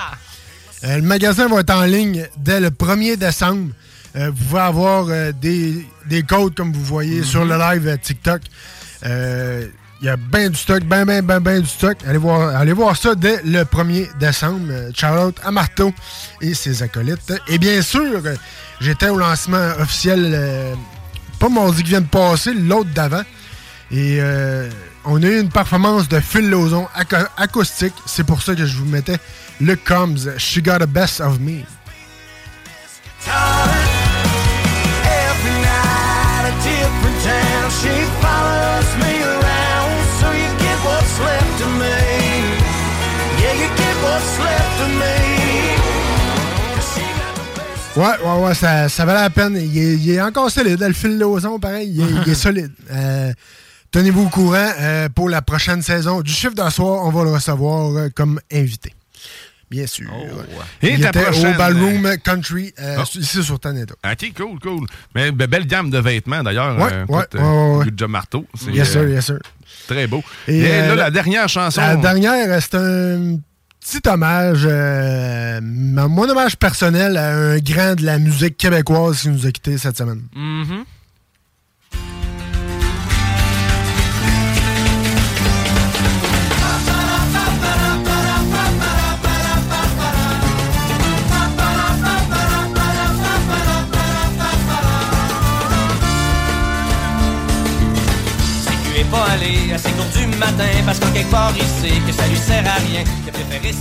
[0.83, 3.71] Euh, le magasin va être en ligne dès le 1er décembre.
[4.15, 7.97] Euh, vous pouvez avoir euh, des, des codes, comme vous voyez, sur le live euh,
[7.97, 8.41] TikTok.
[9.05, 9.67] Euh,
[10.01, 11.97] Il y a bien du stock, bien, bien, bien, bien du stock.
[12.07, 14.73] Allez voir, allez voir ça dès le 1er décembre.
[15.27, 15.93] Out à Marteau
[16.41, 17.33] et ses acolytes.
[17.47, 18.19] Et bien sûr,
[18.81, 20.73] j'étais au lancement officiel, euh,
[21.39, 23.23] pas mardi qui vient de passer, l'autre d'avant.
[23.91, 24.69] Et euh,
[25.05, 27.93] on a eu une performance de Phil Lozon aco- acoustique.
[28.07, 29.17] C'est pour ça que je vous mettais
[29.61, 31.61] le Combs, She Got the Best of Me.
[37.01, 37.69] Different town.
[37.81, 41.99] She follows me around, so you get what's left of me.
[43.41, 45.17] Yeah, you get what's left of me.
[46.75, 47.97] 'Cause she got the best.
[47.97, 49.57] Ouais, ouais, ouais, ça, ça valait la peine.
[49.57, 50.79] Il est, il est encore solide.
[50.79, 52.71] Le fil Lozon, pareil, il est, il est solide.
[52.91, 53.31] Euh,
[53.91, 57.03] Tenez-vous au courant euh, pour la prochaine saison du chiffre d'asseoir.
[57.05, 58.93] On va le recevoir euh, comme invité.
[59.71, 60.11] Bien sûr.
[60.83, 63.03] Et il ta était prochaine- au Ballroom Country, euh, Oh.
[63.17, 63.95] ici sur Taneda.
[64.05, 64.85] OK, cool, cool.
[65.15, 66.77] Mais be- belle gamme de vêtements, d'ailleurs.
[66.77, 68.45] Ouais, Euh, écoute, ouais, ouais, job, marteau.
[68.53, 69.39] Sir, euh, yes, sir.
[69.87, 70.21] Très beau.
[70.47, 71.79] Et, Et, euh, là, la- la dernière chanson.
[71.79, 73.39] La dernière, euh, c'est un
[73.79, 79.47] petit hommage, euh, mon hommage personnel à un grand de la musique québécoise qui nous
[79.47, 80.23] a quittés cette semaine.
[80.35, 80.65] Mhm.
[80.75, 81.00] Si
[99.11, 102.27] pas allé à ses cours du matin parce qu'en quelque part il sait que ça
[102.27, 103.73] lui sert à rien, a préféré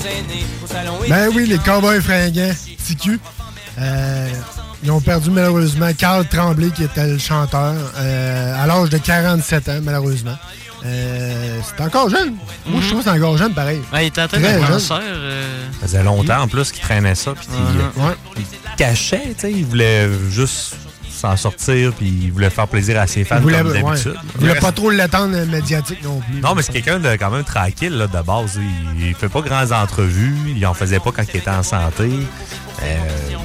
[0.63, 2.53] au salon Ben oui, les Cowboys fringants,
[2.87, 3.19] TQ.
[3.79, 4.29] Euh,
[4.83, 9.69] ils ont perdu malheureusement Carl Tremblay, qui était le chanteur, euh, à l'âge de 47
[9.69, 10.37] ans, malheureusement.
[10.87, 12.35] Euh, c'est encore jeune.
[12.67, 13.81] Moi, je trouve que c'est encore jeune, pareil.
[13.93, 14.67] Ouais, il était d'un jeune.
[14.67, 14.99] cancer.
[15.03, 17.33] euh, Ça faisait longtemps en plus qu'il traînait ça.
[17.35, 18.15] Puis il, Ouais.
[18.39, 18.45] il
[18.77, 19.53] cachait, tu sais.
[19.53, 20.77] Il voulait juste
[21.21, 21.93] s'en sortir.
[21.93, 23.83] Puis il voulait faire plaisir à ses fans voulait, comme ouais.
[23.83, 24.15] d'habitude.
[24.37, 26.41] Il voulait pas trop l'attendre euh, médiatique non plus.
[26.41, 28.59] Non, mais c'est quelqu'un de quand même tranquille là, de base.
[28.97, 30.35] Il, il fait pas grandes entrevues.
[30.57, 32.11] Il en faisait pas quand il était en santé.
[32.83, 32.97] Euh,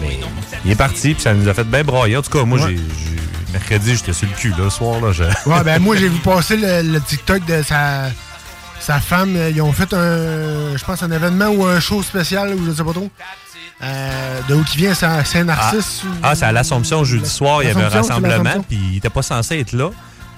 [0.02, 0.19] mais
[0.64, 2.18] il est parti, puis ça nous a fait bien broyer.
[2.18, 2.76] En tout cas, moi, Ouais.
[2.76, 4.99] j'ai- mercredi, j'étais sur le cul, là, le soir.
[5.02, 5.23] Là, je...
[5.49, 8.10] Ouais, ben moi, j'ai vu passer le, le TikTok de sa,
[8.80, 9.38] sa femme.
[9.53, 12.84] Ils ont fait un, je pense, un événement ou un show spécial, ou je sais
[12.84, 13.10] pas trop.
[13.84, 16.03] Euh, de où qui vient Saint- Saint-Narcisse.
[16.06, 19.10] ou- Ah, c'est à l'Assomption jeudi soir, il y avait un rassemblement, puis il était
[19.10, 19.89] pas censé être là.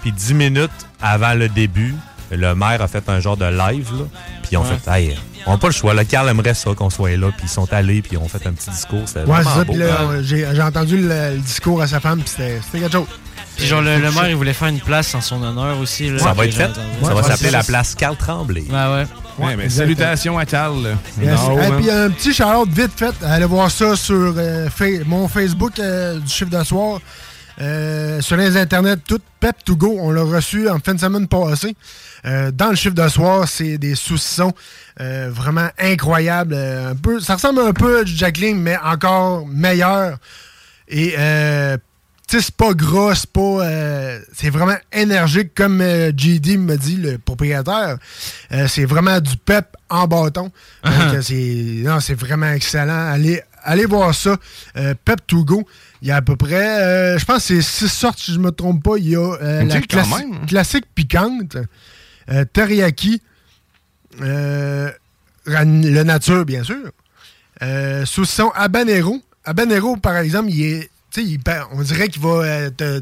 [0.02, 1.96] Puis dix minutes avant le début,
[2.32, 4.06] le maire a fait un genre de live, là.
[4.42, 4.78] Puis ils ont Ouais.
[4.84, 5.94] fait, hey, on n'a pas le choix.
[5.94, 8.46] Le Carl aimerait ça qu'on soit là, puis ils sont allés, puis ils ont fait
[8.48, 9.04] un petit discours.
[9.06, 9.64] C'était Ouais, c'est vraiment ça.
[9.64, 9.74] beau.
[9.74, 12.94] Puis là, j'ai j'ai entendu le, le discours à sa femme, puis c'était c'était quelque
[12.94, 13.08] chose.
[13.56, 16.10] Puis genre, le, le maire, il voulait faire une place en son honneur aussi.
[16.10, 16.20] là.
[16.20, 16.66] Ça va être fait.
[16.66, 16.88] entendu.
[17.04, 18.64] Ça va s'appeler la place Carl Tremblay.
[18.70, 19.08] Ouais, ouais.
[19.38, 20.96] Ouais, mais salutations à Carl.
[21.22, 21.40] Yes.
[21.42, 21.82] Et man.
[21.82, 24.68] puis un petit shout vite fait, allez voir ça sur euh,
[25.06, 27.00] mon Facebook euh, du chiffre de soir.
[27.60, 31.28] Euh, sur les internets, tout Pep to Go, on l'a reçu en fin de semaine
[31.28, 31.76] passée.
[32.26, 34.54] Euh, dans le chiffre de soir, c'est des saucissons
[35.00, 36.54] euh, vraiment incroyables.
[36.54, 40.18] un peu, ça ressemble un peu à du Jacqueline, mais encore meilleur.
[40.88, 41.16] Et
[42.28, 43.40] c'est pas gras, c'est pas.
[43.42, 47.98] euh, c'est vraiment énergique, comme euh, JD me dit, le propriétaire.
[48.52, 50.52] Euh, c'est vraiment du pep en bâton.
[50.84, 53.12] Donc, euh, c'est, non, c'est vraiment excellent.
[53.12, 54.36] Allez, allez voir ça.
[55.06, 55.66] Pep to go.
[56.02, 58.52] Il y a à peu près, je pense que c'est six sortes, si je me
[58.52, 58.98] trompe pas.
[58.98, 60.46] Il y a la quand classi- même, hein.
[60.48, 61.58] classique piquante,
[62.54, 63.22] teriyaki,
[64.20, 66.92] le nature, bien sûr.
[68.06, 69.22] Saucisson habanero.
[69.46, 70.90] Habanero, par exemple, il est.
[71.16, 71.40] Il
[71.72, 73.02] on dirait qu'il va euh, te.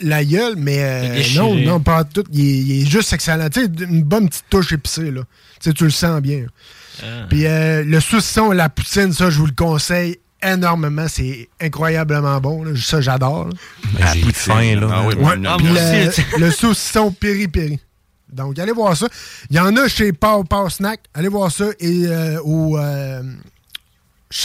[0.00, 2.24] la gueule, mais euh, non, non, pas tout.
[2.32, 3.48] Il est, il est juste excellent.
[3.48, 5.22] Tu sais, une bonne petite touche épicée, là.
[5.60, 6.46] Tu sais, tu le sens bien.
[7.02, 7.26] Ah.
[7.28, 11.06] Puis euh, le saucisson, la poutine, ça, je vous le conseille énormément.
[11.08, 12.64] C'est incroyablement bon.
[12.64, 12.72] là.
[12.76, 13.48] Ça, j'adore.
[13.98, 14.88] Ben, faim, là.
[14.90, 16.22] Ah oui, Ouais, puis moi le, aussi.
[16.38, 17.80] le saucisson péri-péri.
[18.30, 19.06] Donc, allez voir ça.
[19.50, 21.00] Il y en a chez Pow Pow Snack.
[21.14, 21.66] Allez voir ça.
[21.78, 23.22] Et euh, au euh,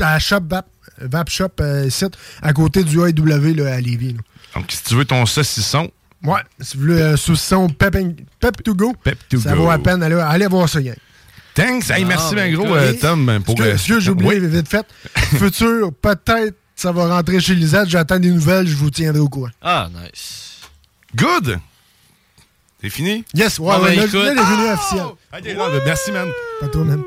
[0.02, 0.68] à Shop Vap,
[1.02, 2.06] Vap Shop, euh, ici,
[2.42, 4.14] à côté du AEW là, à Lévis.
[4.14, 4.20] là.
[4.56, 5.90] Donc, si tu veux ton saucisson,
[6.24, 7.96] Ouais, si vous voulez euh, saucisson Pep,
[8.42, 9.64] Pep to go, Pep to ça go.
[9.64, 10.04] vaut la peine.
[10.04, 10.96] Allez, allez voir ça, gang.
[11.56, 11.90] Thanks.
[11.90, 13.62] Hey, merci Ah, bien ben, gros, écoute, euh, Tom, pour...
[13.62, 14.48] Euh, excuse, j'ai oublié, oui.
[14.48, 14.86] vite fait.
[15.38, 17.88] Futur, peut-être, ça va rentrer chez Lisette.
[17.90, 19.50] J'attends des nouvelles, je vous tiendrai au courant.
[19.62, 20.60] Ah, nice.
[21.16, 21.58] Good!
[22.82, 23.24] C'est fini?
[23.34, 24.14] Yes, ouais, Ah, ouais, ben, là, écoute.
[24.24, 25.06] là, les officiels.
[25.32, 26.28] Ben, merci, man.
[26.60, 27.04] Pas toi, man.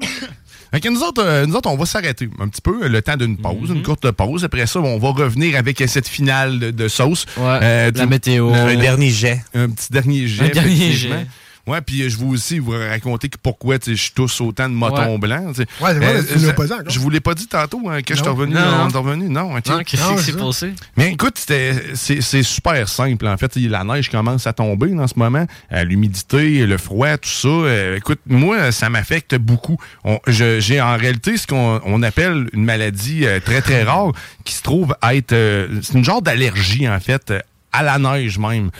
[0.72, 3.00] Fait que nous autres, euh, nous autres, on va s'arrêter un petit peu, euh, le
[3.02, 3.76] temps d'une pause, Mhm.
[3.76, 4.44] une courte pause.
[4.44, 7.24] Après ça, on va revenir avec euh, cette finale de, de sauce.
[7.36, 8.50] Ouais, Euh, la météo.
[8.50, 9.42] le- Un dernier jet.
[9.54, 10.44] Un petit dernier jet.
[10.44, 11.26] Un dernier jet.
[11.66, 14.68] Ouais, puis euh, je vous aussi vous raconter que pourquoi tu sais, je tousse autant
[14.68, 15.18] de motons Ouais.
[15.18, 15.54] blancs.
[15.54, 15.68] tu sais.
[15.82, 16.84] Ouais, c'est vrai, Euh, tu l'as ça- pas dit encore.
[16.90, 18.34] Je vous l'ai pas dit tantôt hein, que je suis Non.
[18.34, 18.54] revenu.
[18.54, 19.02] Non, on non.
[19.02, 19.28] revenu.
[19.28, 19.52] Non.
[19.54, 19.84] Non, qu'est-ce
[20.16, 20.72] qui s'est passé?
[20.96, 23.26] Mais écoute, c'était- c'est c'est super simple.
[23.26, 25.46] En fait, la neige commence à tomber en ce moment.
[25.72, 27.48] Euh, L'humidité, le froid, tout ça.
[27.48, 29.76] Euh, écoute, moi, ça m'affecte beaucoup.
[30.04, 34.12] On- je- J'ai en réalité ce qu'on on appelle une maladie euh, très, très rare
[34.44, 35.32] qui se trouve à être...
[35.32, 37.32] euh, c'est une genre d'allergie, en fait.
[37.76, 38.70] À la neige même.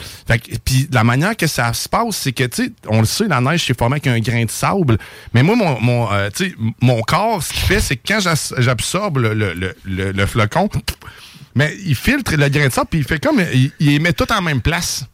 [0.65, 3.41] Puis la manière que ça se passe, c'est que, tu sais, on le sait, la
[3.41, 4.97] neige, c'est formé avec un grain de sable.
[5.33, 8.19] Mais moi, mon, euh, corps, ce qu'il fait, c'est que quand
[8.57, 10.69] j'absorbe le, flocon,
[11.55, 13.41] mais il filtre le grain de sable, puis il fait comme.
[13.53, 15.05] Il, les met tout en même place.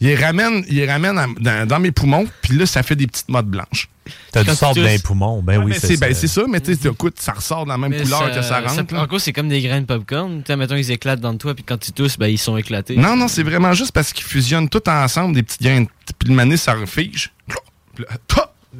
[0.00, 1.34] Il les ramène, il ramène
[1.66, 3.88] dans mes poumons, puis là, ça fait des petites mottes blanches.
[4.32, 5.02] T'as du sable tu dans les tousses.
[5.02, 5.42] poumons.
[5.42, 7.78] Ben Ouais, oui, c'est ben, c'est ça, mais tu sais, écoute, ça ressort de la
[7.78, 8.94] même Mais couleur que ça rentre.
[8.94, 10.42] En gros, c'est comme des grains de popcorn.
[10.42, 12.96] Tu sais, mettons, ils éclatent dans toi, puis quand ils toussent, ben, ils sont éclatés.
[12.96, 15.86] Non, non, c'est vraiment juste parce qu'ils fusionnent tout ensemble, des petites graines.
[16.18, 17.32] Puis le mané, ça refige.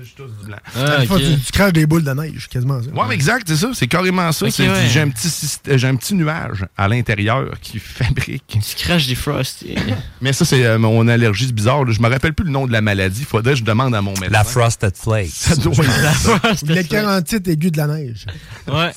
[0.02, 0.56] Je tousse du blanc.
[0.77, 2.90] Ah, fois, tu, tu craches des boules de neige, quasiment ça.
[2.90, 3.70] Ouais, mais exact, c'est ça.
[3.74, 4.44] C'est carrément ça.
[4.47, 4.51] Ouais.
[4.51, 8.44] J'ai un, petit syst- j'ai un petit nuage à l'intérieur qui fabrique.
[8.47, 9.74] Tu craches des Frosty.
[10.20, 11.85] Mais ça, c'est euh, mon allergie bizarre.
[11.85, 11.93] là.
[11.93, 13.24] Je me rappelle plus le nom de la maladie.
[13.24, 14.28] Faudrait que je demande à mon médecin.
[14.31, 15.31] La Frosted Flakes.
[15.32, 16.40] Ça doit être ça.
[16.66, 18.27] Le 48 aigu de la neige.
[18.68, 18.93] Ouais.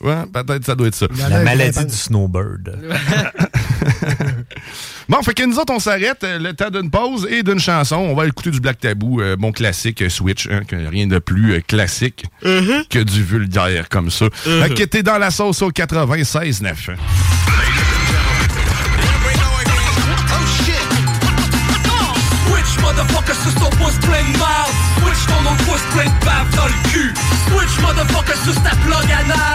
[0.00, 1.06] Ouais, peut-être ça doit être ça.
[1.28, 2.78] La maladie du snowbird.
[5.08, 6.22] Bon, fait que nous autres, on s'arrête.
[6.24, 7.96] euh, Le temps d'une pause et d'une chanson.
[7.96, 10.46] On va écouter du Black Tabou, euh, bon classique euh, Switch.
[10.52, 14.26] hein, que rien de plus euh, classique que du vulgaire comme ça.
[14.42, 16.90] Fait que t'es dans la sauce au 96.9.
[22.46, 26.48] Switch, motherfucker, sur ton pouce plein de marde Switch ton autre pouce plein de bave
[26.56, 27.14] dans le cul
[27.48, 29.47] Switch, motherfucker, sur ta plug anal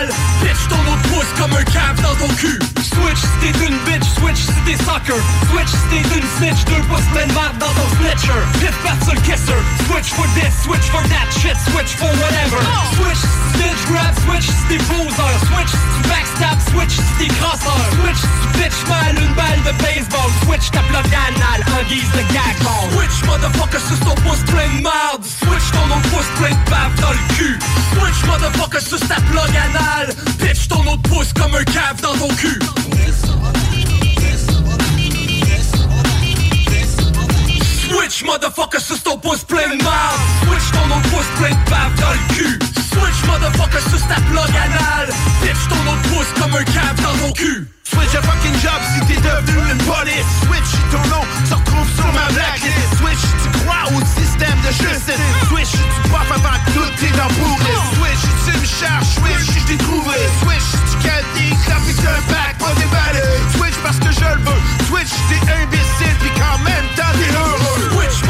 [4.94, 8.38] Switch t'es une snitch, deux pouces plein de dans ton snitcher.
[8.62, 9.58] Piff pat sur kisser
[9.90, 12.62] Switch for this, switch for that shit, switch for whatever.
[13.02, 13.18] Switch
[13.58, 15.74] snitch grab, switch t'es poseur Switch
[16.06, 17.74] backstab, switch t'es crosseur
[18.06, 18.22] Switch
[18.54, 20.30] bitch mal une balle de baseball.
[20.46, 22.86] Switch ta plug anal en guise de gag ball.
[22.94, 26.94] Switch motherfucker sur ton pouce plein de marde Switch ton autre pouce plein de bave
[27.02, 27.58] dans le cul
[27.98, 32.30] Switch motherfucker sur ta plug anal Pitch ton autre pouce comme un cave dans ton
[32.36, 32.60] cul
[38.04, 42.12] motherfucker, suce ton pouce plein de marde Switch ton autre pouce plein de bave dans
[42.12, 42.60] le cul
[42.92, 45.10] Switch motherfucker, suce ta plug anale
[45.42, 49.00] Bitch ton autre pouce comme un cave dans ton cul Switch un fucking job si
[49.08, 50.28] t'es devenu une police.
[50.44, 52.92] Switch ton nom se retrouve sur ma blacklist.
[53.00, 55.24] Switch tu crois au système de justice.
[55.48, 59.78] Switch tu puffes avant que tout t'es dans Switch tu me cherches, switch je t'ai
[59.78, 60.16] trouvé.
[60.44, 63.24] Switch tu calmes des claps et un bac pas déballé
[63.56, 64.62] Switch parce que je le veux.
[64.90, 66.03] Switch t'es imbécile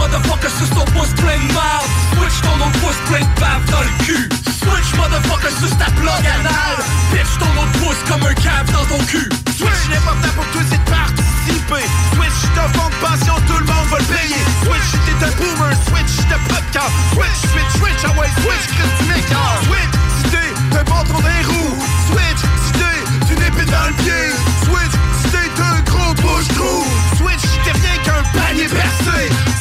[0.03, 3.39] heureux Switch motherfucker, suce ton pouce plein de marde Switch ton autre pouce plein de
[3.39, 8.23] bave dans le cul Switch motherfucker, suce ta plug anale Bitch ton autre pouce comme
[8.23, 11.85] un cave dans ton cul Switch n'est pas pour toi c'est de participer.
[12.15, 14.43] Switch t'as fond de passion tout le monde va le payer.
[14.65, 16.37] Switch t'es un boomer Switch de
[16.73, 16.89] cœur.
[17.13, 18.65] Switch, switch, switch, ah ouais switch
[19.07, 21.77] m'écœures Switch si t'es un bâton les roues.
[22.09, 24.23] Switch si t'es une épée dans le pied.
[24.65, 26.83] Switch si t'es un gros bouche-trou.
[27.17, 29.52] Switch t'es rien qu'un panier percé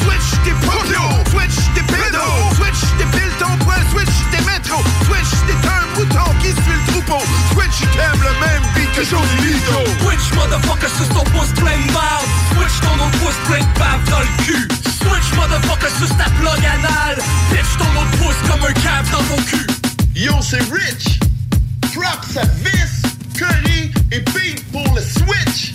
[7.73, 11.79] Switch si t'aimes le même beat que Johnny Lito Switch motherfucker, suce ton pouce plein
[11.87, 16.17] de marde Switch ton autre pouce plein de bave dans le cul Switch motherfucker, suce
[16.17, 17.19] ta plug anale
[17.51, 19.67] Bitch ton autre pouce comme un cave dans ton cul
[20.15, 21.19] Yo, c'est Rich.
[21.95, 23.03] Trap sa vis,
[23.35, 25.75] curry et beat pour le Switch.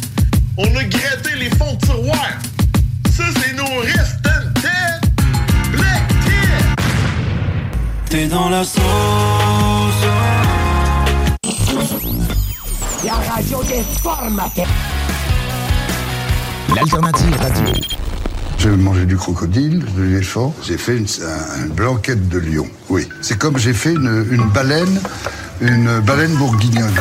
[0.57, 2.29] On a gratté les fonds de tiroir.
[3.11, 5.01] Ça, c'est nos tête.
[5.71, 6.79] Black Tip.
[8.09, 8.77] T'es dans la sauce
[13.05, 14.65] La radio des formateurs.
[16.75, 17.73] L'alternative radio.
[18.57, 20.55] J'ai mangé du crocodile, de l'éléphant.
[20.63, 22.65] J'ai fait une, un- une blanquette de lion.
[22.89, 23.07] Oui.
[23.21, 24.99] C'est comme j'ai fait une, une baleine,
[25.61, 26.95] une baleine bourguignonne.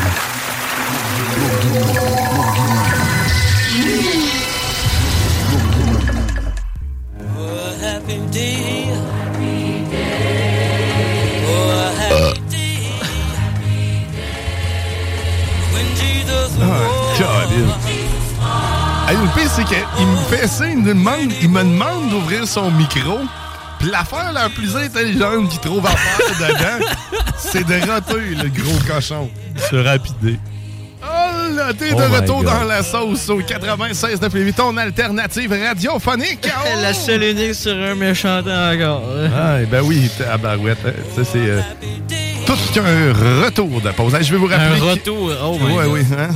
[1.18, 2.35] Ah,
[17.60, 19.08] câlisse.
[19.08, 22.46] Hey, le pire, c'est qu'il me fait ça, il me demande, il me demande d'ouvrir
[22.46, 23.20] son micro.
[23.78, 26.86] Puis l'affaire la plus intelligente qu'il trouve à faire dedans,
[27.38, 29.30] c'est de roter le gros cochon.
[29.70, 30.38] Se rapider.
[31.02, 32.46] Oh là, t'es Oh de my retour God.
[32.46, 36.48] dans la sauce au 96 de Lévis, ton alternative radiophonique.
[36.48, 36.68] Oh!
[36.82, 39.02] La seule et unique sur un méchant encore.
[39.36, 40.82] Ah, ben oui, tabarouette.
[41.14, 41.60] Ça, c'est euh,
[42.46, 43.12] tout qu'un
[43.44, 44.16] retour de pause.
[44.22, 44.76] Je vais vous rappeler.
[44.76, 45.92] Un que- retour, oh my Ouais, God.
[45.92, 46.00] oui.
[46.18, 46.28] hein,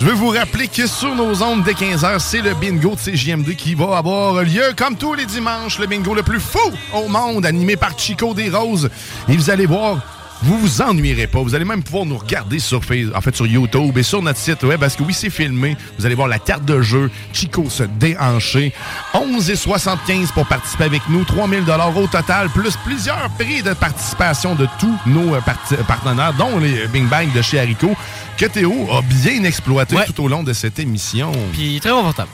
[0.00, 3.54] je vais vous rappeler que sur nos ondes dès 15h, c'est le bingo de CJMD
[3.56, 5.78] qui va avoir lieu comme tous les dimanches.
[5.78, 6.58] Le bingo le plus fou
[6.94, 8.90] au monde, animé par Chico des Roses.
[9.28, 9.98] Et vous allez voir.
[10.42, 11.40] Vous vous ennuierez pas.
[11.40, 14.38] Vous allez même pouvoir nous regarder sur Facebook, en fait sur YouTube et sur notre
[14.38, 15.76] site web parce que oui, c'est filmé.
[15.98, 18.72] Vous allez voir la carte de jeu, Chico se déhancher.
[19.14, 21.24] 11,75 pour participer avec nous.
[21.24, 26.34] 3000 dollars au total, plus plusieurs prix de participation de tous nos euh, parti- partenaires,
[26.34, 27.94] dont les Bing Bang de chez Haricot,
[28.36, 31.32] que Théo a bien exploité tout au long de cette émission.
[31.52, 32.28] Puis très confortable.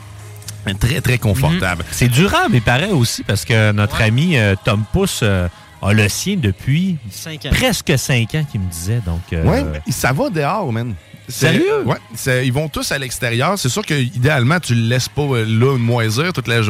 [0.80, 1.84] Très, très confortable.
[1.92, 5.46] C'est durable, il paraît aussi, parce que notre ami euh, Tom Pousse euh,
[5.82, 7.50] a le sien depuis Cinq ans.
[7.50, 9.00] presque 5 ans, qu'il me disait.
[9.04, 10.94] Donc, euh, Ouais, mais ça va dehors, man.
[11.28, 11.82] Sérieux?
[11.84, 11.96] Ouais.
[12.44, 13.58] Ils vont tous à l'extérieur.
[13.58, 16.60] C'est sûr que idéalement, tu le laisses pas euh, là moisir toute la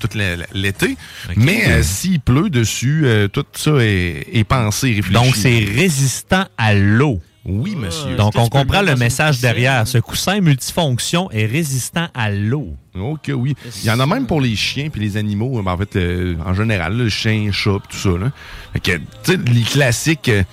[0.00, 0.96] toute la- la- l'été.
[1.36, 5.12] Mais euh, s'il pleut dessus, euh, tout ça est, est pensé, réfléchi.
[5.12, 7.20] Donc, c'est résistant à l'eau.
[7.50, 8.14] Oui, monsieur.
[8.16, 9.86] Donc, on comprend le message derrière.
[9.86, 12.68] Ce coussin multifonction est résistant à l'eau.
[12.98, 13.56] Ok, oui.
[13.82, 16.36] Il y en a même pour les chiens puis les animaux, ben, en fait, euh,
[16.44, 18.10] en général, le chien, chat, tout ça.
[18.10, 18.30] Là.
[18.72, 20.44] Fait que, tu sais, les classiques euh,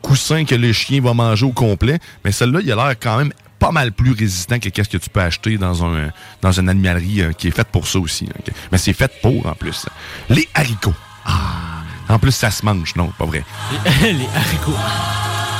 [0.00, 3.32] coussins que le chien va manger au complet, mais celle-là, il a l'air quand même
[3.58, 6.10] pas mal plus résistant que qu'est-ce que tu peux acheter dans un
[6.40, 8.28] dans une animalerie euh, qui est faite pour ça aussi.
[8.70, 9.86] Mais c'est fait pour, en plus.
[10.30, 10.94] Les haricots.
[11.24, 11.82] Ah.
[12.08, 13.44] En plus, ça se mange, non, pas vrai.
[14.02, 14.78] les haricots.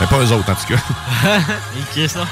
[0.01, 1.41] Mais pas eux autres, en tout cas.
[2.09, 2.27] Ça?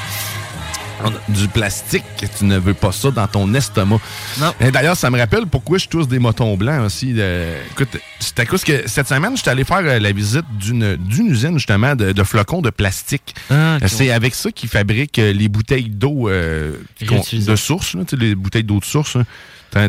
[1.28, 2.04] Du plastique,
[2.38, 4.00] tu ne veux pas ça dans ton estomac.
[4.40, 4.54] Non.
[4.72, 7.12] D'ailleurs, ça me rappelle pourquoi je tousse des motons blancs aussi.
[7.18, 10.96] Euh, écoute, c'est à cause que cette semaine, j'étais allé faire euh, la visite d'une
[10.96, 13.34] d'une usine justement de, de flocons de plastique.
[13.50, 13.88] Ah, ok.
[13.88, 18.22] c'est avec ça qu'ils fabriquent euh, les bouteilles d'eau euh, de source, là, tu sais,
[18.22, 19.18] les bouteilles d'eau de source.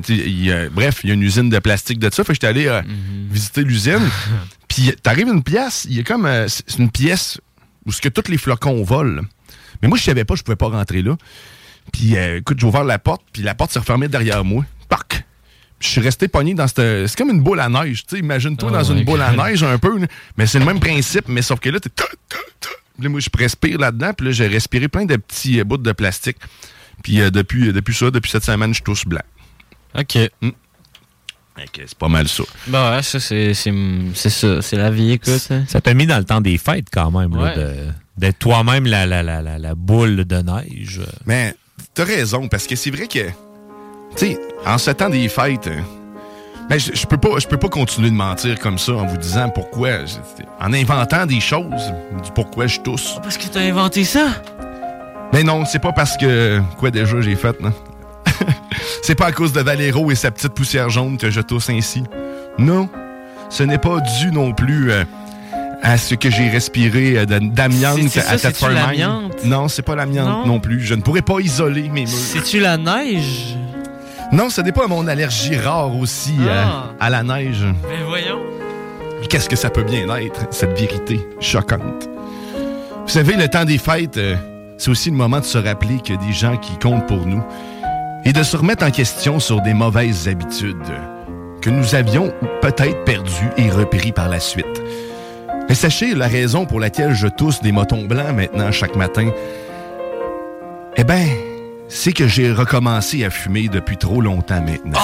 [0.09, 2.25] y a- bref, il y a une usine de plastique de ça.
[2.25, 3.27] Fait que j'étais allé euh, Mhm.
[3.31, 4.09] visiter l'usine.
[4.67, 7.39] Puis t'arrives une pièce, il y a comme euh, c'est une pièce
[7.87, 9.23] où ce que tous les flocons volent.
[9.81, 11.15] Mais moi, je savais pas, je pouvais pas rentrer là.
[11.91, 14.65] Puis, euh, écoute, j'ai ouvert la porte, puis la porte s'est refermée derrière moi.
[14.89, 15.25] Pac!
[15.79, 17.07] Je suis resté pogné dans cette.
[17.07, 18.05] C'est comme une boule à neige.
[18.05, 19.99] Tu sais, imagine-toi Oh dans une boule à neige un peu.
[20.35, 21.89] Mais c'est le même principe, mais sauf que là, t'es.
[23.07, 26.37] moi, je respire là-dedans, puis là, j'ai respiré plein de petits euh, bouts de plastique.
[27.03, 29.21] Puis euh, depuis, depuis ça, depuis cette semaine, je tousse blanc.
[29.95, 30.17] OK.
[31.75, 32.43] C'est pas mal ça.
[32.67, 33.73] Bah ouais, ça, c'est c'est-
[34.13, 34.61] c'est ça.
[34.61, 35.47] C'est la vie, écoute.
[35.51, 35.63] hein.
[35.67, 37.55] Ça t'a mis dans le temps des fêtes quand même, là, Ouais.
[37.55, 37.73] de-
[38.17, 41.01] d'être toi-même la, la, la, la, la boule de neige.
[41.25, 41.55] Mais
[41.93, 43.31] t'as raison, parce que c'est vrai que, tu
[44.17, 45.79] sais, en ce temps des fêtes, euh,
[46.69, 49.49] ben, je, peux pas, je peux pas continuer de mentir comme ça en vous disant
[49.49, 49.89] pourquoi,
[50.59, 51.93] en inventant des choses,
[52.23, 53.15] du pourquoi je tousse.
[53.23, 54.27] Parce que t'as inventé ça?
[55.33, 57.73] Mais non, c'est pas parce que, quoi déjà j'ai fait, non?
[59.07, 62.03] C'est pas à cause de Valero et sa petite poussière jaune que je tousse ainsi.
[62.57, 62.89] Non,
[63.49, 65.05] ce n'est pas dû non plus euh,
[65.81, 69.45] à ce que j'ai respiré euh, d'amiante à cette l'amiante?
[69.45, 70.45] Non, c'est pas l'amiante Non?
[70.55, 70.81] non plus.
[70.81, 72.09] Je ne pourrais pas isoler mes murs.
[72.09, 73.55] C'est-tu la neige?
[74.33, 76.89] Non, ce n'est pas mon allergie rare aussi euh, Ah.
[76.99, 77.63] à la neige.
[77.89, 78.41] Mais voyons.
[79.29, 82.09] Qu'est-ce que ça peut bien être, cette vérité choquante?
[83.05, 84.35] Vous savez, le temps des fêtes, euh,
[84.77, 87.25] c'est aussi le moment de se rappeler qu'il y a des gens qui comptent pour
[87.25, 87.41] nous
[88.27, 93.05] et de se remettre en question sur des mauvaises habitudes euh, que nous avions peut-être
[93.05, 94.65] perdues et repris par la suite.
[95.69, 99.31] Mais sachez la raison pour laquelle je tousse des motons blancs maintenant chaque matin.
[100.97, 101.25] Eh ben,
[101.87, 104.99] c'est que j'ai recommencé à fumer depuis trop longtemps maintenant.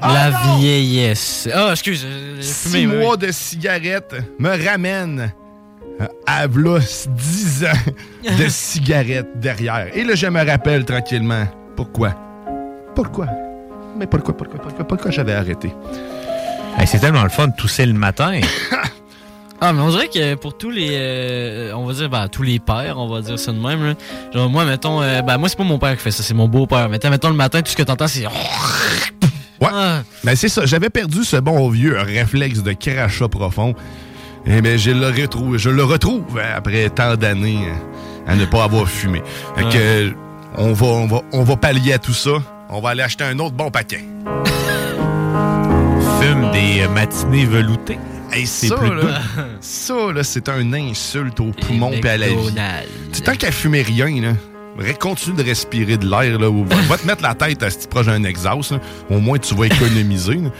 [0.00, 1.50] la vieillesse.
[1.54, 2.02] Ah, excuse.
[2.06, 3.04] euh, j'ai Six fumé, oui.
[3.04, 5.32] mois de cigarettes me ramènent
[6.00, 9.88] euh, à v'là 10 ans de cigarettes derrière.
[9.94, 11.46] Et là, je me rappelle tranquillement.
[11.76, 12.14] Pourquoi?
[12.98, 13.26] Pourquoi?
[13.96, 15.72] Mais pourquoi, pourquoi, pourquoi, pourquoi j'avais arrêté?
[16.76, 18.40] Hey, c'est tellement le fun de tousser le matin.
[19.60, 20.90] Ah, mais on dirait que pour tous les.
[20.92, 23.84] euh, on va dire, bah, tous les pères, on va dire ça de même.
[23.84, 23.94] Là.
[24.32, 25.02] Genre, moi, mettons.
[25.02, 26.88] euh, bah, moi, c'est pas mon père qui fait ça, c'est mon beau-père.
[26.88, 28.24] Mais t'as, mettons, le matin, tout ce que t'entends, c'est.
[29.60, 29.68] Ouais.
[30.22, 30.64] Ben, c'est ça.
[30.64, 33.74] J'avais perdu ce bon vieux réflexe de crachat profond.
[34.46, 36.22] Eh bien, je le retrouve, je le retrouve
[36.56, 37.66] après tant d'années
[38.28, 39.22] à ne pas avoir fumé.
[39.56, 40.10] Fait que, euh,
[40.56, 42.30] on, va, on, va, on va pallier à tout ça.
[42.70, 44.04] On va aller acheter un autre bon paquet.
[46.20, 47.98] Fume des euh, matinées veloutées.
[48.30, 49.22] Hey, ça, plus là,
[49.60, 52.54] ça, là, c'est un insulte aux poumons et à la vie.
[53.12, 54.34] Tu tant qu'à fumer rien, là,
[55.00, 58.06] continue de respirer de l'air, là, va, va te mettre la tête à ce proche
[58.06, 58.80] d'un exhaust, là.
[59.08, 60.50] au moins tu vas économiser, là.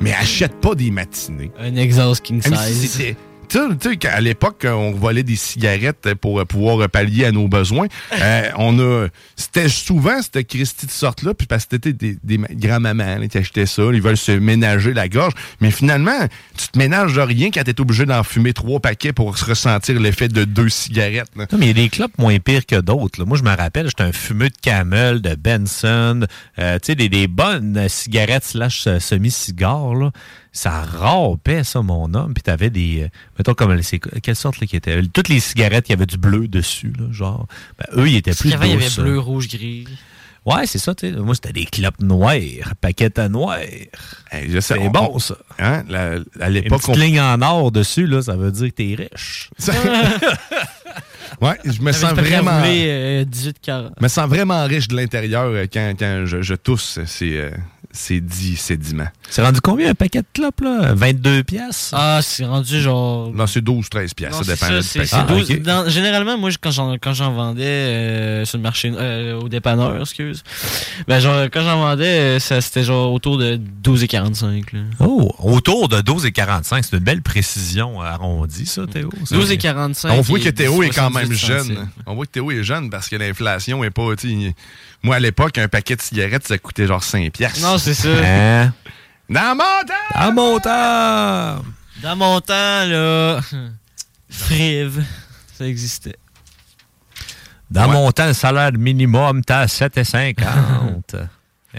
[0.00, 1.50] mais achète pas des matinées.
[1.60, 3.14] Un exhaust king si size.
[3.48, 7.86] Tu sais- qu'à l'époque, on volait des cigarettes pour euh, pouvoir pallier à nos besoins.
[8.20, 12.38] Euh, on a, c'était souvent cette Christie de sorte-là, puis parce que c'était des, des
[12.38, 15.32] ma- grands-mamans là, qui achetaient ça, ils veulent se ménager la gorge.
[15.60, 16.18] Mais finalement,
[16.56, 19.98] tu te ménages de rien quand t'es obligé d'en fumer trois paquets pour se ressentir
[20.00, 21.30] l'effet de deux cigarettes.
[21.36, 21.46] là.
[21.50, 23.24] Non, mais il y a des clopes moins pires que d'autres.
[23.24, 26.26] Moi, je me rappelle, j'étais un fumeux de Camel, de Benson,
[26.58, 30.10] euh, tu sais, des, des bonnes euh, cigarettes slash euh, semi-cigares, là.
[30.58, 32.34] Ça râpait, ça, mon homme.
[32.34, 33.02] Puis t'avais des...
[33.04, 33.08] euh,
[33.38, 33.80] mettons, comme...
[33.82, 35.00] C'est, quelle sorte, là, qui était...
[35.12, 37.46] Toutes les cigarettes, il y avait du bleu dessus, là, genre...
[37.78, 39.22] Ben, eux, ils étaient plus il y avait douces, bleu, hein.
[39.22, 39.86] rouge, gris.
[40.46, 41.16] Ouais, c'est ça, tu sais.
[41.16, 42.34] Moi, c'était des clopes noires,
[42.80, 43.58] paquettes à noir.
[43.58, 45.36] Hey, je sais, c'est on- bon, on- ça.
[45.58, 48.68] Hein, la- à Une l'époque, petite on- ligne en or dessus, là, ça veut dire
[48.68, 49.50] que t'es riche.
[51.40, 52.62] Ouais, je me sens vraiment.
[52.64, 53.90] euh, 18-40.
[53.98, 57.50] Je me sens vraiment riche de l'intérieur euh, quand, quand je, je tousse ces, euh,
[57.90, 59.08] ces dix sédiments.
[59.30, 60.92] C'est rendu combien un paquet de clopes, là?
[60.94, 61.90] 22 pièces?
[61.94, 63.30] Ah, c'est rendu genre.
[63.32, 65.10] Non, c'est 12-13 piastres, Non, ça c'est dépend ça, du c'est- paquet.
[65.10, 65.62] c'est Ah, 12 ok.
[65.62, 70.00] dans- généralement, moi, quand j'en, quand j'en vendais euh, sur le marché, euh, au dépanneur,
[70.00, 70.42] excuse,
[71.06, 72.04] ben, genre, quand j'en vendais,
[72.36, 74.72] euh, ça, c'était genre autour de 12,45.
[74.72, 74.80] Là.
[75.00, 76.84] Oh, autour de 12 et 45.
[76.84, 79.10] C'est une belle précision arrondie, ça, Théo.
[79.24, 80.12] Ça, 12 et 45.
[80.12, 81.58] On voit que Théo est quand même 78 jeune.
[81.76, 81.88] centimes.
[82.06, 84.02] On voit que Théo est jeune parce que l'inflation est pas.
[85.04, 87.60] Moi, à l'époque, un paquet de cigarettes, ça coûtait genre 5 piastres.
[87.62, 88.08] Non, c'est ça.
[88.08, 88.72] Hein?
[89.28, 90.14] Dans mon temps!
[90.14, 91.64] À mon temps!
[92.02, 93.40] Dans mon temps, là,
[94.30, 95.04] Frive,
[95.56, 96.16] ça existait.
[97.70, 101.26] Dans mon temps, le salaire minimum, t'as 7,50.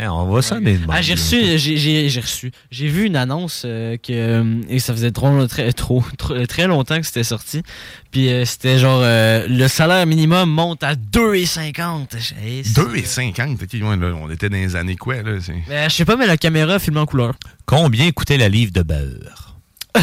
[0.01, 2.51] Hein, on va sonner de Ah, j'ai reçu, j'ai, reçu.
[2.71, 6.67] J'ai vu une annonce euh, que euh, et ça faisait trop, très, trop, trop- très
[6.67, 7.63] longtemps que c'était sorti.
[8.11, 12.15] Puis euh, c'était genre euh, le salaire minimum monte à 2,50.
[12.41, 13.55] Hey, c'est- 2,50.
[13.55, 15.33] ok, ouais, là, on était dans les années quoi, là?
[15.67, 17.33] Ben, je sais pas, mais la caméra filme en couleur.
[17.65, 19.57] Combien coûtait la livre de beurre?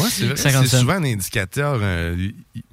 [0.00, 0.36] Ouais, c'est vrai.
[0.36, 0.80] 50 C'est cents.
[0.80, 1.78] souvent un indicateur.
[1.82, 2.28] euh,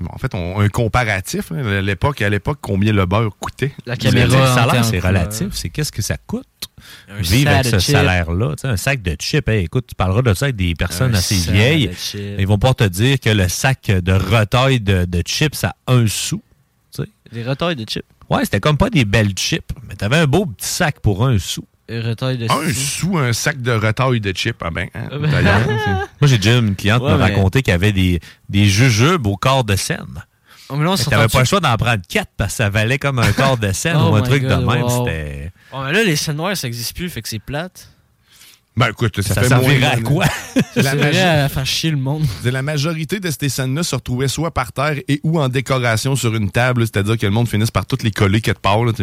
[0.10, 1.52] en fait, on- un comparatif.
[1.52, 3.72] là, à l'époque, à l'époque, combien le beurre coûtait.
[3.86, 4.56] La Le caméra.
[4.56, 5.48] salaire, c'est relatif.
[5.54, 6.46] C'est qu'est-ce que ça coûte?
[7.10, 8.56] Un Vivre avec ce salaire-là.
[8.56, 9.48] Tu sais, Un sac de chips.
[9.48, 11.92] Hey, écoute, tu parleras de ça avec des personnes Un assez vieilles.
[12.40, 16.08] Ils vont pas te dire que le sac de retail de, de chips à un
[16.08, 16.42] sou.
[16.94, 17.10] tu sais.
[17.32, 18.04] Des retails de chips.
[18.30, 21.38] Ouais, c'était comme pas des belles chips, mais t'avais un beau petit sac pour un
[21.38, 21.66] sou.
[22.00, 24.56] De Un sou, un sac de retail de chips.
[24.62, 25.30] Ah ben, hein, Ah ben.
[25.30, 28.20] d'ailleurs, c'est- Moi, j'ai déjà une cliente Ouais, me mais- raconter qu'il y avait des,
[28.50, 30.24] des jujubes au corps de scène.
[30.70, 32.98] Oh, mais là, on T'avais pas le choix d'en prendre quatre parce que ça valait
[32.98, 34.84] comme un corps de scène Oh ou un truc God, de même.
[34.84, 35.06] wow.
[35.06, 35.52] C'était.
[35.74, 37.90] Oh, mais là, les scènes noires, ça existe plus, fait que c'est plate.
[38.78, 40.26] Ben écoute, ça, Ça fait servirait moins à quoi?
[40.76, 42.24] La, Ça servirait à faire chier le monde.
[42.46, 46.34] la majorité de ces scènes-là se retrouvaient soit par terre et ou en décoration sur
[46.36, 48.84] une table, c'est-à-dire que le monde finisse par toutes les coller quelque part.
[48.86, 48.94] là,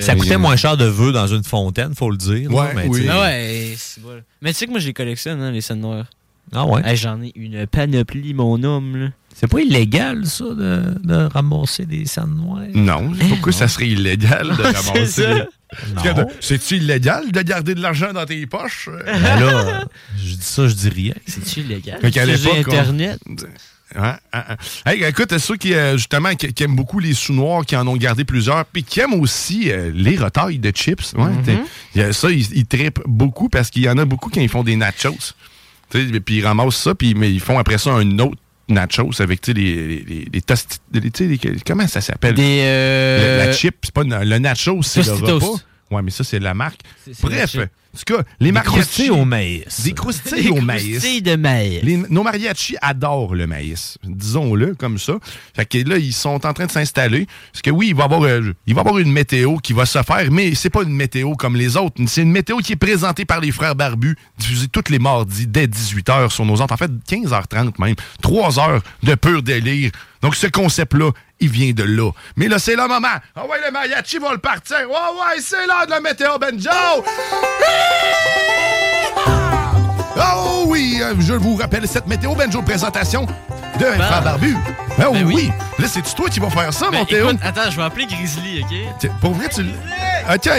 [0.00, 2.50] Ça coûtait moins cher de vœux dans une fontaine, faut le dire.
[2.50, 3.00] là, Ouais, mais oui.
[3.00, 4.08] tu sais, Ah ouais, bon.
[4.40, 6.06] Mais tu sais que moi, je les collectionne, hein, les scènes noires.
[6.52, 6.80] Ah ouais?
[6.84, 8.96] Hey, J'en ai une panoplie, mon homme.
[8.96, 9.06] Là.
[9.34, 12.64] C'est pas illégal, ça, de, de ramasser des scènes noires?
[12.74, 15.44] Non, pourquoi ça serait illégal de ramasser
[16.40, 18.88] C'est-tu illégal de garder de l'argent dans tes poches?
[19.06, 19.84] Ben là, euh,
[20.18, 21.14] je dis ça, je dis rien.
[21.26, 21.98] C'est-tu illégal?
[22.50, 23.18] On- Internet?
[23.96, 24.16] Hein.
[24.86, 27.96] Hey, écoute, ceux qui, euh, justement, qui, qui aiment beaucoup les sous-noirs, qui en ont
[27.96, 31.12] gardé plusieurs, puis qui aiment aussi euh, les retailles de chips.
[31.14, 31.30] Ouais,
[31.96, 32.12] Mhm.
[32.12, 34.76] ça, ils, ils trippent beaucoup parce qu'il y en a beaucoup quand ils font des
[34.76, 35.34] nachos.
[35.90, 38.36] Puis ils ramassent ça, puis mais ils font après ça un autre
[38.70, 40.78] nachos avec les, les, les, les tosti-
[41.66, 42.34] comment ça s'appelle?
[42.34, 45.46] Des, euh, Le- la chip, c'est pas le nacho, c'est le repas.
[45.90, 46.80] Ouais, mais ça, c'est la marque.
[47.22, 47.56] Bref.
[47.94, 48.72] En tout cas, les Des mariachis...
[48.80, 49.80] croustilles au maïs.
[49.82, 50.90] Des croustilles au Des maïs.
[50.98, 51.80] croustilles de maïs.
[51.82, 53.98] Les- nos mariachis adorent le maïs.
[54.04, 55.14] Disons-le comme ça.
[55.56, 57.26] Fait que là, ils sont en train de s'installer.
[57.52, 59.72] Parce que oui, il va y avoir, euh, il va y avoir une météo qui
[59.72, 61.96] va se faire, mais c'est pas une météo comme les autres.
[62.06, 65.66] C'est une météo qui est présentée par les frères Barbus, diffusée tous les mardis dès
[65.66, 66.70] 18h sur nos ondes.
[66.72, 67.94] En fait, 15h30 même.
[68.22, 69.90] 3 heures de pur délire.
[70.22, 71.10] Donc, ce concept-là,
[71.40, 72.10] il vient de là.
[72.36, 73.08] Mais là, c'est le moment.
[73.34, 74.76] Ah ouais, le mariachi va le partir.
[74.80, 76.68] Ouais, ouais, c'est l'heure de la météo Benjo!
[80.18, 83.26] Oh oui, euh, je vous rappelle cette météo Benjo présentation
[83.78, 83.94] de Ben.
[84.02, 84.56] Frère Barbu.
[84.98, 85.34] Ben, Ben oui.
[85.34, 85.52] oui.
[85.78, 87.28] Là, c'est-tu toi qui vas faire ça, Ben, mon Théo?
[87.42, 89.10] attends, je vais appeler Grizzly, OK?
[89.20, 89.62] Pour vrai, tu...
[89.62, 90.50] OK.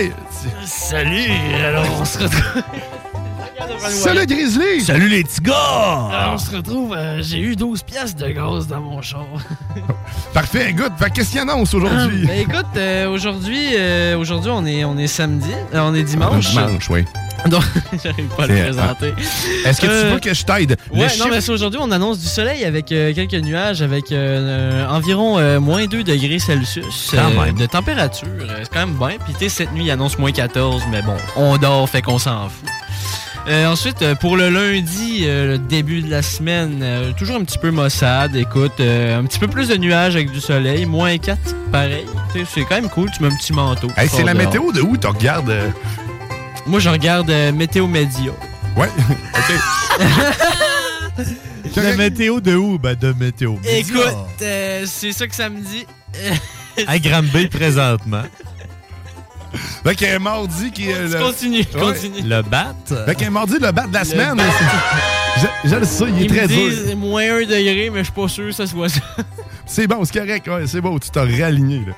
[0.65, 1.31] Salut,
[1.65, 2.63] alors on se retrouve...
[3.89, 4.81] Salut, Grizzly!
[4.81, 5.53] Salut les petits gars!
[6.11, 9.25] Alors, on se retrouve, euh, j'ai eu 12 piastres de gaz dans mon char.
[10.33, 10.73] Parfait.
[10.99, 12.25] Fait qu'est-ce qu'il annonce aujourd'hui?
[12.27, 16.49] Ben écoute, euh, aujourd'hui, euh, aujourd'hui on est on est samedi, euh, on est dimanche.
[16.51, 17.05] Dimanche, oui.
[17.49, 17.63] Donc
[18.03, 19.13] j'arrive pas à le C'est- présenter.
[19.65, 20.77] Est-ce que tu Euh, veux que je t'aide?
[20.93, 24.11] Ouais, chiffre- non, mais c'est aujourd'hui, on annonce du soleil avec euh, quelques nuages, avec
[24.11, 28.27] euh, euh, environ euh, moins 2 degrés Celsius euh, de température.
[28.61, 29.17] C'est quand même bien.
[29.25, 32.19] Puis, tu sais, cette nuit, il annonce moins 14, mais bon, on dort, fait qu'on
[32.19, 32.69] s'en fout.
[33.47, 37.43] Euh, ensuite, euh, pour le lundi, euh, le début de la semaine, euh, toujours un
[37.43, 38.35] petit peu maussade.
[38.35, 41.39] Écoute, euh, un petit peu plus de nuages avec du soleil, moins 4,
[41.71, 42.05] pareil.
[42.53, 43.87] C'est quand même cool, tu mets un petit manteau.
[43.97, 44.45] Hey, c'est la dehors.
[44.45, 45.51] météo de où tu regardes?
[46.67, 48.31] Moi, je regarde euh, Météo Média.
[48.77, 48.89] Ouais,
[49.35, 51.25] OK.
[51.75, 52.77] La météo de où?
[52.77, 53.55] Ben de météo.
[53.65, 54.03] Écoute,
[54.41, 55.85] euh, c'est ça que ça me dit.
[56.85, 58.23] À Granby présentement.
[59.83, 61.07] Fait qu'un mardi qui est...
[61.07, 61.79] le- Continue, Ouais.
[61.79, 62.21] continue.
[62.23, 62.73] Le bat?
[63.05, 64.41] Fait qu'un mardi, le bat de la Le semaine.
[65.37, 66.69] Je, je le sais, il est Ils très me dur.
[66.69, 69.01] disent moins 1 degré, mais je suis pas sûr que ça soit ça.
[69.65, 70.45] C'est bon, c'est correct.
[70.47, 71.93] Ouais, c'est bon, tu t'as réaligné, là.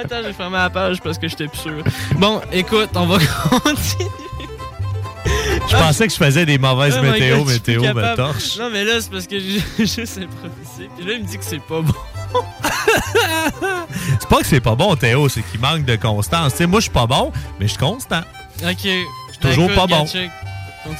[0.00, 1.84] Attends, j'ai fermé la page parce que j'étais plus sûr.
[2.16, 3.18] Bon, écoute, on va
[3.50, 4.10] continuer.
[5.68, 8.16] Je pensais que je faisais des mauvaises Oh my météo, God, météo, capable.
[8.16, 8.56] torche.
[8.58, 10.88] Non, mais là, c'est parce que j'ai juste improvisé.
[10.96, 11.92] Puis là, il me dit que c'est pas bon.
[14.20, 16.52] C'est pas que c'est pas bon, Théo, c'est qu'il manque de constance.
[16.52, 18.20] Tu sais, moi, je suis pas bon, mais je suis constant.
[18.62, 18.76] Ok.
[18.82, 19.06] Je suis
[19.40, 20.04] toujours pas bon.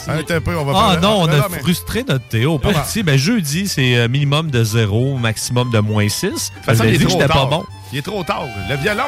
[0.06, 2.60] Attends un peu, on va Ah non, on a mais- frustré notre Théo.
[2.64, 6.26] Ah, ben, jeudi, c'est euh, minimum de 0, maximum de moins 6.
[6.26, 7.48] De toute façon, il est dit que trop j'étais pas tard.
[7.48, 7.64] bon.
[7.92, 8.44] Il est trop tard.
[8.68, 9.04] Le violon.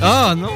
[0.00, 0.50] Ah non.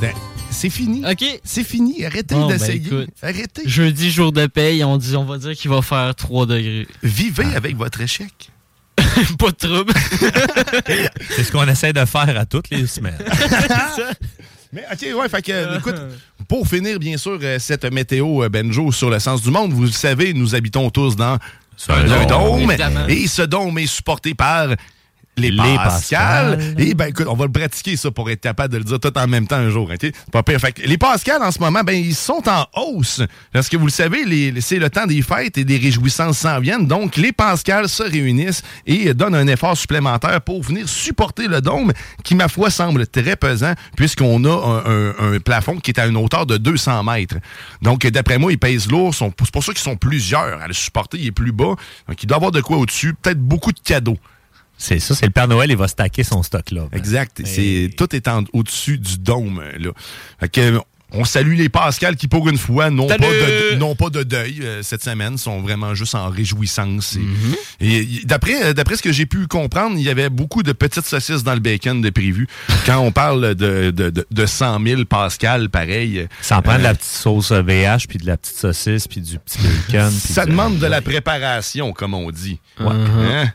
[0.00, 0.12] Ben,
[0.50, 1.04] c'est fini.
[1.04, 1.24] Ok.
[1.44, 2.04] C'est fini.
[2.04, 2.82] Arrêtez Bon, ben, d'essayer.
[3.22, 3.62] Arrêtez.
[3.66, 6.86] Jeudi, jour de paye, on, dit, on va dire qu'il va faire 3 degrés.
[7.02, 8.50] Vivez avec votre échec.
[9.38, 9.92] Pas de trouble.
[11.30, 13.18] C'est ce qu'on essaie de faire à toutes les semaines.
[14.72, 15.96] Mais OK, ouais, fait que, écoute,
[16.46, 19.82] pour finir, bien sûr, euh, cette météo, euh, Benjo, sur le sens du monde, vous
[19.82, 21.38] le savez, nous habitons tous dans un
[21.88, 23.06] un dôme, dôme.
[23.08, 24.68] Et ce dôme est supporté par
[25.40, 26.56] les, Les Pascal.
[26.58, 26.74] Pascal.
[26.78, 29.16] Et ben écoute, on va le pratiquer ça pour être capable de le dire tout
[29.18, 29.90] en même temps un jour.
[29.90, 30.60] hein, pas pire.
[30.60, 33.22] Fait que les Pascal en ce moment, ben ils sont en hausse.
[33.52, 36.86] Parce que vous le savez, c'est le temps des fêtes et des réjouissances s'en viennent.
[36.86, 41.92] Donc les Pascal se réunissent et donnent un effort supplémentaire pour venir supporter le dôme
[42.22, 44.78] qui, ma foi, semble très pesant puisqu'on a un,
[45.30, 47.36] un- un plafond qui est à une hauteur de 200 mètres.
[47.82, 49.14] Donc d'après moi, ils pèsent lourd.
[49.14, 51.18] C'est pour ça qu'ils sont plusieurs à le supporter.
[51.18, 51.74] Il est plus bas.
[52.08, 53.14] Donc il doit y avoir de quoi au-dessus.
[53.14, 54.16] Peut-être beaucoup de cadeaux.
[54.80, 56.88] C'est ça, c'est le Père Noël, il va stacker son stock là.
[56.92, 57.42] Exact.
[57.44, 59.90] C'est tout est au-dessus du dôme là.
[60.40, 60.80] Fait que,
[61.12, 63.72] on salue les Pascal qui pour une fois n'ont pas Salut!
[63.72, 67.18] de n'ont pas de deuil euh, cette semaine, sont vraiment juste en réjouissance.
[67.80, 70.72] Et, et d'après euh, d'après ce que j'ai pu comprendre, il y avait beaucoup de
[70.72, 72.46] petites saucisses dans le bacon de prévu.
[72.86, 76.26] Quand on parle de, de, de, de 100 000 Pascal, pareil.
[76.40, 79.20] Ça en prend de euh, la petite sauce VH, puis de la petite saucisse, puis
[79.20, 80.10] du petit bacon.
[80.10, 82.60] ça demande de la préparation, comme on dit.
[82.78, 82.86] Ouais.
[82.88, 83.52] Hein?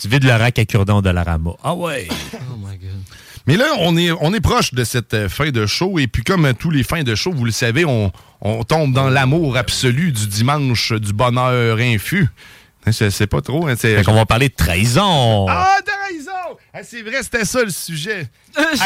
[0.00, 1.52] Tu vides le rack à cure-dent de la rama.
[1.62, 2.08] Ah ouais!
[2.34, 2.90] Oh my god.
[3.46, 5.98] Mais là, on est, on est proche de cette euh, fin de show.
[6.00, 8.10] Et puis, comme euh, tous les fins de show, vous le savez, on,
[8.40, 12.28] on tombe dans l'amour absolu du dimanche du bonheur infus.
[12.86, 13.68] Hein, Je sais pas trop.
[13.68, 13.74] Hein,
[14.04, 15.46] qu'on va parler de trahison.
[15.48, 16.25] Ah, trahison!
[16.72, 18.28] Ah, c'est vrai, c'était ça le sujet.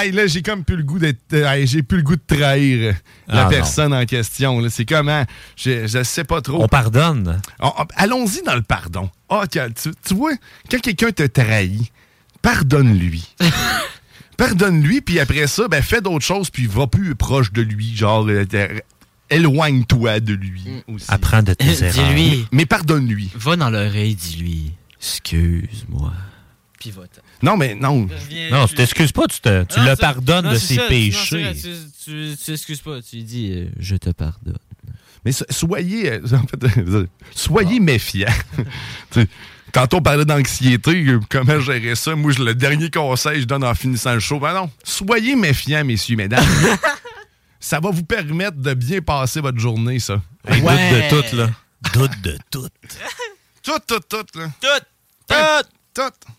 [0.00, 1.20] hey, là, j'ai comme plus le goût d'être.
[1.32, 2.92] euh, hey, j'ai plus le goût de trahir euh,
[3.28, 3.50] la Ah, non.
[3.50, 4.60] personne en question.
[4.60, 4.68] là.
[4.70, 5.24] C'est comment?
[5.56, 6.62] Je, je sais pas trop.
[6.62, 7.40] On pardonne.
[7.60, 9.10] On- on- Allons-y dans le pardon.
[9.28, 9.58] Ah, tu,
[10.06, 10.32] tu vois,
[10.70, 11.90] quand quelqu'un te trahit,
[12.42, 13.34] pardonne-lui.
[14.36, 17.94] pardonne-lui, puis après ça, ben, fais d'autres choses, puis va plus proche de lui.
[17.96, 18.44] Genre, euh,
[19.28, 21.06] éloigne-toi de lui aussi.
[21.08, 21.92] Apprends de tes erreurs.
[22.14, 22.30] Dis-lui.
[22.52, 23.30] Mais, mais pardonne-lui.
[23.34, 24.72] Va dans l'oreille, dis-lui.
[25.00, 26.12] Excuse-moi.
[26.86, 27.02] Va
[27.42, 28.08] Non, mais non.
[28.50, 30.88] Non, tu t'excuses pas, tu, te- tu Non, le pardonnes non, de ses ça, non,
[30.88, 31.52] péchés.
[31.54, 31.68] tu,
[32.04, 34.56] tu, tu excuses pas, tu lui dis euh, je te pardonne.
[35.24, 38.32] Mais so- soyez, euh, en fait, soyez méfiants.
[39.72, 42.16] Quand on parlait d'anxiété, euh, comment gérer ça?
[42.16, 45.36] Moi, je- le dernier conseil que je donne en finissant le show, ben non, soyez
[45.36, 46.44] méfiants, messieurs, mesdames.
[47.60, 50.22] ça va vous permettre de bien passer votre journée, ça.
[50.48, 51.50] Hey, doute de tout, là.
[51.92, 52.66] Doute de tout.
[53.62, 54.50] Tout, tout, tout, là.
[54.60, 54.84] Tout!
[55.28, 55.68] Tout!
[55.94, 56.30] Tout!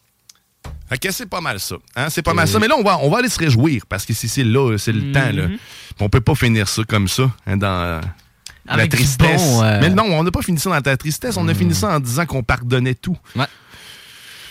[0.91, 1.75] Fait que c'est pas mal ça.
[1.95, 2.09] Hein?
[2.09, 2.59] C'est pas mal ça.
[2.59, 4.91] Mais là, on va, on va aller se réjouir parce que c'est c'est là, c'est
[4.91, 5.31] le temps.
[5.31, 5.47] Là.
[5.47, 5.57] Mhm.
[6.01, 8.01] On peut pas finir ça comme ça, hein, dans
[8.65, 9.41] la Avec tristesse.
[9.41, 11.37] bon, euh, Mais non, on n'a pas fini ça dans ta tristesse.
[11.37, 13.17] On a fini ça en disant qu'on pardonnait tout.
[13.37, 13.45] Ouais.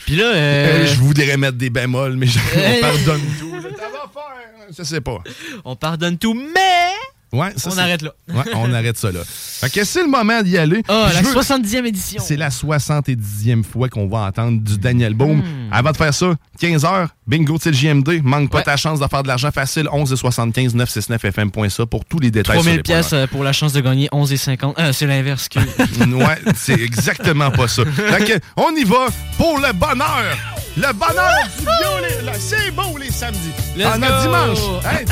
[0.06, 3.50] Puis là, Euh, euh, je voudrais mettre des bémols, mais je, on pardonne tout.
[3.60, 4.74] Ça va faire.
[4.78, 5.18] Je sais pas.
[5.64, 6.92] on pardonne tout, mais
[7.32, 8.10] Ouais, ça, on arrête là.
[8.28, 9.20] Ouais, on arrête ça là.
[9.24, 10.82] Fait que c'est le moment d'y aller.
[10.88, 12.22] Ah, Puis la je veux- 70e édition.
[12.24, 15.38] C'est la 70e fois qu'on va entendre du Daniel Boom.
[15.38, 15.44] Hmm.
[15.72, 18.20] Avant de faire ça, 15h, bingo JMD.
[18.24, 19.88] Manque pas ta chance de faire de l'argent facile.
[19.92, 23.52] 11 et 75 969fm.ça pour tous les détails 3000 sur les pièces euh, pour la
[23.52, 24.78] chance de gagner 11 et 50.
[24.78, 25.58] Euh, c'est l'inverse que.
[26.14, 27.84] ouais, c'est exactement pas ça.
[27.84, 30.36] Fait que, on y va pour le bonheur.
[30.76, 32.32] Le bonheur du là.
[32.38, 33.38] C'est beau les samedis.
[33.76, 34.22] Let's en a go.
[34.22, 34.84] dimanche.
[34.84, 35.04] Hey,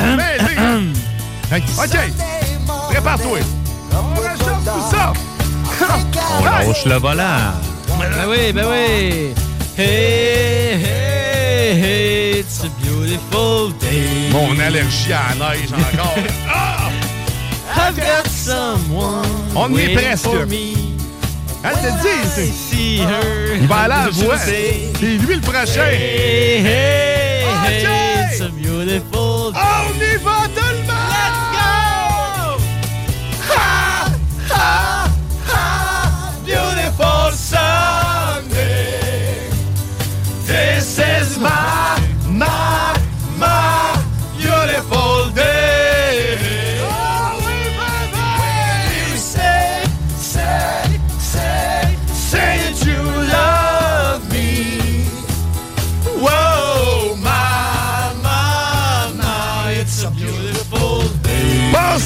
[1.51, 1.63] OK.
[2.91, 3.39] Prépare-toi.
[3.93, 5.13] On réchauffe tout ça.
[6.41, 7.55] On lâche le volant.
[7.99, 9.35] Ben oui, ben oui.
[9.77, 14.31] Hey, hey, hey, it's a beautiful day.
[14.31, 16.15] Mon allergie à la neige encore.
[16.51, 16.91] Ah!
[17.77, 19.25] I've got someone.
[19.55, 20.49] On y est waiting presque.
[22.37, 23.57] dit, see her.
[23.61, 24.37] Il va aller à la voix.
[24.37, 25.85] C'est lui le prochain.
[25.85, 29.59] Hey, hey, hey, it's a beautiful day.
[29.59, 30.58] On y va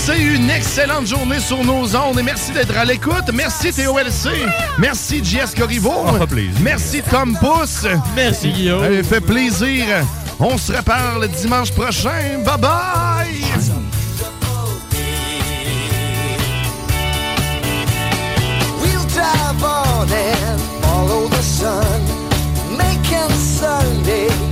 [0.04, 3.30] Passez une excellente journée sur nos ondes et merci d'être à l'écoute.
[3.32, 4.32] Merci TOLC.
[4.76, 5.92] Merci JS Corriveau.
[6.06, 6.60] Ça fait plaisir.
[6.60, 7.86] Merci Tom Pousse.
[8.16, 8.82] Merci Guillaume.
[8.82, 9.84] Ça fait plaisir.
[10.40, 12.40] On se reparle dimanche prochain.
[12.44, 13.42] Bye bye.
[18.80, 22.02] We'll drive on and follow the sun,
[22.76, 24.51] making Sunday